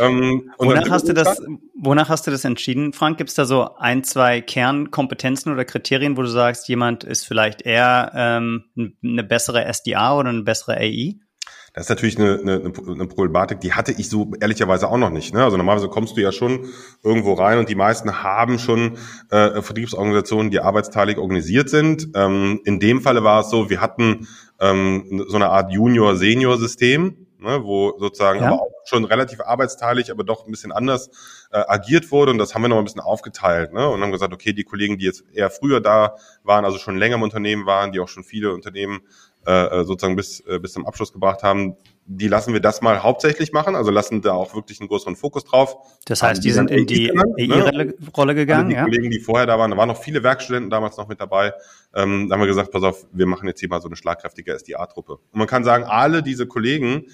Ähm, 0.00 0.50
wonach 0.58 0.88
hast 0.88 1.08
du 1.08 1.12
das, 1.12 1.42
wonach 1.78 2.08
hast 2.08 2.26
du 2.26 2.30
das 2.30 2.44
entschieden, 2.44 2.92
Frank? 2.94 3.18
Gibt 3.18 3.30
es 3.30 3.36
da 3.36 3.44
so 3.44 3.74
ein, 3.76 4.02
zwei 4.02 4.40
Kernkompetenzen 4.40 5.52
oder 5.52 5.64
Kriterien, 5.64 6.16
wo 6.16 6.22
du 6.22 6.28
sagst, 6.28 6.68
jemand 6.68 7.04
ist 7.04 7.26
vielleicht 7.26 7.62
eher 7.62 8.12
ähm, 8.14 8.64
eine 9.04 9.24
bessere 9.24 9.70
SDA 9.72 10.16
oder 10.16 10.30
eine 10.30 10.42
bessere 10.42 10.78
AI? 10.78 11.16
Das 11.76 11.84
ist 11.84 11.90
natürlich 11.90 12.18
eine, 12.18 12.40
eine, 12.40 12.72
eine 12.88 13.06
Problematik, 13.06 13.60
die 13.60 13.74
hatte 13.74 13.92
ich 13.92 14.08
so 14.08 14.32
ehrlicherweise 14.40 14.88
auch 14.88 14.96
noch 14.96 15.10
nicht. 15.10 15.34
Ne? 15.34 15.44
Also 15.44 15.58
normalerweise 15.58 15.90
kommst 15.90 16.16
du 16.16 16.22
ja 16.22 16.32
schon 16.32 16.70
irgendwo 17.04 17.34
rein 17.34 17.58
und 17.58 17.68
die 17.68 17.74
meisten 17.74 18.22
haben 18.22 18.58
schon 18.58 18.96
äh, 19.28 19.60
Vertriebsorganisationen, 19.60 20.50
die 20.50 20.60
arbeitsteilig 20.60 21.18
organisiert 21.18 21.68
sind. 21.68 22.08
Ähm, 22.14 22.62
in 22.64 22.80
dem 22.80 23.02
Falle 23.02 23.24
war 23.24 23.42
es 23.42 23.50
so, 23.50 23.68
wir 23.68 23.82
hatten 23.82 24.26
ähm, 24.58 25.22
so 25.28 25.36
eine 25.36 25.50
Art 25.50 25.70
Junior-Senior-System, 25.70 27.26
ne, 27.40 27.60
wo 27.62 27.94
sozusagen 27.98 28.40
ja. 28.40 28.46
aber 28.46 28.62
auch 28.62 28.70
schon 28.86 29.04
relativ 29.04 29.42
arbeitsteilig, 29.42 30.10
aber 30.10 30.24
doch 30.24 30.46
ein 30.46 30.50
bisschen 30.50 30.72
anders 30.72 31.10
äh, 31.52 31.58
agiert 31.58 32.10
wurde. 32.10 32.32
Und 32.32 32.38
das 32.38 32.54
haben 32.54 32.62
wir 32.62 32.68
noch 32.68 32.78
ein 32.78 32.84
bisschen 32.84 33.02
aufgeteilt 33.02 33.74
ne? 33.74 33.86
und 33.86 34.00
haben 34.00 34.12
gesagt, 34.12 34.32
okay, 34.32 34.54
die 34.54 34.64
Kollegen, 34.64 34.96
die 34.96 35.04
jetzt 35.04 35.24
eher 35.30 35.50
früher 35.50 35.82
da 35.82 36.16
waren, 36.42 36.64
also 36.64 36.78
schon 36.78 36.96
länger 36.96 37.16
im 37.16 37.22
Unternehmen 37.22 37.66
waren, 37.66 37.92
die 37.92 38.00
auch 38.00 38.08
schon 38.08 38.24
viele 38.24 38.54
Unternehmen 38.54 39.02
äh, 39.46 39.84
sozusagen 39.84 40.16
bis, 40.16 40.40
äh, 40.40 40.58
bis 40.58 40.72
zum 40.72 40.86
Abschluss 40.86 41.12
gebracht 41.12 41.42
haben, 41.42 41.76
die 42.04 42.28
lassen 42.28 42.52
wir 42.52 42.60
das 42.60 42.82
mal 42.82 43.02
hauptsächlich 43.02 43.52
machen, 43.52 43.74
also 43.74 43.90
lassen 43.90 44.22
da 44.22 44.32
auch 44.32 44.54
wirklich 44.54 44.80
einen 44.80 44.88
größeren 44.88 45.16
Fokus 45.16 45.44
drauf. 45.44 45.76
Das 46.04 46.22
heißt, 46.22 46.42
die, 46.42 46.48
die 46.48 46.54
sind 46.54 46.70
in 46.70 46.86
die 46.86 47.10
AI-Rolle 47.10 48.32
ne? 48.32 48.34
gegangen, 48.34 48.68
die 48.68 48.74
ja? 48.74 48.84
Kollegen, 48.84 49.10
die 49.10 49.20
vorher 49.20 49.46
da 49.46 49.58
waren, 49.58 49.70
da 49.70 49.76
waren 49.76 49.88
noch 49.88 50.02
viele 50.02 50.22
Werkstudenten 50.22 50.70
damals 50.70 50.96
noch 50.96 51.08
mit 51.08 51.20
dabei. 51.20 51.52
Ähm, 51.94 52.28
da 52.28 52.34
haben 52.34 52.40
wir 52.40 52.46
gesagt, 52.46 52.70
pass 52.70 52.82
auf, 52.82 53.06
wir 53.12 53.26
machen 53.26 53.48
jetzt 53.48 53.60
hier 53.60 53.68
mal 53.68 53.80
so 53.80 53.88
eine 53.88 53.96
schlagkräftige 53.96 54.52
SDA-Truppe. 54.52 55.14
Und 55.14 55.38
man 55.38 55.46
kann 55.46 55.64
sagen, 55.64 55.84
alle 55.84 56.22
diese 56.22 56.46
Kollegen, 56.46 57.06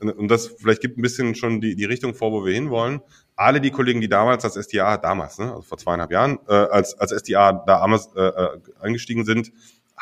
und 0.00 0.28
das 0.28 0.48
vielleicht 0.48 0.80
gibt 0.80 0.98
ein 0.98 1.02
bisschen 1.02 1.34
schon 1.34 1.60
die, 1.60 1.76
die 1.76 1.84
Richtung 1.84 2.14
vor, 2.14 2.32
wo 2.32 2.44
wir 2.44 2.52
hinwollen, 2.52 3.00
alle 3.36 3.60
die 3.60 3.70
Kollegen, 3.70 4.00
die 4.00 4.08
damals 4.08 4.44
als 4.44 4.56
SDA, 4.56 4.96
damals, 4.96 5.38
ne, 5.38 5.50
also 5.50 5.62
vor 5.62 5.78
zweieinhalb 5.78 6.10
Jahren, 6.10 6.38
äh, 6.48 6.52
als, 6.54 6.98
als 6.98 7.12
SDA 7.12 7.52
da 7.52 7.80
damals 7.80 8.08
äh, 8.16 8.20
äh, 8.20 8.58
eingestiegen 8.80 9.24
sind, 9.24 9.52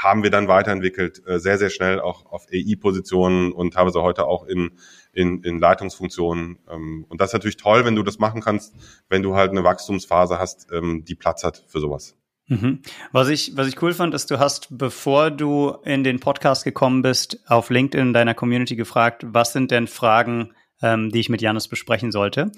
haben 0.02 0.22
wir 0.22 0.30
dann 0.30 0.48
weiterentwickelt, 0.48 1.22
äh, 1.26 1.38
sehr, 1.38 1.58
sehr 1.58 1.68
schnell 1.68 2.00
auch 2.00 2.24
auf 2.26 2.46
AI-Positionen 2.50 3.52
und 3.52 3.74
teilweise 3.74 4.00
heute 4.00 4.26
auch 4.26 4.46
in, 4.46 4.72
in, 5.12 5.42
in 5.42 5.58
Leitungsfunktionen. 5.58 6.58
Ähm, 6.70 7.04
und 7.08 7.20
das 7.20 7.30
ist 7.30 7.34
natürlich 7.34 7.58
toll, 7.58 7.84
wenn 7.84 7.96
du 7.96 8.02
das 8.02 8.18
machen 8.18 8.40
kannst, 8.40 8.74
wenn 9.08 9.22
du 9.22 9.34
halt 9.36 9.50
eine 9.50 9.62
Wachstumsphase 9.62 10.38
hast, 10.38 10.68
ähm, 10.72 11.04
die 11.04 11.14
Platz 11.14 11.44
hat 11.44 11.64
für 11.68 11.80
sowas. 11.80 12.16
Mhm. 12.46 12.80
Was 13.12 13.28
ich, 13.28 13.52
was 13.56 13.68
ich 13.68 13.80
cool 13.82 13.92
fand, 13.92 14.14
ist, 14.14 14.30
du 14.30 14.38
hast, 14.38 14.68
bevor 14.70 15.30
du 15.30 15.76
in 15.84 16.02
den 16.02 16.18
Podcast 16.18 16.64
gekommen 16.64 17.02
bist, 17.02 17.38
auf 17.46 17.68
LinkedIn 17.68 18.08
in 18.08 18.12
deiner 18.14 18.34
Community 18.34 18.76
gefragt, 18.76 19.24
was 19.28 19.52
sind 19.52 19.70
denn 19.70 19.86
Fragen, 19.86 20.52
ähm, 20.82 21.10
die 21.10 21.20
ich 21.20 21.28
mit 21.28 21.42
Janis 21.42 21.68
besprechen 21.68 22.10
sollte. 22.10 22.50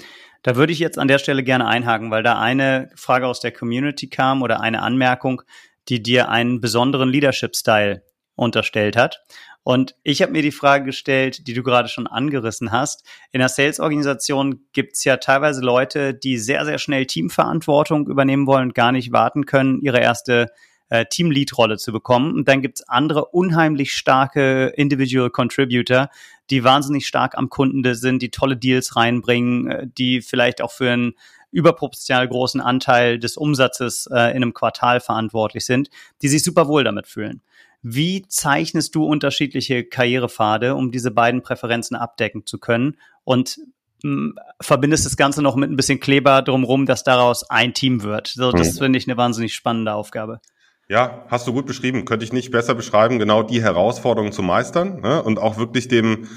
Da 0.42 0.56
würde 0.56 0.72
ich 0.72 0.78
jetzt 0.78 0.98
an 0.98 1.08
der 1.08 1.18
Stelle 1.18 1.42
gerne 1.42 1.66
einhaken, 1.66 2.10
weil 2.10 2.22
da 2.22 2.38
eine 2.38 2.90
Frage 2.94 3.26
aus 3.26 3.40
der 3.40 3.52
Community 3.52 4.08
kam 4.08 4.42
oder 4.42 4.60
eine 4.60 4.82
Anmerkung, 4.82 5.42
die 5.88 6.02
dir 6.02 6.28
einen 6.28 6.60
besonderen 6.60 7.08
Leadership-Style 7.08 8.02
unterstellt 8.34 8.96
hat. 8.96 9.20
Und 9.64 9.94
ich 10.02 10.22
habe 10.22 10.32
mir 10.32 10.42
die 10.42 10.50
Frage 10.50 10.86
gestellt, 10.86 11.46
die 11.46 11.54
du 11.54 11.62
gerade 11.62 11.88
schon 11.88 12.08
angerissen 12.08 12.72
hast. 12.72 13.06
In 13.30 13.38
der 13.38 13.48
Sales-Organisation 13.48 14.64
gibt 14.72 14.96
es 14.96 15.04
ja 15.04 15.18
teilweise 15.18 15.60
Leute, 15.60 16.14
die 16.14 16.36
sehr, 16.38 16.64
sehr 16.64 16.78
schnell 16.78 17.06
Teamverantwortung 17.06 18.08
übernehmen 18.08 18.46
wollen 18.46 18.68
und 18.68 18.74
gar 18.74 18.90
nicht 18.90 19.12
warten 19.12 19.46
können, 19.46 19.80
ihre 19.80 20.00
erste 20.00 20.50
äh, 20.88 21.06
Team-Lead-Rolle 21.06 21.78
zu 21.78 21.92
bekommen. 21.92 22.34
Und 22.34 22.48
dann 22.48 22.60
gibt 22.60 22.80
es 22.80 22.88
andere 22.88 23.26
unheimlich 23.26 23.94
starke 23.94 24.72
Individual 24.76 25.30
Contributor, 25.30 26.10
die 26.50 26.64
wahnsinnig 26.64 27.06
stark 27.06 27.38
am 27.38 27.48
Kunden 27.48 27.94
sind, 27.94 28.20
die 28.20 28.30
tolle 28.30 28.56
Deals 28.56 28.96
reinbringen, 28.96 29.70
äh, 29.70 29.86
die 29.86 30.22
vielleicht 30.22 30.60
auch 30.60 30.72
für 30.72 30.90
ein 30.90 31.14
überproportional 31.52 32.26
großen 32.26 32.60
Anteil 32.60 33.18
des 33.18 33.36
Umsatzes 33.36 34.08
äh, 34.10 34.30
in 34.30 34.42
einem 34.42 34.54
Quartal 34.54 35.00
verantwortlich 35.00 35.64
sind, 35.64 35.90
die 36.22 36.28
sich 36.28 36.42
super 36.42 36.66
wohl 36.66 36.82
damit 36.82 37.06
fühlen. 37.06 37.42
Wie 37.82 38.26
zeichnest 38.28 38.94
du 38.94 39.04
unterschiedliche 39.04 39.84
Karrierepfade, 39.84 40.74
um 40.74 40.90
diese 40.90 41.10
beiden 41.10 41.42
Präferenzen 41.42 41.96
abdecken 41.96 42.46
zu 42.46 42.58
können? 42.58 42.96
Und 43.24 43.58
mh, 44.02 44.34
verbindest 44.60 45.04
das 45.04 45.16
Ganze 45.16 45.42
noch 45.42 45.56
mit 45.56 45.70
ein 45.70 45.76
bisschen 45.76 46.00
Kleber 46.00 46.42
drumherum, 46.42 46.86
dass 46.86 47.04
daraus 47.04 47.48
ein 47.50 47.74
Team 47.74 48.02
wird. 48.02 48.28
So, 48.28 48.52
das 48.52 48.74
mhm. 48.74 48.78
finde 48.78 48.98
ich 48.98 49.06
eine 49.06 49.16
wahnsinnig 49.16 49.54
spannende 49.54 49.94
Aufgabe. 49.94 50.40
Ja, 50.88 51.24
hast 51.28 51.46
du 51.46 51.52
gut 51.52 51.66
beschrieben. 51.66 52.04
Könnte 52.04 52.24
ich 52.24 52.32
nicht 52.32 52.50
besser 52.50 52.74
beschreiben, 52.74 53.18
genau 53.18 53.42
die 53.42 53.62
Herausforderungen 53.62 54.32
zu 54.32 54.42
meistern 54.42 55.00
ne? 55.00 55.22
und 55.22 55.38
auch 55.38 55.56
wirklich 55.56 55.88
dem 55.88 56.28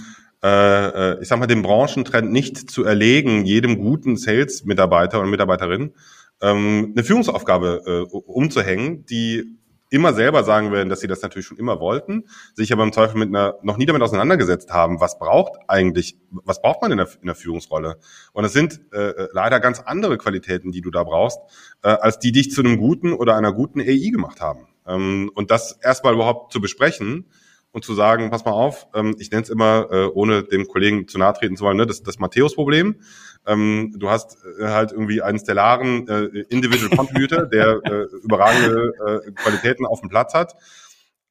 äh, 0.43 1.13
äh, 1.13 1.21
ich 1.21 1.27
sag 1.27 1.39
mal, 1.39 1.47
den 1.47 1.61
Branchentrend 1.61 2.31
nicht 2.31 2.69
zu 2.69 2.83
erlegen, 2.83 3.45
jedem 3.45 3.77
guten 3.77 4.17
Sales-Mitarbeiter 4.17 5.19
und 5.19 5.29
Mitarbeiterin 5.29 5.93
ähm, 6.41 6.93
eine 6.95 7.03
Führungsaufgabe 7.03 8.07
äh, 8.11 8.15
umzuhängen, 8.15 9.05
die 9.05 9.57
immer 9.89 10.13
selber 10.13 10.43
sagen 10.43 10.71
werden, 10.71 10.89
dass 10.89 10.99
sie 10.99 11.07
das 11.07 11.21
natürlich 11.21 11.45
schon 11.45 11.57
immer 11.57 11.79
wollten, 11.79 12.25
sich 12.53 12.73
aber 12.73 12.83
im 12.83 12.91
Zweifel 12.91 13.17
mit 13.17 13.29
einer 13.29 13.55
noch 13.61 13.77
nie 13.77 13.85
damit 13.85 14.01
auseinandergesetzt 14.01 14.71
haben, 14.71 14.99
was 14.99 15.19
braucht 15.19 15.53
eigentlich, 15.67 16.17
was 16.29 16.61
braucht 16.61 16.81
man 16.81 16.91
in 16.91 16.97
der, 16.97 17.07
in 17.21 17.27
der 17.27 17.35
Führungsrolle? 17.35 17.99
Und 18.33 18.45
es 18.45 18.53
sind 18.53 18.81
äh, 18.93 19.09
äh 19.09 19.27
leider 19.31 19.59
ganz 19.59 19.79
andere 19.79 20.17
Qualitäten, 20.17 20.71
die 20.71 20.81
du 20.81 20.91
da 20.91 21.03
brauchst, 21.03 21.39
äh, 21.83 21.89
als 21.89 22.19
die 22.19 22.31
dich 22.31 22.51
zu 22.51 22.61
einem 22.61 22.77
guten 22.77 23.13
oder 23.13 23.35
einer 23.35 23.53
guten 23.53 23.79
AI 23.79 24.09
gemacht 24.11 24.41
haben. 24.41 24.67
Ähm, 24.87 25.31
und 25.33 25.51
das 25.51 25.73
erstmal 25.81 26.13
überhaupt 26.13 26.51
zu 26.51 26.59
besprechen, 26.59 27.27
und 27.75 27.83
zu 27.83 27.93
sagen, 27.93 28.31
pass 28.31 28.45
mal 28.45 28.53
auf, 28.53 28.87
ähm, 28.95 29.17
ich 29.19 29.31
nenne 29.31 29.43
es 29.43 29.49
immer, 29.49 29.87
äh, 29.91 30.05
ohne 30.05 30.43
dem 30.43 30.65
Kollegen 30.65 31.09
zu 31.09 31.17
nahe 31.17 31.33
treten 31.33 31.57
zu 31.57 31.65
wollen, 31.65 31.75
ne, 31.75 31.85
das, 31.85 32.01
das 32.03 32.19
Matthäus-Problem. 32.19 33.01
Ähm, 33.45 33.93
du 33.97 34.09
hast 34.09 34.37
äh, 34.59 34.67
halt 34.67 34.93
irgendwie 34.93 35.21
einen 35.21 35.39
stellaren 35.39 36.07
äh, 36.07 36.23
Individual 36.47 36.95
Contributor, 36.95 37.45
der 37.47 37.81
äh, 37.83 38.03
überragende 38.23 38.93
äh, 39.27 39.31
Qualitäten 39.33 39.85
auf 39.85 39.99
dem 39.99 40.07
Platz 40.07 40.33
hat, 40.33 40.55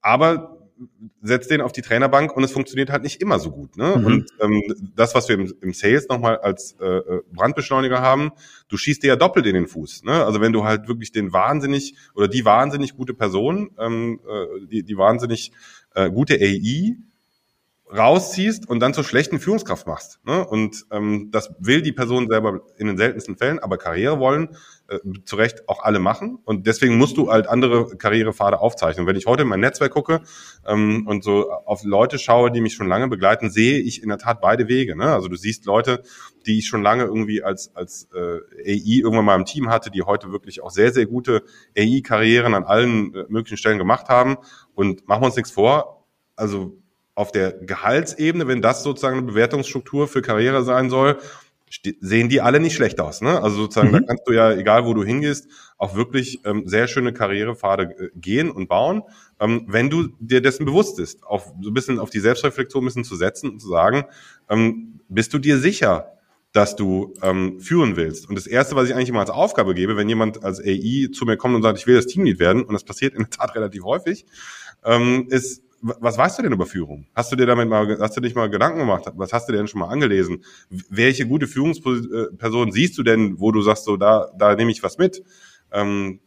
aber 0.03 0.54
setzt 1.23 1.51
den 1.51 1.61
auf 1.61 1.73
die 1.73 1.83
Trainerbank 1.83 2.37
und 2.37 2.45
es 2.45 2.53
funktioniert 2.53 2.91
halt 2.91 3.03
nicht 3.03 3.23
immer 3.23 3.39
so 3.39 3.51
gut. 3.51 3.77
Ne? 3.77 3.97
Mhm. 3.97 4.05
Und 4.05 4.27
ähm, 4.41 4.63
das, 4.95 5.15
was 5.15 5.29
wir 5.29 5.37
im, 5.37 5.53
im 5.61 5.73
Sales 5.73 6.09
nochmal 6.09 6.39
als 6.39 6.77
äh, 6.81 6.85
äh, 6.85 7.23
Brandbeschleuniger 7.33 8.01
haben, 8.01 8.33
du 8.69 8.77
schießt 8.77 9.03
dir 9.03 9.09
ja 9.09 9.17
doppelt 9.17 9.47
in 9.47 9.55
den 9.55 9.67
Fuß. 9.67 10.05
Ne? 10.05 10.25
Also 10.25 10.41
wenn 10.41 10.53
du 10.53 10.65
halt 10.65 10.89
wirklich 10.89 11.13
den 11.13 11.33
wahnsinnig 11.33 11.97
oder 12.15 12.29
die 12.29 12.45
wahnsinnig 12.45 12.97
gute 12.97 13.15
Person, 13.15 13.71
ähm, 13.79 14.21
äh, 14.29 14.67
die, 14.67 14.83
die 14.83 14.97
wahnsinnig 14.97 15.53
äh, 15.95 16.11
gute 16.11 16.35
AI 16.35 16.97
rausziehst 17.97 18.69
und 18.69 18.81
dann 18.81 18.93
zur 18.93 19.05
schlechten 19.05 19.39
Führungskraft 19.39 19.87
machst. 19.87 20.19
Ne? 20.25 20.45
Und 20.45 20.85
ähm, 20.91 21.29
das 21.31 21.55
will 21.59 21.81
die 21.81 21.93
Person 21.93 22.29
selber 22.29 22.63
in 22.77 22.89
den 22.89 22.97
seltensten 22.97 23.37
Fällen, 23.37 23.61
aber 23.61 23.79
Karriere 23.79 24.19
wollen 24.19 24.57
äh, 24.89 24.99
zu 25.25 25.37
Recht 25.37 25.69
auch 25.69 25.83
alle 25.83 26.01
machen. 26.01 26.39
Und 26.45 26.67
deswegen 26.67 26.99
musst 26.99 27.17
du 27.17 27.31
halt 27.31 27.47
andere 27.47 27.97
Karrierepfade 27.97 28.59
aufzeichnen. 28.61 29.07
wenn 29.07 29.17
ich 29.17 29.27
heute 29.27 29.43
in 29.43 29.49
mein 29.49 29.61
Netzwerk 29.61 29.93
gucke 29.93 30.23
ähm, 30.67 31.07
und 31.07 31.23
so 31.23 31.51
auf 31.51 31.85
Leute 31.85 32.19
schaue, 32.19 32.51
die 32.51 32.61
mich 32.61 32.75
schon 32.75 32.89
lange 32.89 33.09
begleiten, 33.09 33.51
sehe 33.51 33.79
ich 33.79 34.03
in 34.03 34.09
der 34.09 34.19
Tat 34.19 34.41
beide 34.41 34.67
Wege. 34.67 34.97
Ne? 34.97 35.13
Also 35.13 35.29
du 35.29 35.37
siehst 35.37 35.65
Leute, 35.65 36.03
die 36.47 36.59
ich 36.59 36.67
schon 36.67 36.83
lange 36.83 37.05
irgendwie 37.05 37.45
als, 37.45 37.75
als 37.77 38.09
äh, 38.13 38.41
AI 38.71 39.03
irgendwann 39.03 39.25
mal 39.25 39.37
im 39.37 39.45
Team 39.45 39.71
hatte, 39.71 39.91
die 39.91 40.03
heute 40.03 40.33
wirklich 40.33 40.63
auch 40.63 40.71
sehr, 40.71 40.93
sehr 40.93 41.07
gute 41.07 41.45
AI-Karrieren 41.79 42.55
an 42.55 42.65
allen 42.65 43.15
äh, 43.15 43.25
möglichen 43.29 43.57
Stellen 43.57 43.79
gemacht 43.79 44.09
haben. 44.09 44.37
Und 44.75 45.07
machen 45.07 45.23
wir 45.23 45.27
uns 45.27 45.37
nichts 45.37 45.53
vor, 45.53 46.07
also 46.35 46.84
auf 47.15 47.33
der 47.33 47.53
Gehaltsebene, 47.53 48.49
wenn 48.49 48.63
das 48.63 48.83
sozusagen 48.83 49.19
eine 49.19 49.27
Bewertungsstruktur 49.27 50.09
für 50.09 50.23
Karriere 50.23 50.65
sein 50.65 50.91
soll, 50.91 51.19
sehen 52.01 52.29
die 52.29 52.41
alle 52.41 52.61
nicht 52.61 52.75
schlecht 52.75 53.01
aus. 53.01 53.21
Ne? 53.21 53.41
Also 53.43 53.57
sozusagen, 53.57 53.89
mhm. 53.89 53.93
da 53.95 54.01
kannst 54.01 54.29
du 54.29 54.33
ja, 54.33 54.53
egal 54.53 54.85
wo 54.85 54.95
du 54.95 55.05
hingehst, 55.05 55.49
auch 55.77 55.97
wirklich 55.97 56.41
ähm, 56.45 56.63
sehr 56.67 56.87
schöne 56.89 57.13
Karrierepfade 57.13 57.83
äh, 57.85 58.11
gehen 58.15 58.51
und 58.51 58.69
bauen, 58.69 59.03
ähm, 59.41 59.65
wenn 59.67 59.91
du 59.91 60.09
dir 60.21 60.41
dessen 60.41 60.67
bewusst 60.67 60.97
bist, 60.97 61.25
auch 61.25 61.47
so 61.61 61.71
ein 61.71 61.75
bisschen 61.75 61.99
auf 61.99 62.11
die 62.11 62.21
Selbstreflexion 62.21 62.83
ein 62.83 62.87
bisschen 62.87 63.05
zu 63.05 63.17
setzen 63.17 63.51
und 63.51 63.61
zu 63.61 63.69
sagen, 63.69 64.05
ähm, 64.49 65.01
bist 65.09 65.35
du 65.35 65.39
dir 65.39 65.59
sicher, 65.59 66.15
dass 66.53 66.77
du 66.77 67.15
ähm, 67.21 67.59
führen 67.61 67.97
willst. 67.97 68.29
Und 68.29 68.37
das 68.37 68.47
Erste, 68.47 68.77
was 68.77 68.89
ich 68.89 68.95
eigentlich 68.95 69.09
immer 69.09 69.21
als 69.21 69.31
Aufgabe 69.31 69.75
gebe, 69.75 69.97
wenn 69.97 70.09
jemand 70.09 70.45
als 70.45 70.61
AI 70.61 71.09
zu 71.13 71.25
mir 71.25 71.37
kommt 71.37 71.57
und 71.57 71.63
sagt, 71.63 71.79
ich 71.81 71.87
will 71.89 71.97
das 71.97 72.07
Teamlead 72.07 72.39
werden, 72.39 72.63
und 72.63 72.73
das 72.73 72.85
passiert 72.85 73.15
in 73.15 73.23
der 73.23 73.31
Tat 73.31 73.55
relativ 73.57 73.83
häufig, 73.83 74.25
ähm, 74.85 75.27
ist, 75.31 75.65
was 75.85 76.17
weißt 76.17 76.39
du 76.39 76.43
denn 76.43 76.53
über 76.53 76.65
Führung? 76.65 77.07
Hast 77.15 77.31
du 77.31 77.37
dir 77.37 77.45
damit 77.45 77.69
mal, 77.69 77.99
hast 78.01 78.17
du 78.17 78.21
dich 78.23 78.35
mal 78.35 78.49
Gedanken 78.49 78.79
gemacht? 78.79 79.05
Was 79.17 79.33
hast 79.35 79.49
du 79.49 79.53
denn 79.53 79.69
schon 79.69 79.81
mal 79.81 79.89
angelesen? 79.89 80.43
Welche 80.89 81.27
gute 81.27 81.47
Führungsperson 81.47 82.73
siehst 82.73 82.97
du 82.97 83.03
denn, 83.03 83.39
wo 83.39 83.53
du 83.53 83.61
sagst, 83.61 83.85
so 83.85 83.99
da, 83.99 84.31
da 84.39 84.55
nehme 84.55 84.71
ich 84.71 84.83
was 84.83 84.97
mit? 84.97 85.23
Ähm, 85.73 86.21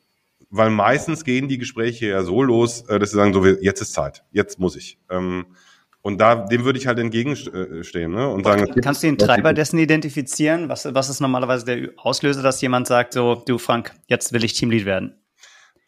weil 0.49 0.69
meistens 0.69 1.23
gehen 1.23 1.47
die 1.47 1.57
Gespräche 1.57 2.05
ja 2.05 2.23
so 2.23 2.43
los, 2.43 2.81
äh, 2.87 2.99
dass 2.99 3.11
sie 3.11 3.17
sagen, 3.17 3.33
so 3.33 3.43
jetzt 3.45 3.81
ist 3.81 3.93
Zeit, 3.93 4.23
jetzt 4.31 4.59
muss 4.59 4.75
ich. 4.75 4.99
Ähm, 5.09 5.47
und 6.03 6.21
da, 6.21 6.35
dem 6.35 6.63
würde 6.63 6.77
ich 6.77 6.87
halt 6.87 6.99
entgegenstehen, 6.99 8.11
ne? 8.11 8.29
Und 8.29 8.45
sagen, 8.45 8.71
kannst 8.81 9.03
du 9.03 9.07
den 9.07 9.17
Treiber 9.17 9.53
dessen 9.53 9.79
identifizieren? 9.79 10.69
Was, 10.69 10.93
was 10.93 11.09
ist 11.09 11.19
normalerweise 11.19 11.65
der 11.65 11.89
Auslöser, 11.97 12.43
dass 12.43 12.61
jemand 12.61 12.87
sagt, 12.87 13.13
so, 13.13 13.43
du 13.45 13.57
Frank, 13.57 13.93
jetzt 14.07 14.31
will 14.31 14.43
ich 14.43 14.53
Teamlead 14.53 14.85
werden? 14.85 15.15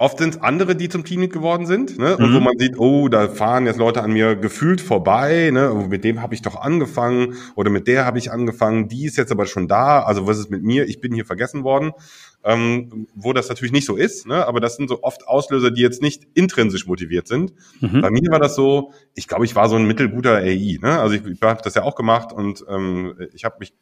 Oft 0.01 0.17
sind 0.17 0.35
es 0.35 0.41
andere, 0.41 0.77
die 0.77 0.87
zum 0.87 1.03
Teamlead 1.03 1.33
geworden 1.33 1.65
sind, 1.65 1.99
ne? 1.99 2.15
Und 2.15 2.31
mhm. 2.31 2.35
wo 2.35 2.39
man 2.39 2.57
sieht, 2.57 2.79
oh, 2.79 3.09
da 3.09 3.27
fahren 3.27 3.65
jetzt 3.65 3.77
Leute 3.77 4.01
an 4.01 4.13
mir 4.13 4.37
gefühlt 4.37 4.79
vorbei, 4.79 5.49
ne? 5.51 5.73
Oh, 5.73 5.87
mit 5.87 6.05
dem 6.05 6.21
habe 6.21 6.33
ich 6.33 6.41
doch 6.41 6.55
angefangen 6.55 7.35
oder 7.55 7.69
mit 7.69 7.85
der 7.85 8.05
habe 8.05 8.17
ich 8.17 8.31
angefangen, 8.31 8.87
die 8.87 9.03
ist 9.03 9.17
jetzt 9.17 9.29
aber 9.29 9.45
schon 9.45 9.67
da. 9.67 10.03
Also 10.03 10.25
was 10.25 10.39
ist 10.39 10.49
mit 10.49 10.63
mir? 10.63 10.87
Ich 10.87 11.01
bin 11.01 11.13
hier 11.13 11.25
vergessen 11.25 11.65
worden. 11.65 11.91
Ähm, 12.45 13.07
wo 13.13 13.33
das 13.33 13.49
natürlich 13.49 13.73
nicht 13.73 13.85
so 13.85 13.97
ist, 13.97 14.25
ne? 14.25 14.47
aber 14.47 14.61
das 14.61 14.77
sind 14.77 14.87
so 14.87 15.03
oft 15.03 15.27
Auslöser, 15.27 15.71
die 15.71 15.81
jetzt 15.81 16.01
nicht 16.01 16.25
intrinsisch 16.35 16.87
motiviert 16.87 17.27
sind. 17.27 17.51
Mhm. 17.81 17.99
Bei 17.99 18.09
mir 18.09 18.31
war 18.31 18.39
das 18.39 18.55
so, 18.55 18.93
ich 19.13 19.27
glaube, 19.27 19.43
ich 19.43 19.57
war 19.57 19.67
so 19.67 19.75
ein 19.75 19.85
mittelguter 19.85 20.37
AI. 20.37 20.79
Ne? 20.81 21.01
Also 21.01 21.15
ich, 21.15 21.25
ich 21.25 21.41
habe 21.41 21.61
das 21.61 21.75
ja 21.75 21.83
auch 21.83 21.95
gemacht 21.95 22.31
und 22.31 22.63
ähm, 22.69 23.15
ich 23.33 23.43
habe 23.43 23.57
mich, 23.59 23.73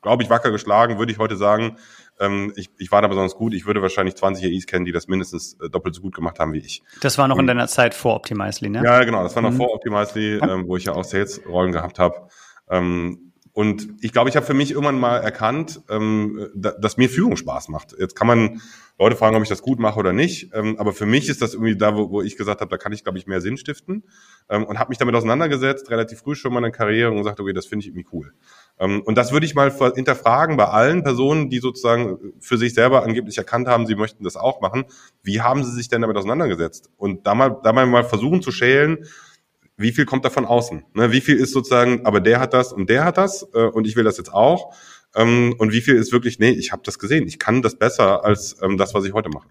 glaube 0.00 0.22
ich, 0.22 0.30
wacker 0.30 0.50
geschlagen, 0.50 0.98
würde 0.98 1.12
ich 1.12 1.18
heute 1.18 1.36
sagen. 1.36 1.76
Ähm, 2.20 2.52
ich, 2.56 2.70
ich 2.78 2.90
war 2.90 3.02
da 3.02 3.08
besonders 3.08 3.34
gut. 3.34 3.54
Ich 3.54 3.66
würde 3.66 3.82
wahrscheinlich 3.82 4.16
20 4.16 4.44
AIs 4.44 4.66
kennen, 4.66 4.84
die 4.84 4.92
das 4.92 5.08
mindestens 5.08 5.54
äh, 5.60 5.70
doppelt 5.70 5.94
so 5.94 6.02
gut 6.02 6.14
gemacht 6.14 6.38
haben 6.38 6.52
wie 6.52 6.58
ich. 6.58 6.82
Das 7.00 7.18
war 7.18 7.28
noch 7.28 7.38
in 7.38 7.46
deiner 7.46 7.68
Zeit 7.68 7.94
vor 7.94 8.14
Optimizely, 8.14 8.70
ne? 8.70 8.82
Ja, 8.84 9.04
genau. 9.04 9.22
Das 9.22 9.34
war 9.34 9.42
noch 9.42 9.52
mhm. 9.52 9.56
vor 9.56 9.74
Optimizely, 9.74 10.38
ähm, 10.38 10.66
wo 10.66 10.76
ich 10.76 10.84
ja 10.84 10.94
auch 10.94 11.04
Sales-Rollen 11.04 11.72
gehabt 11.72 11.98
habe. 11.98 12.28
Ähm, 12.70 13.27
und 13.58 13.88
ich 14.00 14.12
glaube, 14.12 14.30
ich 14.30 14.36
habe 14.36 14.46
für 14.46 14.54
mich 14.54 14.70
irgendwann 14.70 15.00
mal 15.00 15.16
erkannt, 15.16 15.80
ähm, 15.90 16.48
da, 16.54 16.70
dass 16.70 16.96
mir 16.96 17.08
Führung 17.08 17.36
Spaß 17.36 17.70
macht. 17.70 17.92
Jetzt 17.98 18.14
kann 18.14 18.28
man 18.28 18.62
Leute 19.00 19.16
fragen, 19.16 19.34
ob 19.34 19.42
ich 19.42 19.48
das 19.48 19.62
gut 19.62 19.80
mache 19.80 19.98
oder 19.98 20.12
nicht. 20.12 20.52
Ähm, 20.54 20.78
aber 20.78 20.92
für 20.92 21.06
mich 21.06 21.28
ist 21.28 21.42
das 21.42 21.54
irgendwie 21.54 21.76
da, 21.76 21.96
wo, 21.96 22.08
wo 22.08 22.22
ich 22.22 22.36
gesagt 22.36 22.60
habe, 22.60 22.70
da 22.70 22.76
kann 22.76 22.92
ich, 22.92 23.02
glaube 23.02 23.18
ich, 23.18 23.26
mehr 23.26 23.40
Sinn 23.40 23.56
stiften. 23.56 24.04
Ähm, 24.48 24.62
und 24.62 24.78
habe 24.78 24.90
mich 24.90 24.98
damit 24.98 25.16
auseinandergesetzt, 25.16 25.90
relativ 25.90 26.20
früh 26.20 26.36
schon 26.36 26.54
in 26.54 26.62
der 26.62 26.70
Karriere 26.70 27.10
und 27.10 27.16
gesagt, 27.16 27.40
okay, 27.40 27.52
das 27.52 27.66
finde 27.66 27.80
ich 27.82 27.88
irgendwie 27.88 28.06
cool. 28.12 28.32
Ähm, 28.78 29.02
und 29.02 29.18
das 29.18 29.32
würde 29.32 29.44
ich 29.44 29.56
mal 29.56 29.72
hinterfragen 29.92 30.56
bei 30.56 30.66
allen 30.66 31.02
Personen, 31.02 31.50
die 31.50 31.58
sozusagen 31.58 32.34
für 32.38 32.58
sich 32.58 32.74
selber 32.74 33.02
angeblich 33.02 33.38
erkannt 33.38 33.66
haben, 33.66 33.88
sie 33.88 33.96
möchten 33.96 34.22
das 34.22 34.36
auch 34.36 34.60
machen. 34.60 34.84
Wie 35.24 35.40
haben 35.40 35.64
sie 35.64 35.72
sich 35.72 35.88
denn 35.88 36.00
damit 36.00 36.16
auseinandergesetzt? 36.16 36.90
Und 36.96 37.26
da 37.26 37.34
mal, 37.34 37.56
da 37.64 37.72
mal 37.72 38.04
versuchen 38.04 38.40
zu 38.40 38.52
schälen, 38.52 38.98
wie 39.78 39.92
viel 39.92 40.04
kommt 40.04 40.24
da 40.24 40.30
von 40.30 40.44
außen? 40.44 40.84
Ne? 40.94 41.12
Wie 41.12 41.20
viel 41.20 41.36
ist 41.36 41.52
sozusagen, 41.52 42.04
aber 42.04 42.20
der 42.20 42.40
hat 42.40 42.52
das 42.52 42.72
und 42.72 42.90
der 42.90 43.04
hat 43.04 43.16
das 43.16 43.48
äh, 43.54 43.62
und 43.62 43.86
ich 43.86 43.96
will 43.96 44.04
das 44.04 44.18
jetzt 44.18 44.34
auch. 44.34 44.74
Ähm, 45.14 45.54
und 45.58 45.72
wie 45.72 45.80
viel 45.80 45.94
ist 45.94 46.12
wirklich, 46.12 46.38
nee, 46.38 46.50
ich 46.50 46.72
habe 46.72 46.82
das 46.84 46.98
gesehen, 46.98 47.26
ich 47.26 47.38
kann 47.38 47.62
das 47.62 47.76
besser 47.76 48.24
als 48.24 48.56
ähm, 48.60 48.76
das, 48.76 48.92
was 48.92 49.04
ich 49.04 49.14
heute 49.14 49.30
mache. 49.30 49.48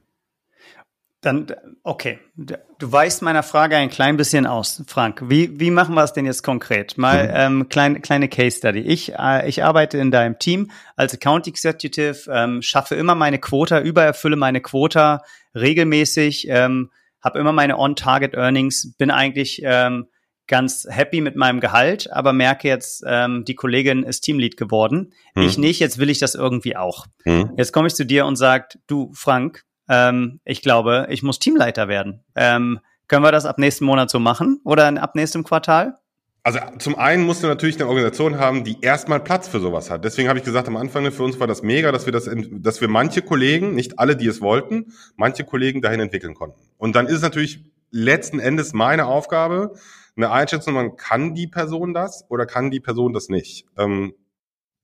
Dann, 1.21 1.47
okay, 1.82 2.19
du 2.36 2.91
weißt 2.91 3.23
meiner 3.23 3.41
Frage 3.41 3.75
ein 3.75 3.89
klein 3.89 4.17
bisschen 4.17 4.45
aus, 4.45 4.84
Frank. 4.86 5.23
Wie, 5.25 5.59
wie 5.59 5.71
machen 5.71 5.95
wir 5.95 6.03
es 6.03 6.13
denn 6.13 6.28
jetzt 6.28 6.43
konkret? 6.43 6.97
Mal 6.97 7.28
mhm. 7.28 7.34
ähm, 7.34 7.69
klein, 7.69 8.01
kleine 8.03 8.30
Case 8.30 8.57
Study. 8.57 8.82
Ich, 8.82 9.13
äh, 9.17 9.49
ich 9.49 9.63
arbeite 9.63 9.97
in 9.97 10.11
deinem 10.11 10.38
Team 10.38 10.69
als 10.95 11.15
Account 11.15 11.47
Executive, 11.47 12.30
ähm, 12.32 12.61
schaffe 12.61 12.95
immer 12.95 13.15
meine 13.15 13.39
Quota, 13.39 13.82
übererfülle 13.82 14.36
meine 14.36 14.61
Quota 14.61 15.23
regelmäßig, 15.55 16.47
ähm, 16.49 16.91
habe 17.23 17.39
immer 17.39 17.51
meine 17.51 17.80
On-Target-Earnings, 17.80 18.93
bin 18.97 19.09
eigentlich 19.09 19.61
ähm, 19.63 20.07
ganz 20.48 20.88
happy 20.89 21.22
mit 21.22 21.36
meinem 21.36 21.60
Gehalt, 21.60 22.12
aber 22.12 22.34
merke 22.34 22.68
jetzt, 22.68 23.04
ähm, 23.06 23.43
die 23.45 23.56
Kollegin 23.56 24.04
ist 24.04 24.22
Teamlead 24.22 24.58
geworden. 24.58 25.14
Hm. 25.36 25.43
Ich 25.43 25.58
nicht, 25.58 25.80
jetzt 25.80 25.98
will 25.98 26.10
ich 26.10 26.20
das 26.20 26.36
irgendwie 26.36 26.76
auch. 26.76 27.06
Hm. 27.24 27.52
Jetzt 27.58 27.74
komme 27.74 27.88
ich 27.88 27.95
zu 27.95 28.06
dir 28.06 28.26
und 28.26 28.36
sag, 28.36 28.78
du 28.88 29.12
Frank, 29.14 29.64
ähm, 29.89 30.39
ich 30.45 30.62
glaube, 30.62 31.08
ich 31.10 31.24
muss 31.24 31.39
Teamleiter 31.39 31.88
werden. 31.88 32.24
Ähm, 32.36 32.80
können 33.08 33.24
wir 33.24 33.32
das 33.32 33.45
ab 33.45 33.58
nächsten 33.58 33.86
Monat 33.86 34.10
so 34.10 34.20
machen 34.20 34.60
oder 34.64 34.88
ab 35.02 35.16
nächstem 35.16 35.43
Quartal? 35.43 35.95
Also 36.43 36.60
zum 36.80 36.98
einen 36.98 37.26
musst 37.26 37.43
du 37.43 37.48
natürlich 37.48 37.76
eine 37.76 37.88
Organisation 37.88 38.39
haben, 38.39 38.64
die 38.64 38.78
erstmal 38.82 39.20
Platz 39.20 39.50
für 39.50 39.60
sowas 39.60 39.89
hat. 39.89 40.06
Deswegen 40.06 40.30
habe 40.30 40.39
ich 40.39 40.45
gesagt 40.45 40.70
am 40.70 40.78
Anfang, 40.78 41.12
für 41.12 41.24
uns 41.24 41.38
war 41.41 41.48
das 41.48 41.62
mega, 41.62 41.91
dass 41.91 42.06
wir 42.06 42.14
das, 42.14 42.30
dass 42.52 42.80
wir 42.80 42.88
manche 42.88 43.22
Kollegen, 43.22 43.76
nicht 43.76 44.00
alle, 44.00 44.16
die 44.16 44.28
es 44.28 44.39
wollten, 44.39 44.93
manche 45.18 45.43
Kollegen 45.43 45.82
dahin 45.82 46.00
entwickeln 46.00 46.36
konnten. 46.36 46.58
Und 46.78 46.95
dann 46.95 47.08
ist 47.08 47.16
es 47.16 47.22
natürlich 47.22 47.66
letzten 47.91 48.39
Endes 48.39 48.72
meine 48.72 49.08
Aufgabe, 49.08 49.74
eine 50.18 50.32
Einschätzung, 50.32 50.74
man 50.74 50.97
kann 50.97 51.34
die 51.36 51.47
Person 51.47 51.93
das 51.93 52.26
oder 52.30 52.45
kann 52.45 52.72
die 52.72 52.80
Person 52.80 53.13
das 53.13 53.30
nicht. 53.30 53.65
Ähm, 53.78 54.13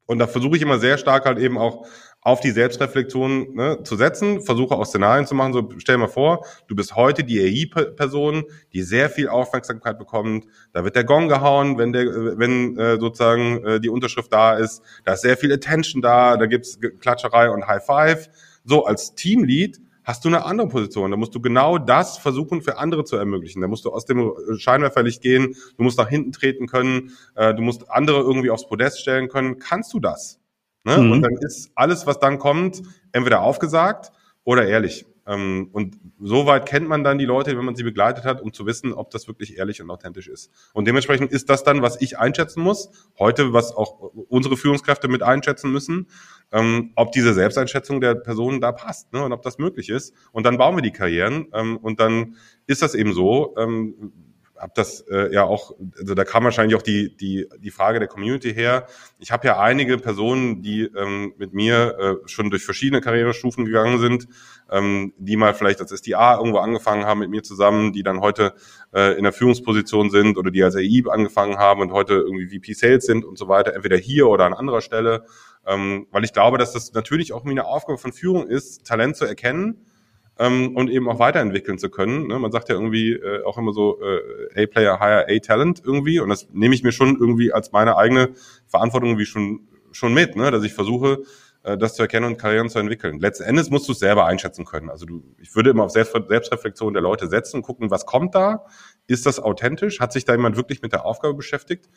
und 0.06 0.20
da 0.20 0.28
versuche 0.28 0.58
ich 0.58 0.62
immer 0.62 0.80
sehr 0.80 0.98
stark 0.98 1.26
halt 1.26 1.40
eben 1.40 1.58
auch 1.58 1.86
auf 2.22 2.40
die 2.40 2.52
Selbstreflexion 2.52 3.54
ne, 3.54 3.84
zu 3.84 3.96
setzen, 3.96 4.42
versuche 4.42 4.76
auch 4.76 4.86
Szenarien 4.86 5.26
zu 5.26 5.36
machen. 5.36 5.54
So 5.54 5.70
stell 5.78 5.98
mal 5.98 6.08
vor, 6.08 6.46
du 6.68 6.76
bist 6.76 6.96
heute 6.96 7.24
die 7.24 7.40
AI-Person, 7.40 8.44
die 8.74 8.82
sehr 8.82 9.10
viel 9.10 9.28
Aufmerksamkeit 9.28 9.98
bekommt. 9.98 10.46
Da 10.72 10.84
wird 10.84 10.96
der 10.96 11.04
Gong 11.04 11.28
gehauen, 11.30 11.78
wenn 11.78 11.94
der, 11.94 12.06
wenn 12.38 12.78
äh, 12.78 12.98
sozusagen 13.00 13.64
äh, 13.66 13.80
die 13.80 13.90
Unterschrift 13.90 14.32
da 14.32 14.54
ist. 14.54 14.82
Da 15.04 15.14
ist 15.14 15.22
sehr 15.22 15.38
viel 15.38 15.52
Attention 15.52 16.02
da, 16.02 16.38
da 16.38 16.46
gibt's 16.46 16.80
Klatscherei 17.00 17.50
und 17.50 17.68
High 17.68 17.86
Five. 17.86 18.30
So 18.66 18.86
als 18.86 19.16
Teamlead 19.16 19.80
hast 20.04 20.24
du 20.26 20.30
eine 20.30 20.46
andere 20.46 20.68
Position. 20.68 21.12
Da 21.12 21.18
musst 21.18 21.34
du 21.36 21.42
genau 21.42 21.78
das 21.78 22.18
versuchen 22.18 22.62
für 22.62 22.78
andere 22.78 23.04
zu 23.04 23.16
ermöglichen. 23.16 23.62
Da 23.62 23.68
musst 23.68 23.86
du 23.86 23.92
aus 23.92 24.06
dem 24.06 24.34
Scheinwerferlicht 24.58 25.22
gehen, 25.22 25.56
du 25.78 25.84
musst 25.84 25.98
nach 25.98 26.10
hinten 26.10 26.32
treten 26.32 26.68
können, 26.68 27.12
äh, 27.36 27.54
du 27.54 27.62
musst 27.62 27.90
andere 27.90 28.20
irgendwie 28.20 28.50
aufs 28.50 28.68
Podest 28.68 29.00
stellen 29.00 29.30
können. 29.30 29.60
Kannst 29.60 29.94
du 29.94 30.00
das? 30.00 30.40
Ne? 30.84 30.98
Mhm. 30.98 31.12
Und 31.12 31.22
dann 31.22 31.34
ist 31.42 31.72
alles, 31.76 32.06
was 32.06 32.20
dann 32.20 32.40
kommt, 32.40 32.82
entweder 33.12 33.42
aufgesagt 33.42 34.12
oder 34.44 34.68
ehrlich. 34.68 35.06
Ähm, 35.26 35.70
und 35.72 35.98
soweit 36.20 36.66
kennt 36.66 36.88
man 36.88 37.04
dann 37.04 37.18
die 37.18 37.26
Leute, 37.26 37.58
wenn 37.58 37.66
man 37.66 37.76
sie 37.76 37.84
begleitet 37.84 38.26
hat, 38.26 38.42
um 38.42 38.54
zu 38.54 38.66
wissen, 38.66 38.94
ob 38.94 39.12
das 39.12 39.28
wirklich 39.28 39.58
ehrlich 39.58 39.82
und 39.82 39.90
authentisch 39.90 40.28
ist. 40.28 40.52
Und 40.74 40.86
dementsprechend 40.86 41.32
ist 41.32 41.50
das 41.50 41.64
dann, 41.64 41.82
was 41.82 42.02
ich 42.02 42.20
einschätzen 42.20 42.62
muss, 42.62 42.90
heute, 43.18 43.54
was 43.54 43.74
auch 43.76 44.12
unsere 44.30 44.58
Führungskräfte 44.58 45.08
mit 45.08 45.24
einschätzen 45.24 45.72
müssen, 45.72 46.08
ähm, 46.52 46.92
ob 46.96 47.12
diese 47.12 47.34
Selbsteinschätzung 47.34 48.02
der 48.02 48.16
Person 48.16 48.62
da 48.62 48.72
passt 48.72 49.14
ne, 49.14 49.24
und 49.24 49.32
ob 49.32 49.42
das 49.42 49.58
möglich 49.58 49.90
ist. 49.90 50.14
Und 50.32 50.46
dann 50.46 50.58
bauen 50.58 50.76
wir 50.76 50.82
die 50.82 50.92
Karrieren 50.92 51.48
ähm, 51.54 51.78
und 51.78 52.00
dann 52.00 52.36
ist 52.68 52.82
das 52.82 52.96
eben 52.96 53.14
so, 53.14 53.56
habe 54.64 54.72
das 54.76 55.02
äh, 55.12 55.34
ja 55.34 55.44
auch, 55.44 55.76
also 56.00 56.16
da 56.16 56.24
kam 56.24 56.46
wahrscheinlich 56.46 56.76
auch 56.78 56.82
die, 56.82 57.16
die, 57.18 57.48
die 57.60 57.70
Frage 57.70 58.00
der 58.00 58.08
Community 58.08 58.54
her. 58.54 58.88
Ich 59.20 59.32
habe 59.32 59.46
ja 59.46 59.60
einige 59.60 59.98
Personen, 59.98 60.62
die 60.62 60.84
ähm, 60.84 61.34
mit 61.38 61.54
mir 61.54 61.98
äh, 62.24 62.28
schon 62.30 62.50
durch 62.50 62.64
verschiedene 62.64 63.02
Karrierestufen 63.02 63.66
gegangen 63.66 64.00
sind, 64.00 64.28
ähm, 64.74 65.14
die 65.18 65.38
mal 65.38 65.54
vielleicht 65.54 65.80
als 65.80 65.92
SDA 65.92 66.38
irgendwo 66.38 66.58
angefangen 66.58 67.06
haben 67.06 67.20
mit 67.20 67.30
mir 67.30 67.44
zusammen, 67.44 67.94
die 67.94 68.02
dann 68.02 68.22
heute 68.22 68.54
äh, 68.94 69.16
in 69.18 69.24
der 69.24 69.32
Führungsposition 69.32 70.10
sind 70.10 70.38
oder 70.38 70.50
die 70.50 70.64
als 70.64 70.76
AI 70.76 71.04
angefangen 71.10 71.58
haben 71.58 71.82
und 71.82 71.92
heute 71.92 72.16
irgendwie 72.16 72.60
VP 72.60 72.74
Sales 72.74 73.06
sind 73.06 73.24
und 73.24 73.38
so 73.38 73.48
weiter, 73.48 73.76
entweder 73.76 73.98
hier 73.98 74.28
oder 74.28 74.46
an 74.46 74.54
anderer 74.54 74.82
Stelle. 74.82 75.26
Ähm, 75.66 76.08
weil 76.12 76.24
ich 76.24 76.34
glaube, 76.34 76.58
dass 76.58 76.74
das 76.74 76.92
natürlich 76.94 77.34
auch 77.34 77.46
eine 77.46 77.66
Aufgabe 77.66 78.00
von 78.00 78.12
Führung 78.12 78.48
ist, 78.48 78.86
Talent 78.86 79.16
zu 79.16 79.26
erkennen 79.26 79.86
ähm, 80.40 80.76
und 80.76 80.90
eben 80.90 81.08
auch 81.08 81.20
weiterentwickeln 81.20 81.78
zu 81.78 81.90
können. 81.90 82.28
Ne? 82.28 82.40
Man 82.40 82.52
sagt 82.52 82.70
ja 82.70 82.76
irgendwie 82.76 83.14
äh, 83.14 83.44
auch 83.44 83.58
immer 83.60 83.74
so 83.74 84.02
äh, 84.02 84.64
A-Player 84.64 85.00
hire 85.00 85.28
A-Talent 85.30 85.84
irgendwie 85.86 86.20
und 86.20 86.30
das 86.30 86.50
nehme 86.52 86.74
ich 86.74 86.84
mir 86.84 86.92
schon 86.92 87.16
irgendwie 87.20 87.54
als 87.54 87.72
meine 87.72 87.96
eigene 87.96 88.32
Verantwortung 88.66 89.10
irgendwie 89.10 89.28
schon 89.28 89.68
schon 89.92 90.16
mit, 90.16 90.36
ne? 90.36 90.50
dass 90.50 90.64
ich 90.64 90.74
versuche, 90.74 91.20
äh, 91.64 91.78
das 91.78 91.96
zu 91.96 92.02
erkennen 92.02 92.26
und 92.26 92.38
Karrieren 92.38 92.70
zu 92.70 92.80
entwickeln. 92.80 93.20
Letzten 93.20 93.44
Endes 93.44 93.70
musst 93.70 93.88
du 93.88 93.94
es 93.94 94.00
selber 94.00 94.26
einschätzen 94.26 94.66
können. 94.66 94.90
Also 94.90 95.06
du, 95.06 95.24
ich 95.40 95.56
würde 95.56 95.70
immer 95.70 95.86
auf 95.86 95.92
Selbstreflexion 95.92 96.94
der 96.94 97.02
Leute 97.02 97.28
setzen 97.28 97.58
und 97.58 97.64
gucken, 97.64 97.90
was 97.90 98.06
kommt 98.06 98.36
da, 98.36 98.66
ist 99.08 99.26
das 99.26 99.40
authentisch? 99.40 100.00
Hat 100.00 100.14
sich 100.14 100.26
da 100.26 100.34
jemand 100.34 100.58
wirklich 100.58 100.82
mit 100.82 100.94
der 100.94 101.06
Aufgabe 101.06 101.34
beschäftigt? 101.34 101.90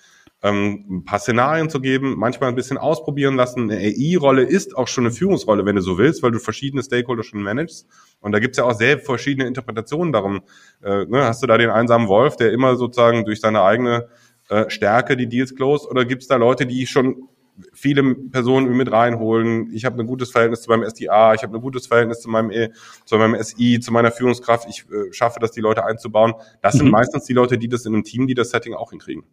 Ähm, 0.42 0.84
ein 0.88 1.04
paar 1.04 1.18
Szenarien 1.18 1.70
zu 1.70 1.80
geben, 1.80 2.14
manchmal 2.16 2.48
ein 2.48 2.54
bisschen 2.54 2.78
ausprobieren 2.78 3.36
lassen. 3.36 3.70
Eine 3.70 3.80
AI-Rolle 3.80 4.42
ist 4.42 4.76
auch 4.76 4.88
schon 4.88 5.04
eine 5.04 5.14
Führungsrolle, 5.14 5.64
wenn 5.64 5.76
du 5.76 5.82
so 5.82 5.98
willst, 5.98 6.22
weil 6.22 6.32
du 6.32 6.38
verschiedene 6.38 6.82
Stakeholder 6.82 7.22
schon 7.22 7.42
managst. 7.42 7.86
Und 8.20 8.32
da 8.32 8.38
gibt's 8.38 8.58
ja 8.58 8.64
auch 8.64 8.74
sehr 8.74 8.98
verschiedene 8.98 9.46
Interpretationen 9.46 10.12
darum. 10.12 10.42
Äh, 10.82 11.06
ne, 11.06 11.24
hast 11.24 11.42
du 11.42 11.46
da 11.46 11.58
den 11.58 11.70
einsamen 11.70 12.08
Wolf, 12.08 12.36
der 12.36 12.52
immer 12.52 12.76
sozusagen 12.76 13.24
durch 13.24 13.40
seine 13.40 13.62
eigene 13.62 14.08
äh, 14.48 14.70
Stärke 14.70 15.16
die 15.16 15.28
Deals 15.28 15.54
close 15.54 15.88
oder 15.88 16.04
gibt 16.04 16.22
es 16.22 16.28
da 16.28 16.36
Leute, 16.36 16.66
die 16.66 16.86
schon 16.86 17.28
viele 17.72 18.14
Personen 18.14 18.76
mit 18.76 18.90
reinholen. 18.90 19.70
Ich 19.72 19.84
habe 19.84 20.00
ein 20.00 20.06
gutes 20.06 20.30
Verhältnis 20.30 20.62
zu 20.62 20.70
meinem 20.70 20.82
SDA, 20.82 21.34
ich 21.34 21.42
habe 21.42 21.56
ein 21.56 21.60
gutes 21.60 21.86
Verhältnis 21.86 22.20
zu 22.20 22.28
meinem, 22.28 22.50
e, 22.50 22.70
zu 23.04 23.16
meinem 23.16 23.42
SI, 23.42 23.80
zu 23.80 23.92
meiner 23.92 24.12
Führungskraft. 24.12 24.68
Ich 24.68 24.84
äh, 24.90 25.12
schaffe 25.12 25.40
das, 25.40 25.52
die 25.52 25.60
Leute 25.60 25.84
einzubauen. 25.84 26.34
Das 26.62 26.74
mhm. 26.74 26.78
sind 26.78 26.90
meistens 26.90 27.24
die 27.24 27.32
Leute, 27.32 27.58
die 27.58 27.68
das 27.68 27.86
in 27.86 27.94
einem 27.94 28.04
Team, 28.04 28.26
die 28.26 28.34
das 28.34 28.50
Setting 28.50 28.74
auch 28.74 28.90
hinkriegen. 28.90 29.24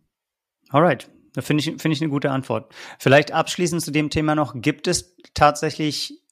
Alright, 0.69 1.09
da 1.33 1.41
finde 1.41 1.61
ich, 1.61 1.81
finde 1.81 1.95
ich 1.95 2.01
eine 2.01 2.09
gute 2.09 2.31
Antwort. 2.31 2.73
Vielleicht 2.99 3.31
abschließend 3.31 3.81
zu 3.81 3.91
dem 3.91 4.09
Thema 4.09 4.35
noch, 4.35 4.53
gibt 4.55 4.87
es 4.87 5.15
tatsächlich 5.33 6.23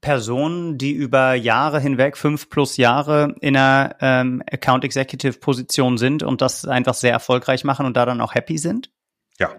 Personen, 0.00 0.78
die 0.78 0.92
über 0.92 1.34
Jahre 1.34 1.80
hinweg, 1.80 2.16
fünf 2.16 2.50
plus 2.50 2.76
Jahre 2.76 3.34
in 3.40 3.56
einer 3.56 3.96
ähm, 4.00 4.42
Account 4.50 4.84
Executive 4.84 5.38
Position 5.38 5.98
sind 5.98 6.22
und 6.22 6.40
das 6.40 6.64
einfach 6.66 6.94
sehr 6.94 7.12
erfolgreich 7.12 7.64
machen 7.64 7.84
und 7.84 7.96
da 7.96 8.06
dann 8.06 8.20
auch 8.20 8.34
happy 8.34 8.58
sind? 8.58 8.92
Ja. 9.38 9.50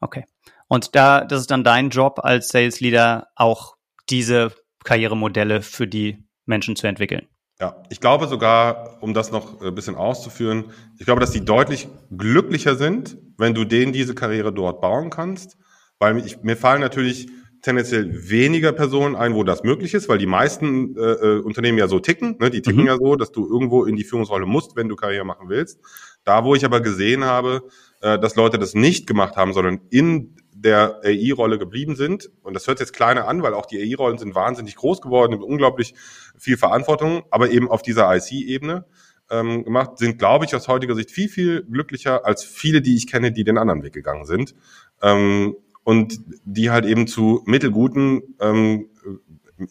Okay. 0.00 0.24
Und 0.70 0.94
da, 0.94 1.24
das 1.24 1.40
ist 1.40 1.50
dann 1.50 1.64
dein 1.64 1.90
Job 1.90 2.20
als 2.22 2.48
Sales 2.48 2.78
Leader, 2.78 3.26
auch 3.34 3.74
diese 4.08 4.52
Karrieremodelle 4.84 5.62
für 5.62 5.88
die 5.88 6.24
Menschen 6.46 6.76
zu 6.76 6.86
entwickeln. 6.86 7.26
Ja, 7.58 7.82
ich 7.90 8.00
glaube 8.00 8.28
sogar, 8.28 8.98
um 9.00 9.12
das 9.12 9.32
noch 9.32 9.60
ein 9.60 9.74
bisschen 9.74 9.96
auszuführen, 9.96 10.66
ich 10.96 11.06
glaube, 11.06 11.20
dass 11.20 11.32
die 11.32 11.44
deutlich 11.44 11.88
glücklicher 12.16 12.76
sind, 12.76 13.18
wenn 13.36 13.52
du 13.52 13.64
denen 13.64 13.92
diese 13.92 14.14
Karriere 14.14 14.52
dort 14.52 14.80
bauen 14.80 15.10
kannst, 15.10 15.58
weil 15.98 16.24
ich, 16.24 16.42
mir 16.42 16.56
fallen 16.56 16.80
natürlich 16.80 17.28
tendenziell 17.62 18.30
weniger 18.30 18.70
Personen 18.70 19.16
ein, 19.16 19.34
wo 19.34 19.42
das 19.42 19.64
möglich 19.64 19.92
ist, 19.92 20.08
weil 20.08 20.18
die 20.18 20.26
meisten 20.26 20.96
äh, 20.96 21.00
äh 21.00 21.40
Unternehmen 21.40 21.78
ja 21.78 21.88
so 21.88 21.98
ticken. 21.98 22.36
Ne? 22.38 22.48
Die 22.48 22.62
ticken 22.62 22.82
mhm. 22.82 22.86
ja 22.86 22.96
so, 22.96 23.16
dass 23.16 23.32
du 23.32 23.46
irgendwo 23.46 23.84
in 23.84 23.96
die 23.96 24.04
Führungsrolle 24.04 24.46
musst, 24.46 24.76
wenn 24.76 24.88
du 24.88 24.94
Karriere 24.94 25.24
machen 25.24 25.48
willst. 25.48 25.80
Da, 26.24 26.44
wo 26.44 26.54
ich 26.54 26.64
aber 26.64 26.80
gesehen 26.80 27.24
habe, 27.24 27.64
äh, 28.00 28.18
dass 28.18 28.36
Leute 28.36 28.58
das 28.58 28.74
nicht 28.74 29.06
gemacht 29.06 29.36
haben, 29.36 29.52
sondern 29.52 29.80
in 29.90 30.36
der 30.62 31.00
AI-Rolle 31.04 31.58
geblieben 31.58 31.96
sind. 31.96 32.30
Und 32.42 32.54
das 32.54 32.66
hört 32.66 32.80
jetzt 32.80 32.92
kleiner 32.92 33.26
an, 33.26 33.42
weil 33.42 33.54
auch 33.54 33.66
die 33.66 33.78
AI-Rollen 33.78 34.18
sind 34.18 34.34
wahnsinnig 34.34 34.76
groß 34.76 35.00
geworden, 35.00 35.32
mit 35.32 35.42
unglaublich 35.42 35.94
viel 36.36 36.56
Verantwortung, 36.56 37.22
aber 37.30 37.50
eben 37.50 37.68
auf 37.68 37.82
dieser 37.82 38.14
IC-Ebene 38.14 38.84
ähm, 39.30 39.64
gemacht, 39.64 39.98
sind, 39.98 40.18
glaube 40.18 40.44
ich, 40.44 40.54
aus 40.54 40.68
heutiger 40.68 40.94
Sicht 40.94 41.10
viel, 41.10 41.28
viel 41.28 41.62
glücklicher 41.62 42.26
als 42.26 42.44
viele, 42.44 42.82
die 42.82 42.96
ich 42.96 43.06
kenne, 43.06 43.32
die 43.32 43.44
den 43.44 43.58
anderen 43.58 43.82
Weg 43.82 43.92
gegangen 43.92 44.26
sind. 44.26 44.54
Ähm, 45.02 45.56
und 45.82 46.20
die 46.44 46.70
halt 46.70 46.84
eben 46.84 47.06
zu 47.06 47.42
mittelguten 47.46 48.22
ähm, 48.38 48.90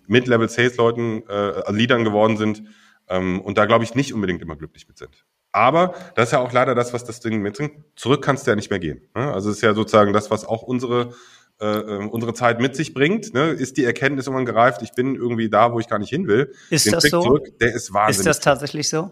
Mid-Level-Sales-Leuten, 0.07 1.23
äh, 1.27 1.71
Leadern 1.71 2.03
geworden 2.03 2.37
sind 2.37 2.63
ähm, 3.07 3.41
und 3.41 3.57
da, 3.57 3.65
glaube 3.65 3.83
ich, 3.83 3.95
nicht 3.95 4.13
unbedingt 4.13 4.41
immer 4.41 4.55
glücklich 4.55 4.87
mit 4.87 4.97
sind. 4.97 5.25
Aber 5.51 5.95
das 6.15 6.29
ist 6.29 6.31
ja 6.33 6.39
auch 6.39 6.51
leider 6.51 6.75
das, 6.75 6.93
was 6.93 7.03
das 7.03 7.19
Ding 7.19 7.41
mitbringt. 7.41 7.73
Zurück 7.95 8.23
kannst 8.23 8.45
du 8.45 8.51
ja 8.51 8.55
nicht 8.55 8.69
mehr 8.69 8.79
gehen. 8.79 9.09
Ne? 9.15 9.33
Also 9.33 9.49
es 9.49 9.57
ist 9.57 9.61
ja 9.61 9.73
sozusagen 9.73 10.13
das, 10.13 10.29
was 10.29 10.45
auch 10.45 10.61
unsere 10.61 11.13
äh, 11.61 11.65
äh, 11.65 12.07
unsere 12.07 12.33
Zeit 12.33 12.61
mit 12.61 12.77
sich 12.77 12.93
bringt. 12.93 13.33
Ne? 13.33 13.49
Ist 13.49 13.75
die 13.75 13.83
Erkenntnis 13.83 14.27
irgendwann 14.27 14.45
gereift, 14.45 14.81
ich 14.81 14.93
bin 14.93 15.15
irgendwie 15.15 15.49
da, 15.49 15.73
wo 15.73 15.79
ich 15.81 15.89
gar 15.89 15.99
nicht 15.99 16.09
hin 16.09 16.25
will. 16.25 16.53
Ist 16.69 16.85
Den 16.85 16.93
das 16.93 17.03
Trick 17.03 17.11
so? 17.11 17.21
Zurück, 17.21 17.59
der 17.59 17.75
ist 17.75 17.93
wahnsinnig. 17.93 18.19
Ist 18.19 18.25
das 18.27 18.39
tatsächlich 18.39 18.87
so? 18.87 19.11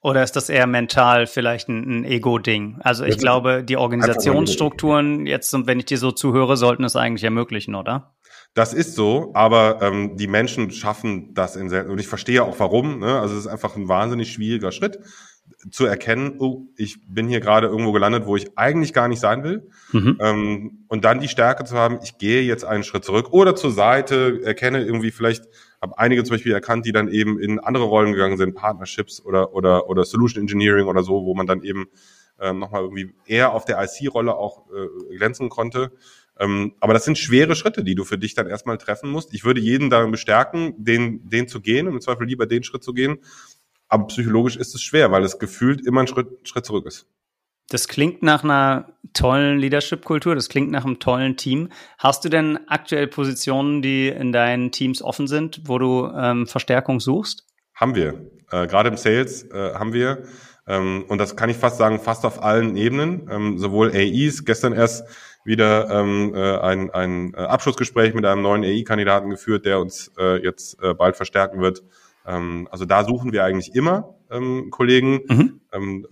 Oder 0.00 0.22
ist 0.22 0.36
das 0.36 0.48
eher 0.48 0.68
mental 0.68 1.26
vielleicht 1.26 1.68
ein, 1.68 2.00
ein 2.00 2.04
Ego-Ding? 2.04 2.78
Also 2.82 3.04
ich 3.04 3.18
glaube, 3.18 3.64
die 3.64 3.76
Organisationsstrukturen, 3.76 5.26
jetzt, 5.26 5.52
wenn 5.66 5.80
ich 5.80 5.86
dir 5.86 5.98
so 5.98 6.12
zuhöre, 6.12 6.56
sollten 6.56 6.84
es 6.84 6.94
eigentlich 6.94 7.24
ermöglichen, 7.24 7.74
oder? 7.74 8.14
Das 8.54 8.74
ist 8.74 8.94
so, 8.94 9.30
aber 9.34 9.80
ähm, 9.80 10.16
die 10.16 10.26
Menschen 10.26 10.70
schaffen 10.70 11.34
das 11.34 11.56
in 11.56 11.68
sehr, 11.68 11.88
und 11.88 11.98
ich 11.98 12.06
verstehe 12.06 12.44
auch 12.44 12.60
warum. 12.60 12.98
Ne? 12.98 13.18
Also 13.18 13.34
es 13.34 13.40
ist 13.40 13.46
einfach 13.46 13.76
ein 13.76 13.88
wahnsinnig 13.88 14.32
schwieriger 14.32 14.70
Schritt 14.70 14.98
zu 15.70 15.86
erkennen, 15.86 16.36
oh, 16.38 16.62
ich 16.76 16.98
bin 17.06 17.28
hier 17.28 17.40
gerade 17.40 17.68
irgendwo 17.68 17.92
gelandet, 17.92 18.26
wo 18.26 18.36
ich 18.36 18.58
eigentlich 18.58 18.92
gar 18.92 19.08
nicht 19.08 19.20
sein 19.20 19.44
will. 19.44 19.68
Mhm. 19.92 20.18
Ähm, 20.20 20.84
und 20.88 21.04
dann 21.04 21.20
die 21.20 21.28
Stärke 21.28 21.64
zu 21.64 21.76
haben, 21.76 22.00
ich 22.02 22.18
gehe 22.18 22.42
jetzt 22.42 22.64
einen 22.64 22.82
Schritt 22.82 23.04
zurück 23.04 23.32
oder 23.32 23.54
zur 23.54 23.70
Seite, 23.70 24.40
erkenne 24.44 24.84
irgendwie 24.84 25.12
vielleicht, 25.12 25.44
habe 25.80 25.98
einige 25.98 26.24
zum 26.24 26.34
Beispiel 26.34 26.52
erkannt, 26.52 26.84
die 26.86 26.92
dann 26.92 27.08
eben 27.08 27.38
in 27.38 27.60
andere 27.60 27.84
Rollen 27.84 28.12
gegangen 28.12 28.36
sind, 28.36 28.54
Partnerships 28.54 29.24
oder, 29.24 29.54
oder, 29.54 29.88
oder 29.88 30.04
Solution 30.04 30.42
Engineering 30.42 30.86
oder 30.86 31.02
so, 31.02 31.24
wo 31.24 31.34
man 31.34 31.46
dann 31.46 31.62
eben 31.62 31.86
ähm, 32.40 32.58
nochmal 32.58 32.82
irgendwie 32.82 33.14
eher 33.26 33.52
auf 33.52 33.64
der 33.64 33.80
IC-Rolle 33.82 34.34
auch 34.34 34.66
äh, 34.70 35.16
glänzen 35.16 35.48
konnte. 35.48 35.92
Ähm, 36.40 36.72
aber 36.80 36.94
das 36.94 37.04
sind 37.04 37.18
schwere 37.18 37.54
Schritte, 37.54 37.84
die 37.84 37.94
du 37.94 38.04
für 38.04 38.18
dich 38.18 38.34
dann 38.34 38.48
erstmal 38.48 38.78
treffen 38.78 39.10
musst. 39.10 39.32
Ich 39.34 39.44
würde 39.44 39.60
jeden 39.60 39.90
darin 39.90 40.10
bestärken, 40.10 40.74
den, 40.76 41.28
den 41.28 41.46
zu 41.46 41.60
gehen 41.60 41.86
und 41.86 41.94
im 41.94 42.00
Zweifel 42.00 42.26
lieber 42.26 42.46
den 42.46 42.64
Schritt 42.64 42.82
zu 42.82 42.94
gehen, 42.94 43.18
aber 43.92 44.06
psychologisch 44.06 44.56
ist 44.56 44.74
es 44.74 44.82
schwer, 44.82 45.12
weil 45.12 45.22
es 45.22 45.38
gefühlt 45.38 45.86
immer 45.86 46.00
ein 46.00 46.06
Schritt, 46.06 46.48
Schritt 46.48 46.64
zurück 46.64 46.86
ist. 46.86 47.06
Das 47.68 47.88
klingt 47.88 48.22
nach 48.22 48.42
einer 48.42 48.88
tollen 49.12 49.58
Leadership-Kultur, 49.58 50.34
das 50.34 50.48
klingt 50.48 50.70
nach 50.70 50.86
einem 50.86 50.98
tollen 50.98 51.36
Team. 51.36 51.68
Hast 51.98 52.24
du 52.24 52.30
denn 52.30 52.58
aktuell 52.68 53.06
Positionen, 53.06 53.82
die 53.82 54.08
in 54.08 54.32
deinen 54.32 54.72
Teams 54.72 55.02
offen 55.02 55.26
sind, 55.26 55.62
wo 55.66 55.78
du 55.78 56.10
ähm, 56.16 56.46
Verstärkung 56.46 57.00
suchst? 57.00 57.46
Haben 57.74 57.94
wir. 57.94 58.30
Äh, 58.50 58.66
Gerade 58.66 58.88
im 58.88 58.96
Sales 58.96 59.44
äh, 59.50 59.74
haben 59.74 59.92
wir. 59.92 60.24
Ähm, 60.66 61.04
und 61.08 61.18
das 61.18 61.36
kann 61.36 61.50
ich 61.50 61.58
fast 61.58 61.76
sagen, 61.76 62.00
fast 62.00 62.24
auf 62.24 62.42
allen 62.42 62.76
Ebenen. 62.76 63.28
Ähm, 63.30 63.58
sowohl 63.58 63.90
AIs, 63.92 64.46
gestern 64.46 64.72
erst 64.72 65.04
wieder 65.44 65.90
ähm, 65.90 66.34
äh, 66.34 66.58
ein, 66.58 66.90
ein 66.90 67.34
Abschlussgespräch 67.34 68.14
mit 68.14 68.24
einem 68.24 68.40
neuen 68.40 68.64
AI-Kandidaten 68.64 69.28
geführt, 69.28 69.66
der 69.66 69.80
uns 69.80 70.10
äh, 70.18 70.42
jetzt 70.42 70.82
äh, 70.82 70.94
bald 70.94 71.16
verstärken 71.16 71.60
wird. 71.60 71.82
Ähm, 72.26 72.68
also 72.70 72.84
da 72.84 73.04
suchen 73.04 73.32
wir 73.32 73.44
eigentlich 73.44 73.74
immer 73.74 74.14
ähm, 74.30 74.70
Kollegen, 74.70 75.20
mhm. 75.28 75.60
ähm, 75.72 76.06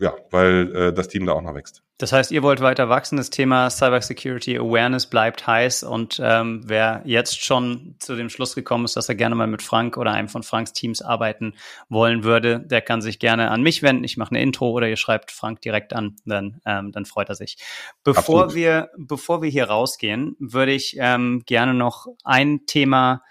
ja, 0.00 0.14
weil 0.30 0.74
äh, 0.74 0.92
das 0.92 1.08
Team 1.08 1.26
da 1.26 1.32
auch 1.32 1.42
noch 1.42 1.54
wächst. 1.54 1.82
Das 1.98 2.12
heißt, 2.12 2.30
ihr 2.30 2.44
wollt 2.44 2.60
weiter 2.60 2.88
wachsen. 2.88 3.16
Das 3.16 3.30
Thema 3.30 3.68
Cybersecurity 3.68 4.56
Awareness 4.56 5.06
bleibt 5.06 5.48
heiß. 5.48 5.82
Und 5.82 6.20
ähm, 6.22 6.62
wer 6.64 7.02
jetzt 7.04 7.44
schon 7.44 7.96
zu 7.98 8.14
dem 8.14 8.28
Schluss 8.30 8.54
gekommen 8.54 8.84
ist, 8.84 8.96
dass 8.96 9.08
er 9.08 9.16
gerne 9.16 9.34
mal 9.34 9.48
mit 9.48 9.62
Frank 9.62 9.96
oder 9.96 10.12
einem 10.12 10.28
von 10.28 10.44
Franks 10.44 10.72
Teams 10.72 11.02
arbeiten 11.02 11.54
wollen 11.88 12.22
würde, 12.22 12.60
der 12.60 12.82
kann 12.82 13.02
sich 13.02 13.18
gerne 13.18 13.50
an 13.50 13.62
mich 13.62 13.82
wenden. 13.82 14.04
Ich 14.04 14.16
mache 14.16 14.30
eine 14.30 14.40
Intro 14.40 14.70
oder 14.70 14.88
ihr 14.88 14.96
schreibt 14.96 15.32
Frank 15.32 15.60
direkt 15.62 15.92
an, 15.92 16.14
dann, 16.24 16.60
ähm, 16.64 16.92
dann 16.92 17.04
freut 17.04 17.30
er 17.30 17.34
sich. 17.34 17.58
Bevor 18.04 18.54
wir, 18.54 18.90
bevor 18.96 19.42
wir 19.42 19.50
hier 19.50 19.64
rausgehen, 19.64 20.36
würde 20.38 20.72
ich 20.72 20.96
ähm, 21.00 21.42
gerne 21.46 21.74
noch 21.74 22.06
ein 22.22 22.66
Thema 22.66 23.22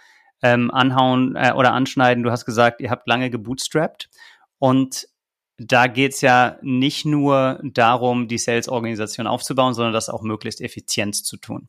ähm, 0.42 0.72
anhauen 0.72 1.36
äh, 1.36 1.54
oder 1.54 1.74
anschneiden. 1.74 2.24
Du 2.24 2.32
hast 2.32 2.46
gesagt, 2.46 2.82
ihr 2.82 2.90
habt 2.90 3.08
lange 3.08 3.30
gebootstrapped 3.30 4.10
und 4.60 5.08
da 5.58 5.88
geht's 5.88 6.22
ja 6.22 6.58
nicht 6.62 7.06
nur 7.06 7.60
darum, 7.64 8.28
die 8.28 8.38
Sales-Organisation 8.38 9.26
aufzubauen, 9.26 9.74
sondern 9.74 9.94
das 9.94 10.10
auch 10.10 10.22
möglichst 10.22 10.62
effizient 10.62 11.16
zu 11.16 11.38
tun. 11.38 11.68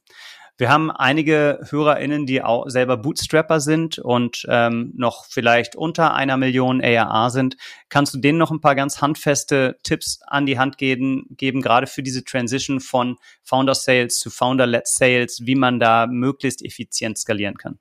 Wir 0.59 0.71
haben 0.71 0.91
einige 0.91 1.61
HörerInnen, 1.71 2.27
die 2.27 2.43
auch 2.43 2.69
selber 2.69 2.97
Bootstrapper 2.97 3.61
sind 3.61 4.01
und 4.01 4.45
ähm, 4.49 4.93
noch 4.97 5.25
vielleicht 5.27 5.77
unter 5.77 6.14
einer 6.14 6.37
Million 6.37 6.83
ARA 6.83 7.31
sind. 7.31 7.57
Kannst 7.89 8.12
du 8.12 8.19
denen 8.19 8.39
noch 8.39 8.51
ein 8.51 8.61
paar 8.61 8.75
ganz 8.75 9.01
handfeste 9.01 9.79
Tipps 9.85 10.21
an 10.27 10.47
die 10.47 10.59
Hand 10.59 10.77
geben, 10.77 11.27
geben 11.31 11.62
gerade 11.62 11.87
für 11.87 12.03
diese 12.03 12.25
Transition 12.25 12.81
von 12.81 13.19
Founder 13.45 13.77
Sales 13.77 14.19
zu 14.19 14.31
Founder-led 14.31 14.89
Sales, 14.89 15.43
wie 15.45 15.55
man 15.55 15.79
da 15.79 16.09
möglichst 16.09 16.64
effizient 16.64 17.19
skalieren 17.19 17.57
kann? 17.57 17.79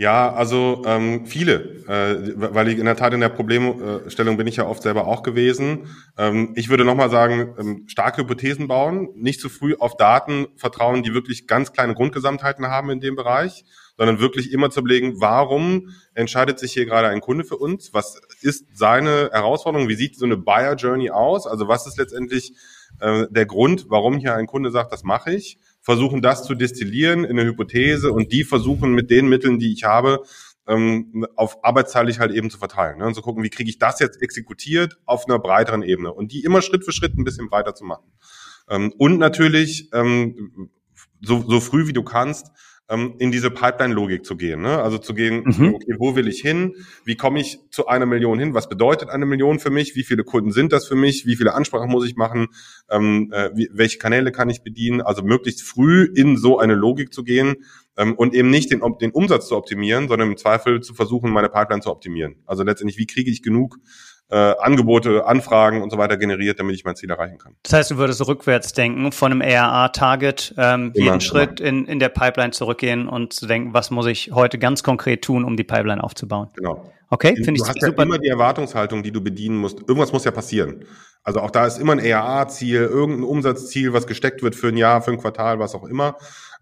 Ja, 0.00 0.32
also 0.32 0.82
ähm, 0.86 1.26
viele, 1.26 1.84
äh, 1.88 2.32
weil 2.36 2.68
ich 2.68 2.78
in 2.78 2.84
der 2.84 2.94
Tat 2.94 3.14
in 3.14 3.20
der 3.20 3.30
Problemstellung 3.30 4.36
bin 4.36 4.46
ich 4.46 4.54
ja 4.54 4.64
oft 4.64 4.80
selber 4.84 5.08
auch 5.08 5.24
gewesen. 5.24 5.88
Ähm, 6.16 6.52
ich 6.54 6.68
würde 6.68 6.84
nochmal 6.84 7.10
sagen, 7.10 7.56
ähm, 7.58 7.84
starke 7.88 8.22
Hypothesen 8.22 8.68
bauen, 8.68 9.08
nicht 9.16 9.40
zu 9.40 9.48
früh 9.48 9.74
auf 9.76 9.96
Daten 9.96 10.46
vertrauen, 10.54 11.02
die 11.02 11.14
wirklich 11.14 11.48
ganz 11.48 11.72
kleine 11.72 11.94
Grundgesamtheiten 11.94 12.68
haben 12.68 12.90
in 12.90 13.00
dem 13.00 13.16
Bereich, 13.16 13.64
sondern 13.96 14.20
wirklich 14.20 14.52
immer 14.52 14.70
zu 14.70 14.80
überlegen, 14.80 15.20
warum 15.20 15.88
entscheidet 16.14 16.60
sich 16.60 16.74
hier 16.74 16.86
gerade 16.86 17.08
ein 17.08 17.20
Kunde 17.20 17.42
für 17.42 17.56
uns? 17.56 17.92
Was 17.92 18.20
ist 18.40 18.66
seine 18.72 19.30
Herausforderung? 19.32 19.88
Wie 19.88 19.96
sieht 19.96 20.16
so 20.16 20.26
eine 20.26 20.36
Buyer 20.36 20.76
Journey 20.76 21.10
aus? 21.10 21.48
Also 21.48 21.66
was 21.66 21.88
ist 21.88 21.98
letztendlich 21.98 22.52
äh, 23.00 23.26
der 23.30 23.46
Grund, 23.46 23.86
warum 23.88 24.18
hier 24.18 24.36
ein 24.36 24.46
Kunde 24.46 24.70
sagt, 24.70 24.92
das 24.92 25.02
mache 25.02 25.34
ich? 25.34 25.58
Versuchen 25.88 26.20
das 26.20 26.44
zu 26.44 26.54
destillieren 26.54 27.24
in 27.24 27.38
eine 27.38 27.48
Hypothese 27.48 28.12
und 28.12 28.30
die 28.30 28.44
versuchen 28.44 28.92
mit 28.92 29.10
den 29.10 29.26
Mitteln, 29.26 29.58
die 29.58 29.72
ich 29.72 29.84
habe, 29.84 30.22
ähm, 30.66 31.26
auf 31.34 31.64
arbeitsteilig 31.64 32.18
halt 32.18 32.30
eben 32.30 32.50
zu 32.50 32.58
verteilen. 32.58 32.98
Ne? 32.98 33.06
Und 33.06 33.14
zu 33.14 33.22
gucken, 33.22 33.42
wie 33.42 33.48
kriege 33.48 33.70
ich 33.70 33.78
das 33.78 33.98
jetzt 33.98 34.20
exekutiert 34.20 34.98
auf 35.06 35.24
einer 35.26 35.38
breiteren 35.38 35.82
Ebene 35.82 36.12
und 36.12 36.30
die 36.30 36.44
immer 36.44 36.60
Schritt 36.60 36.84
für 36.84 36.92
Schritt 36.92 37.16
ein 37.16 37.24
bisschen 37.24 37.48
breiter 37.48 37.74
zu 37.74 37.86
machen. 37.86 38.04
Ähm, 38.68 38.92
und 38.98 39.18
natürlich 39.18 39.88
ähm, 39.94 40.68
so, 41.22 41.42
so 41.48 41.58
früh 41.58 41.86
wie 41.86 41.94
du 41.94 42.02
kannst 42.02 42.48
ähm, 42.88 43.14
in 43.18 43.30
diese 43.30 43.50
Pipeline-Logik 43.50 44.24
zu 44.24 44.36
gehen. 44.36 44.62
Ne? 44.62 44.82
Also 44.82 44.98
zu 44.98 45.14
gehen, 45.14 45.42
mhm. 45.44 45.74
okay, 45.74 45.94
wo 45.98 46.16
will 46.16 46.28
ich 46.28 46.40
hin? 46.40 46.74
Wie 47.04 47.16
komme 47.16 47.40
ich 47.40 47.58
zu 47.70 47.86
einer 47.86 48.06
Million 48.06 48.38
hin? 48.38 48.54
Was 48.54 48.68
bedeutet 48.68 49.10
eine 49.10 49.26
Million 49.26 49.58
für 49.58 49.70
mich? 49.70 49.94
Wie 49.94 50.04
viele 50.04 50.24
Kunden 50.24 50.52
sind 50.52 50.72
das 50.72 50.86
für 50.86 50.96
mich? 50.96 51.26
Wie 51.26 51.36
viele 51.36 51.54
Ansprachen 51.54 51.90
muss 51.90 52.06
ich 52.06 52.16
machen? 52.16 52.48
Ähm, 52.90 53.30
äh, 53.32 53.50
wie, 53.54 53.68
welche 53.72 53.98
Kanäle 53.98 54.32
kann 54.32 54.48
ich 54.48 54.62
bedienen? 54.62 55.00
Also 55.00 55.22
möglichst 55.22 55.62
früh 55.62 56.04
in 56.14 56.36
so 56.36 56.58
eine 56.58 56.74
Logik 56.74 57.12
zu 57.12 57.24
gehen 57.24 57.56
ähm, 57.96 58.14
und 58.14 58.34
eben 58.34 58.48
nicht 58.48 58.70
den, 58.70 58.80
den 59.00 59.10
Umsatz 59.10 59.48
zu 59.48 59.56
optimieren, 59.56 60.08
sondern 60.08 60.30
im 60.30 60.36
Zweifel 60.36 60.80
zu 60.80 60.94
versuchen, 60.94 61.30
meine 61.30 61.48
Pipeline 61.48 61.82
zu 61.82 61.90
optimieren. 61.90 62.36
Also 62.46 62.62
letztendlich, 62.62 62.98
wie 62.98 63.06
kriege 63.06 63.30
ich 63.30 63.42
genug 63.42 63.78
äh, 64.30 64.36
Angebote, 64.36 65.26
Anfragen 65.26 65.82
und 65.82 65.90
so 65.90 65.98
weiter 65.98 66.16
generiert, 66.16 66.60
damit 66.60 66.74
ich 66.74 66.84
mein 66.84 66.96
Ziel 66.96 67.10
erreichen 67.10 67.38
kann. 67.38 67.54
Das 67.62 67.72
heißt, 67.72 67.90
du 67.92 67.96
würdest 67.96 68.26
rückwärts 68.26 68.72
denken, 68.72 69.10
von 69.12 69.32
einem 69.32 69.40
ERA-Target 69.40 70.54
ähm, 70.58 70.92
jeden 70.94 71.08
immer. 71.08 71.20
Schritt 71.20 71.60
in, 71.60 71.86
in 71.86 71.98
der 71.98 72.10
Pipeline 72.10 72.50
zurückgehen 72.50 73.08
und 73.08 73.32
zu 73.32 73.46
denken, 73.46 73.72
was 73.72 73.90
muss 73.90 74.06
ich 74.06 74.30
heute 74.32 74.58
ganz 74.58 74.82
konkret 74.82 75.22
tun, 75.22 75.44
um 75.44 75.56
die 75.56 75.64
Pipeline 75.64 76.02
aufzubauen. 76.02 76.48
Genau. 76.54 76.92
Okay, 77.10 77.36
finde 77.36 77.52
ich 77.52 77.60
super. 77.60 77.70
Hast 77.70 77.82
ja 77.82 78.02
immer 78.02 78.18
die 78.18 78.28
Erwartungshaltung, 78.28 79.02
die 79.02 79.12
du 79.12 79.22
bedienen 79.22 79.56
musst. 79.56 79.80
Irgendwas 79.80 80.12
muss 80.12 80.24
ja 80.24 80.30
passieren. 80.30 80.84
Also 81.22 81.40
auch 81.40 81.50
da 81.50 81.66
ist 81.66 81.78
immer 81.78 81.92
ein 81.92 81.98
ERA-Ziel, 81.98 82.82
irgendein 82.82 83.24
Umsatzziel, 83.24 83.94
was 83.94 84.06
gesteckt 84.06 84.42
wird 84.42 84.54
für 84.54 84.68
ein 84.68 84.76
Jahr, 84.76 85.00
für 85.00 85.12
ein 85.12 85.18
Quartal, 85.18 85.58
was 85.58 85.74
auch 85.74 85.84
immer. 85.84 86.16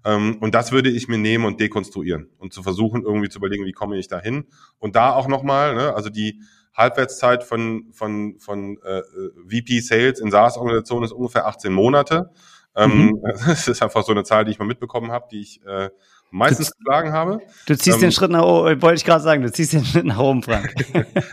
Ähm, 0.05 0.39
und 0.41 0.55
das 0.55 0.71
würde 0.71 0.89
ich 0.89 1.09
mir 1.09 1.19
nehmen 1.19 1.45
und 1.45 1.61
dekonstruieren 1.61 2.31
und 2.39 2.53
zu 2.53 2.63
versuchen, 2.63 3.03
irgendwie 3.03 3.29
zu 3.29 3.39
überlegen, 3.39 3.65
wie 3.65 3.73
komme 3.73 3.99
ich 3.99 4.07
da 4.07 4.21
hin. 4.21 4.47
Und 4.79 4.95
da 4.95 5.15
auch 5.15 5.27
nochmal, 5.27 5.75
ne, 5.75 5.95
also 5.95 6.11
die 6.11 6.41
Halbwertszeit 6.77 7.43
von, 7.43 7.87
von, 7.93 8.37
von 8.39 8.79
äh, 8.85 9.03
VP 9.49 9.81
Sales 9.81 10.21
in 10.21 10.31
SaaS-Organisationen 10.31 11.05
ist 11.05 11.13
ungefähr 11.13 11.47
18 11.47 11.73
Monate. 11.73 12.31
Ähm, 12.75 13.07
mhm. 13.07 13.23
Das 13.47 13.69
ist 13.69 13.83
einfach 13.83 14.05
so 14.05 14.13
eine 14.13 14.25
Zahl, 14.25 14.45
die 14.45 14.51
ich 14.51 14.59
mal 14.59 14.67
mitbekommen 14.67 15.11
habe, 15.11 15.27
die 15.31 15.41
ich 15.41 15.65
äh, 15.67 15.89
meistens 16.31 16.71
du, 16.71 16.77
geschlagen 16.79 17.13
habe. 17.13 17.41
Du 17.67 17.77
ziehst 17.77 17.97
ähm, 17.97 18.03
den 18.03 18.13
Schritt 18.13 18.31
nach 18.31 18.43
oben, 18.43 18.83
wollte 18.83 18.97
ich 18.97 19.05
gerade 19.05 19.23
sagen, 19.23 19.43
du 19.43 19.51
ziehst 19.51 19.73
den 19.73 19.85
Schritt 19.85 20.05
nach 20.05 20.19
oben, 20.19 20.43
Frank. 20.43 20.75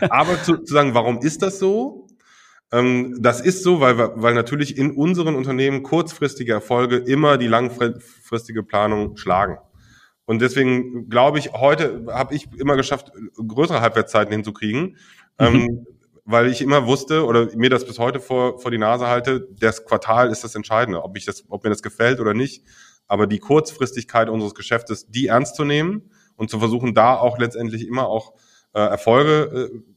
Aber 0.10 0.42
zu, 0.42 0.58
zu 0.58 0.72
sagen, 0.72 0.94
warum 0.94 1.18
ist 1.18 1.42
das 1.42 1.58
so? 1.58 2.06
Ähm, 2.72 3.16
das 3.20 3.40
ist 3.40 3.62
so, 3.62 3.80
weil, 3.80 3.98
weil 3.98 4.34
natürlich 4.34 4.78
in 4.78 4.92
unseren 4.92 5.34
Unternehmen 5.34 5.82
kurzfristige 5.82 6.52
Erfolge 6.52 6.96
immer 6.96 7.36
die 7.36 7.46
langfristige 7.46 8.62
Planung 8.62 9.16
schlagen. 9.16 9.58
Und 10.26 10.40
deswegen 10.40 11.10
glaube 11.10 11.38
ich, 11.38 11.52
heute 11.52 12.06
habe 12.08 12.34
ich 12.34 12.50
immer 12.58 12.76
geschafft, 12.76 13.12
größere 13.36 13.82
Halbwertszeiten 13.82 14.32
hinzukriegen, 14.32 14.96
mhm. 15.38 15.46
ähm, 15.46 15.86
weil 16.24 16.48
ich 16.48 16.62
immer 16.62 16.86
wusste 16.86 17.26
oder 17.26 17.54
mir 17.54 17.70
das 17.70 17.86
bis 17.86 17.98
heute 17.98 18.18
vor, 18.18 18.58
vor 18.58 18.70
die 18.70 18.78
Nase 18.78 19.06
halte, 19.06 19.46
das 19.58 19.84
Quartal 19.84 20.30
ist 20.30 20.42
das 20.42 20.54
Entscheidende, 20.54 21.02
ob, 21.02 21.16
ich 21.16 21.26
das, 21.26 21.44
ob 21.48 21.64
mir 21.64 21.70
das 21.70 21.82
gefällt 21.82 22.20
oder 22.20 22.34
nicht. 22.34 22.64
Aber 23.06 23.26
die 23.26 23.38
Kurzfristigkeit 23.38 24.30
unseres 24.30 24.54
Geschäftes, 24.54 25.06
die 25.08 25.26
ernst 25.26 25.56
zu 25.56 25.64
nehmen 25.64 26.10
und 26.36 26.48
zu 26.48 26.58
versuchen, 26.58 26.94
da 26.94 27.16
auch 27.16 27.38
letztendlich 27.38 27.86
immer 27.86 28.08
auch 28.08 28.32
äh, 28.72 28.80
Erfolge 28.80 29.70
äh, 29.70 29.94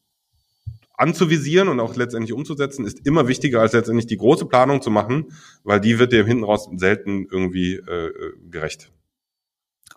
anzuvisieren 0.98 1.70
und 1.70 1.80
auch 1.80 1.96
letztendlich 1.96 2.34
umzusetzen, 2.34 2.86
ist 2.86 3.06
immer 3.06 3.28
wichtiger, 3.28 3.62
als 3.62 3.74
letztendlich 3.74 4.08
die 4.08 4.18
große 4.18 4.48
Planung 4.48 4.82
zu 4.82 4.90
machen, 4.92 5.32
weil 5.64 5.80
die 5.80 6.00
wird 6.00 6.12
dir 6.12 6.26
hinten 6.26 6.44
raus 6.44 6.68
selten 6.76 7.28
irgendwie 7.32 7.76
äh, 7.76 8.12
gerecht. 8.50 8.92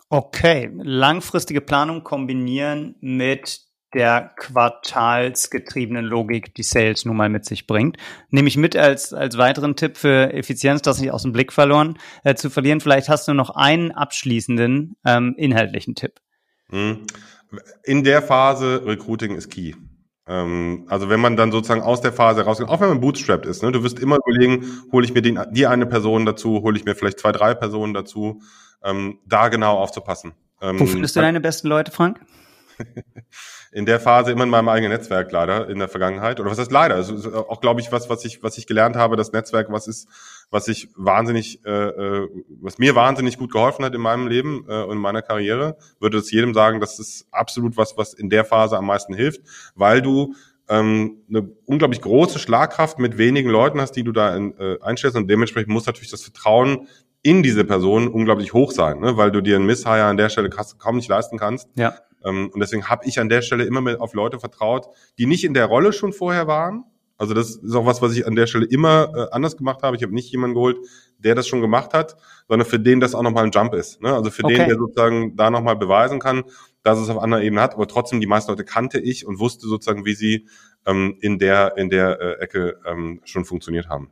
Okay, 0.09 0.69
langfristige 0.75 1.61
Planung 1.61 2.03
kombinieren 2.03 2.95
mit 3.01 3.70
der 3.93 4.31
quartalsgetriebenen 4.37 6.05
Logik, 6.05 6.55
die 6.55 6.63
Sales 6.63 7.05
nun 7.05 7.17
mal 7.17 7.29
mit 7.29 7.45
sich 7.45 7.67
bringt. 7.67 7.97
Nehme 8.29 8.47
ich 8.47 8.57
mit 8.57 8.75
als, 8.75 9.13
als 9.13 9.37
weiteren 9.37 9.75
Tipp 9.75 9.97
für 9.97 10.33
Effizienz, 10.33 10.81
das 10.81 10.99
nicht 10.99 11.11
aus 11.11 11.23
dem 11.23 11.33
Blick 11.33 11.51
verloren 11.51 11.97
äh, 12.23 12.35
zu 12.35 12.49
verlieren. 12.49 12.79
Vielleicht 12.79 13.09
hast 13.09 13.27
du 13.27 13.33
noch 13.33 13.51
einen 13.51 13.91
abschließenden 13.91 14.95
ähm, 15.05 15.35
inhaltlichen 15.37 15.95
Tipp. 15.95 16.19
Hm. 16.69 17.05
In 17.83 18.03
der 18.03 18.21
Phase 18.21 18.85
Recruiting 18.85 19.35
ist 19.35 19.49
key. 19.49 19.73
Ähm, 20.27 20.85
also 20.87 21.09
wenn 21.09 21.19
man 21.19 21.35
dann 21.35 21.51
sozusagen 21.51 21.81
aus 21.81 21.99
der 21.99 22.13
Phase 22.13 22.43
rausgeht, 22.43 22.69
auch 22.69 22.79
wenn 22.79 22.89
man 22.89 23.01
bootstrapped 23.01 23.45
ist, 23.45 23.63
ne, 23.63 23.71
du 23.71 23.83
wirst 23.83 23.99
immer 23.99 24.17
überlegen, 24.17 24.65
hole 24.91 25.05
ich 25.05 25.13
mir 25.13 25.21
den, 25.21 25.39
die 25.51 25.67
eine 25.67 25.85
Person 25.85 26.25
dazu, 26.25 26.61
hole 26.61 26.77
ich 26.77 26.85
mir 26.85 26.95
vielleicht 26.95 27.19
zwei, 27.19 27.31
drei 27.31 27.53
Personen 27.53 27.93
dazu, 27.93 28.41
ähm, 28.83 29.19
da 29.25 29.49
genau 29.49 29.77
aufzupassen. 29.77 30.33
Ähm, 30.61 30.79
Wo 30.79 30.85
findest 30.85 31.15
du 31.15 31.21
deine 31.21 31.41
besten 31.41 31.67
Leute, 31.67 31.91
Frank? 31.91 32.21
in 33.71 33.85
der 33.85 33.99
Phase 34.01 34.31
immer 34.31 34.43
in 34.43 34.49
meinem 34.49 34.67
eigenen 34.67 34.91
Netzwerk 34.91 35.31
leider 35.31 35.69
in 35.69 35.79
der 35.79 35.87
Vergangenheit. 35.87 36.39
Oder 36.39 36.51
was 36.51 36.59
heißt 36.59 36.71
leider? 36.71 36.95
Also 36.95 37.15
ist 37.15 37.27
auch, 37.27 37.61
glaube 37.61 37.79
ich, 37.79 37.91
was, 37.91 38.09
was 38.09 38.25
ich, 38.25 38.43
was 38.43 38.57
ich 38.57 38.67
gelernt 38.67 38.97
habe, 38.97 39.15
das 39.15 39.31
Netzwerk, 39.31 39.71
was 39.71 39.87
ist, 39.87 40.09
was 40.49 40.67
ich 40.67 40.89
wahnsinnig, 40.95 41.65
äh, 41.65 41.69
äh, 41.69 42.29
was 42.61 42.77
mir 42.79 42.95
wahnsinnig 42.95 43.37
gut 43.37 43.51
geholfen 43.51 43.85
hat 43.85 43.95
in 43.95 44.01
meinem 44.01 44.27
Leben 44.27 44.65
äh, 44.67 44.83
und 44.83 44.97
in 44.97 45.01
meiner 45.01 45.21
Karriere, 45.21 45.77
würde 45.99 46.17
es 46.17 46.31
jedem 46.31 46.53
sagen, 46.53 46.81
das 46.81 46.99
ist 46.99 47.27
absolut 47.31 47.77
was, 47.77 47.95
was 47.97 48.13
in 48.13 48.29
der 48.29 48.43
Phase 48.43 48.77
am 48.77 48.85
meisten 48.85 49.13
hilft, 49.13 49.41
weil 49.75 50.01
du 50.01 50.35
ähm, 50.67 51.21
eine 51.29 51.49
unglaublich 51.65 52.01
große 52.01 52.39
Schlagkraft 52.39 52.99
mit 52.99 53.17
wenigen 53.17 53.49
Leuten 53.49 53.79
hast, 53.79 53.93
die 53.93 54.03
du 54.03 54.11
da 54.11 54.35
in, 54.35 54.57
äh, 54.59 54.79
einstellst 54.81 55.15
und 55.15 55.29
dementsprechend 55.29 55.71
muss 55.71 55.85
natürlich 55.85 56.11
das 56.11 56.23
Vertrauen 56.23 56.87
in 57.23 57.43
diese 57.43 57.63
Person 57.65 58.07
unglaublich 58.07 58.53
hoch 58.53 58.71
sein, 58.71 58.99
ne? 58.99 59.17
weil 59.17 59.31
du 59.31 59.41
dir 59.41 59.55
einen 59.55 59.65
Misshire 59.65 60.05
an 60.05 60.17
der 60.17 60.29
Stelle 60.29 60.49
kaum 60.49 60.95
nicht 60.95 61.09
leisten 61.09 61.37
kannst. 61.37 61.69
Ja. 61.75 61.93
Ähm, 62.23 62.49
und 62.53 62.59
deswegen 62.59 62.89
habe 62.89 63.05
ich 63.05 63.19
an 63.19 63.29
der 63.29 63.41
Stelle 63.41 63.63
immer 63.63 63.81
mehr 63.81 64.01
auf 64.01 64.13
Leute 64.13 64.39
vertraut, 64.39 64.87
die 65.17 65.25
nicht 65.25 65.43
in 65.43 65.53
der 65.53 65.65
Rolle 65.65 65.93
schon 65.93 66.13
vorher 66.13 66.47
waren. 66.47 66.85
Also 67.17 67.35
das 67.35 67.55
ist 67.55 67.75
auch 67.75 67.85
was, 67.85 68.01
was 68.01 68.17
ich 68.17 68.25
an 68.25 68.35
der 68.35 68.47
Stelle 68.47 68.65
immer 68.65 69.11
äh, 69.15 69.27
anders 69.31 69.55
gemacht 69.55 69.83
habe. 69.83 69.95
Ich 69.95 70.01
habe 70.01 70.13
nicht 70.13 70.31
jemanden 70.31 70.55
geholt, 70.55 70.77
der 71.19 71.35
das 71.35 71.47
schon 71.47 71.61
gemacht 71.61 71.93
hat, 71.93 72.15
sondern 72.47 72.67
für 72.67 72.79
den 72.79 72.99
das 72.99 73.13
auch 73.13 73.21
nochmal 73.21 73.43
ein 73.43 73.51
Jump 73.51 73.75
ist. 73.75 74.01
Ne? 74.01 74.11
Also 74.11 74.31
für 74.31 74.43
okay. 74.43 74.55
den, 74.55 74.67
der 74.67 74.77
sozusagen 74.77 75.35
da 75.35 75.51
nochmal 75.51 75.75
beweisen 75.75 76.19
kann, 76.19 76.43
dass 76.81 76.97
es 76.97 77.09
auf 77.09 77.19
anderer 77.19 77.43
Ebene 77.43 77.61
hat. 77.61 77.75
Aber 77.75 77.87
trotzdem, 77.87 78.21
die 78.21 78.27
meisten 78.27 78.49
Leute 78.49 78.65
kannte 78.65 78.99
ich 78.99 79.27
und 79.27 79.37
wusste 79.37 79.67
sozusagen, 79.67 80.03
wie 80.03 80.15
sie 80.15 80.47
ähm, 80.87 81.15
in 81.21 81.37
der, 81.37 81.77
in 81.77 81.91
der 81.91 82.19
äh, 82.19 82.43
Ecke 82.43 82.79
ähm, 82.87 83.21
schon 83.23 83.45
funktioniert 83.45 83.87
haben. 83.87 84.09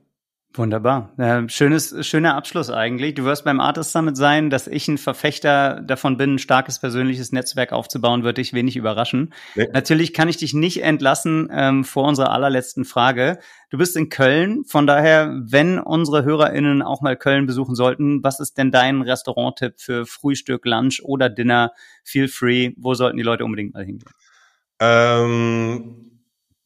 Wunderbar. 0.56 1.14
Äh, 1.20 1.48
schönes, 1.48 1.96
schöner 2.08 2.36
Abschluss 2.36 2.72
eigentlich. 2.72 3.14
Du 3.14 3.24
wirst 3.24 3.46
beim 3.46 3.60
Artist 3.60 3.92
Summit 3.92 4.18
sein, 4.18 4.50
dass 4.50 4.66
ich 4.66 4.88
ein 4.88 4.98
Verfechter 4.98 5.80
davon 5.82 6.18
bin, 6.18 6.36
ein 6.36 6.40
starkes 6.40 6.80
persönliches 6.80 7.32
Netzwerk 7.32 7.72
aufzubauen, 7.72 8.24
wird 8.24 8.40
dich 8.40 8.52
wenig 8.54 8.76
überraschen. 8.76 9.32
Nee. 9.54 9.68
Natürlich 9.72 10.12
kann 10.12 10.28
ich 10.28 10.38
dich 10.38 10.56
nicht 10.56 10.82
entlassen 10.82 11.50
ähm, 11.52 11.84
vor 11.84 12.06
unserer 12.08 12.32
allerletzten 12.32 12.84
Frage. 12.84 13.38
Du 13.70 13.78
bist 13.78 13.96
in 13.96 14.10
Köln, 14.10 14.66
von 14.66 14.88
daher, 14.88 15.40
wenn 15.40 15.78
unsere 15.78 16.24
HörerInnen 16.24 16.82
auch 16.82 17.02
mal 17.02 17.16
Köln 17.16 17.46
besuchen 17.46 17.76
sollten, 17.76 18.24
was 18.24 18.40
ist 18.40 18.58
denn 18.58 18.72
dein 18.72 19.04
Restauranttipp 19.04 19.76
für 19.78 20.08
Frühstück, 20.08 20.66
Lunch 20.66 21.00
oder 21.04 21.30
Dinner? 21.30 21.74
Feel 22.04 22.28
free. 22.28 22.72
Wo 22.76 22.96
sollten 22.96 23.18
die 23.18 23.24
Leute 23.24 23.46
unbedingt 23.46 23.76
mal 23.76 23.86
hingehen? 23.86 24.10
Ähm 24.80 26.19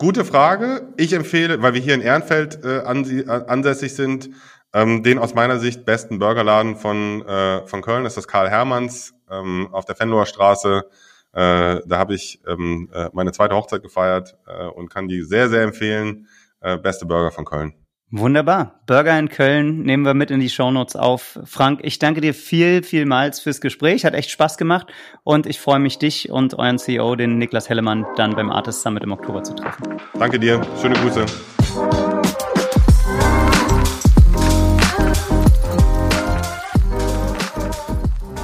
Gute 0.03 0.25
Frage. 0.25 0.89
Ich 0.97 1.13
empfehle, 1.13 1.61
weil 1.61 1.75
wir 1.75 1.79
hier 1.79 1.93
in 1.93 2.01
Ehrenfeld 2.01 2.61
äh, 2.65 2.79
äh, 2.79 3.25
ansässig 3.47 3.95
sind, 3.95 4.31
ähm, 4.73 5.01
den 5.01 5.17
aus 5.17 5.33
meiner 5.33 5.59
Sicht 5.59 5.85
besten 5.85 6.19
Burgerladen 6.19 6.75
von, 6.75 7.25
äh, 7.25 7.65
von 7.67 7.81
Köln 7.81 8.03
das 8.03 8.11
ist 8.11 8.17
das 8.17 8.27
Karl 8.27 8.49
Hermanns 8.49 9.13
ähm, 9.31 9.69
auf 9.71 9.85
der 9.85 9.95
Fenloher 9.95 10.25
Straße. 10.25 10.83
Äh, 11.31 11.79
da 11.85 11.97
habe 11.97 12.15
ich 12.15 12.41
ähm, 12.45 12.89
äh, 12.93 13.11
meine 13.13 13.31
zweite 13.31 13.55
Hochzeit 13.55 13.81
gefeiert 13.81 14.35
äh, 14.45 14.65
und 14.65 14.89
kann 14.89 15.07
die 15.07 15.21
sehr, 15.21 15.47
sehr 15.47 15.61
empfehlen. 15.61 16.27
Äh, 16.59 16.77
beste 16.77 17.05
Burger 17.05 17.31
von 17.31 17.45
Köln. 17.45 17.73
Wunderbar. 18.15 18.79
Burger 18.85 19.17
in 19.17 19.27
Köln 19.27 19.81
nehmen 19.81 20.05
wir 20.05 20.13
mit 20.13 20.29
in 20.29 20.39
die 20.39 20.49
Shownotes 20.49 20.95
auf. 20.95 21.39
Frank, 21.45 21.79
ich 21.81 21.97
danke 21.97 22.21
dir 22.21 22.35
viel, 22.35 22.83
vielmals 22.83 23.39
fürs 23.39 23.59
Gespräch. 23.59 24.05
Hat 24.05 24.13
echt 24.13 24.29
Spaß 24.29 24.59
gemacht 24.59 24.85
und 25.23 25.47
ich 25.47 25.59
freue 25.59 25.79
mich, 25.79 25.97
dich 25.97 26.29
und 26.29 26.53
euren 26.53 26.77
CEO, 26.77 27.15
den 27.15 27.39
Niklas 27.39 27.69
Hellemann, 27.69 28.05
dann 28.15 28.35
beim 28.35 28.51
Artist 28.51 28.83
Summit 28.83 29.03
im 29.03 29.13
Oktober 29.13 29.41
zu 29.41 29.55
treffen. 29.55 29.97
Danke 30.19 30.39
dir. 30.39 30.61
Schöne 30.79 30.93
Grüße. 30.93 31.25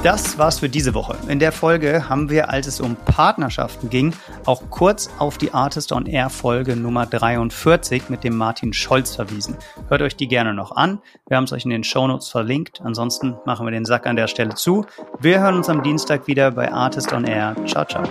Das 0.02 0.38
war's 0.38 0.60
für 0.60 0.70
diese 0.70 0.94
Woche. 0.94 1.18
In 1.28 1.40
der 1.40 1.52
Folge 1.52 2.08
haben 2.08 2.30
wir, 2.30 2.50
als 2.50 2.68
es 2.68 2.80
um 2.80 2.96
Partnerschaften 2.96 3.90
ging, 3.90 4.14
auch 4.46 4.62
kurz 4.70 5.10
auf 5.20 5.38
die 5.38 5.54
Artist 5.54 5.92
on 5.92 6.06
Air 6.06 6.30
Folge 6.30 6.78
Nummer 6.78 7.06
43 7.06 8.08
mit 8.08 8.24
dem 8.24 8.38
Martin 8.38 8.72
Scholz 8.72 9.18
verwiesen. 9.18 9.58
Hört 9.90 10.02
euch 10.02 10.16
die 10.16 10.30
gerne 10.30 10.54
noch 10.54 10.72
an. 10.72 11.02
Wir 11.28 11.36
haben 11.36 11.44
es 11.44 11.52
euch 11.52 11.66
in 11.66 11.72
den 11.72 11.84
Shownotes 11.84 12.30
verlinkt. 12.30 12.80
Ansonsten 12.82 13.36
machen 13.46 13.68
wir 13.68 13.72
den 13.72 13.84
Sack 13.84 14.08
an 14.08 14.16
der 14.16 14.28
Stelle 14.28 14.56
zu. 14.56 14.86
Wir 15.20 15.42
hören 15.42 15.56
uns 15.56 15.68
am 15.68 15.84
Dienstag 15.84 16.28
wieder 16.28 16.52
bei 16.52 16.72
Artist 16.72 17.12
on 17.12 17.26
Air. 17.26 17.58
Ciao, 17.66 17.84
ciao. 17.84 18.04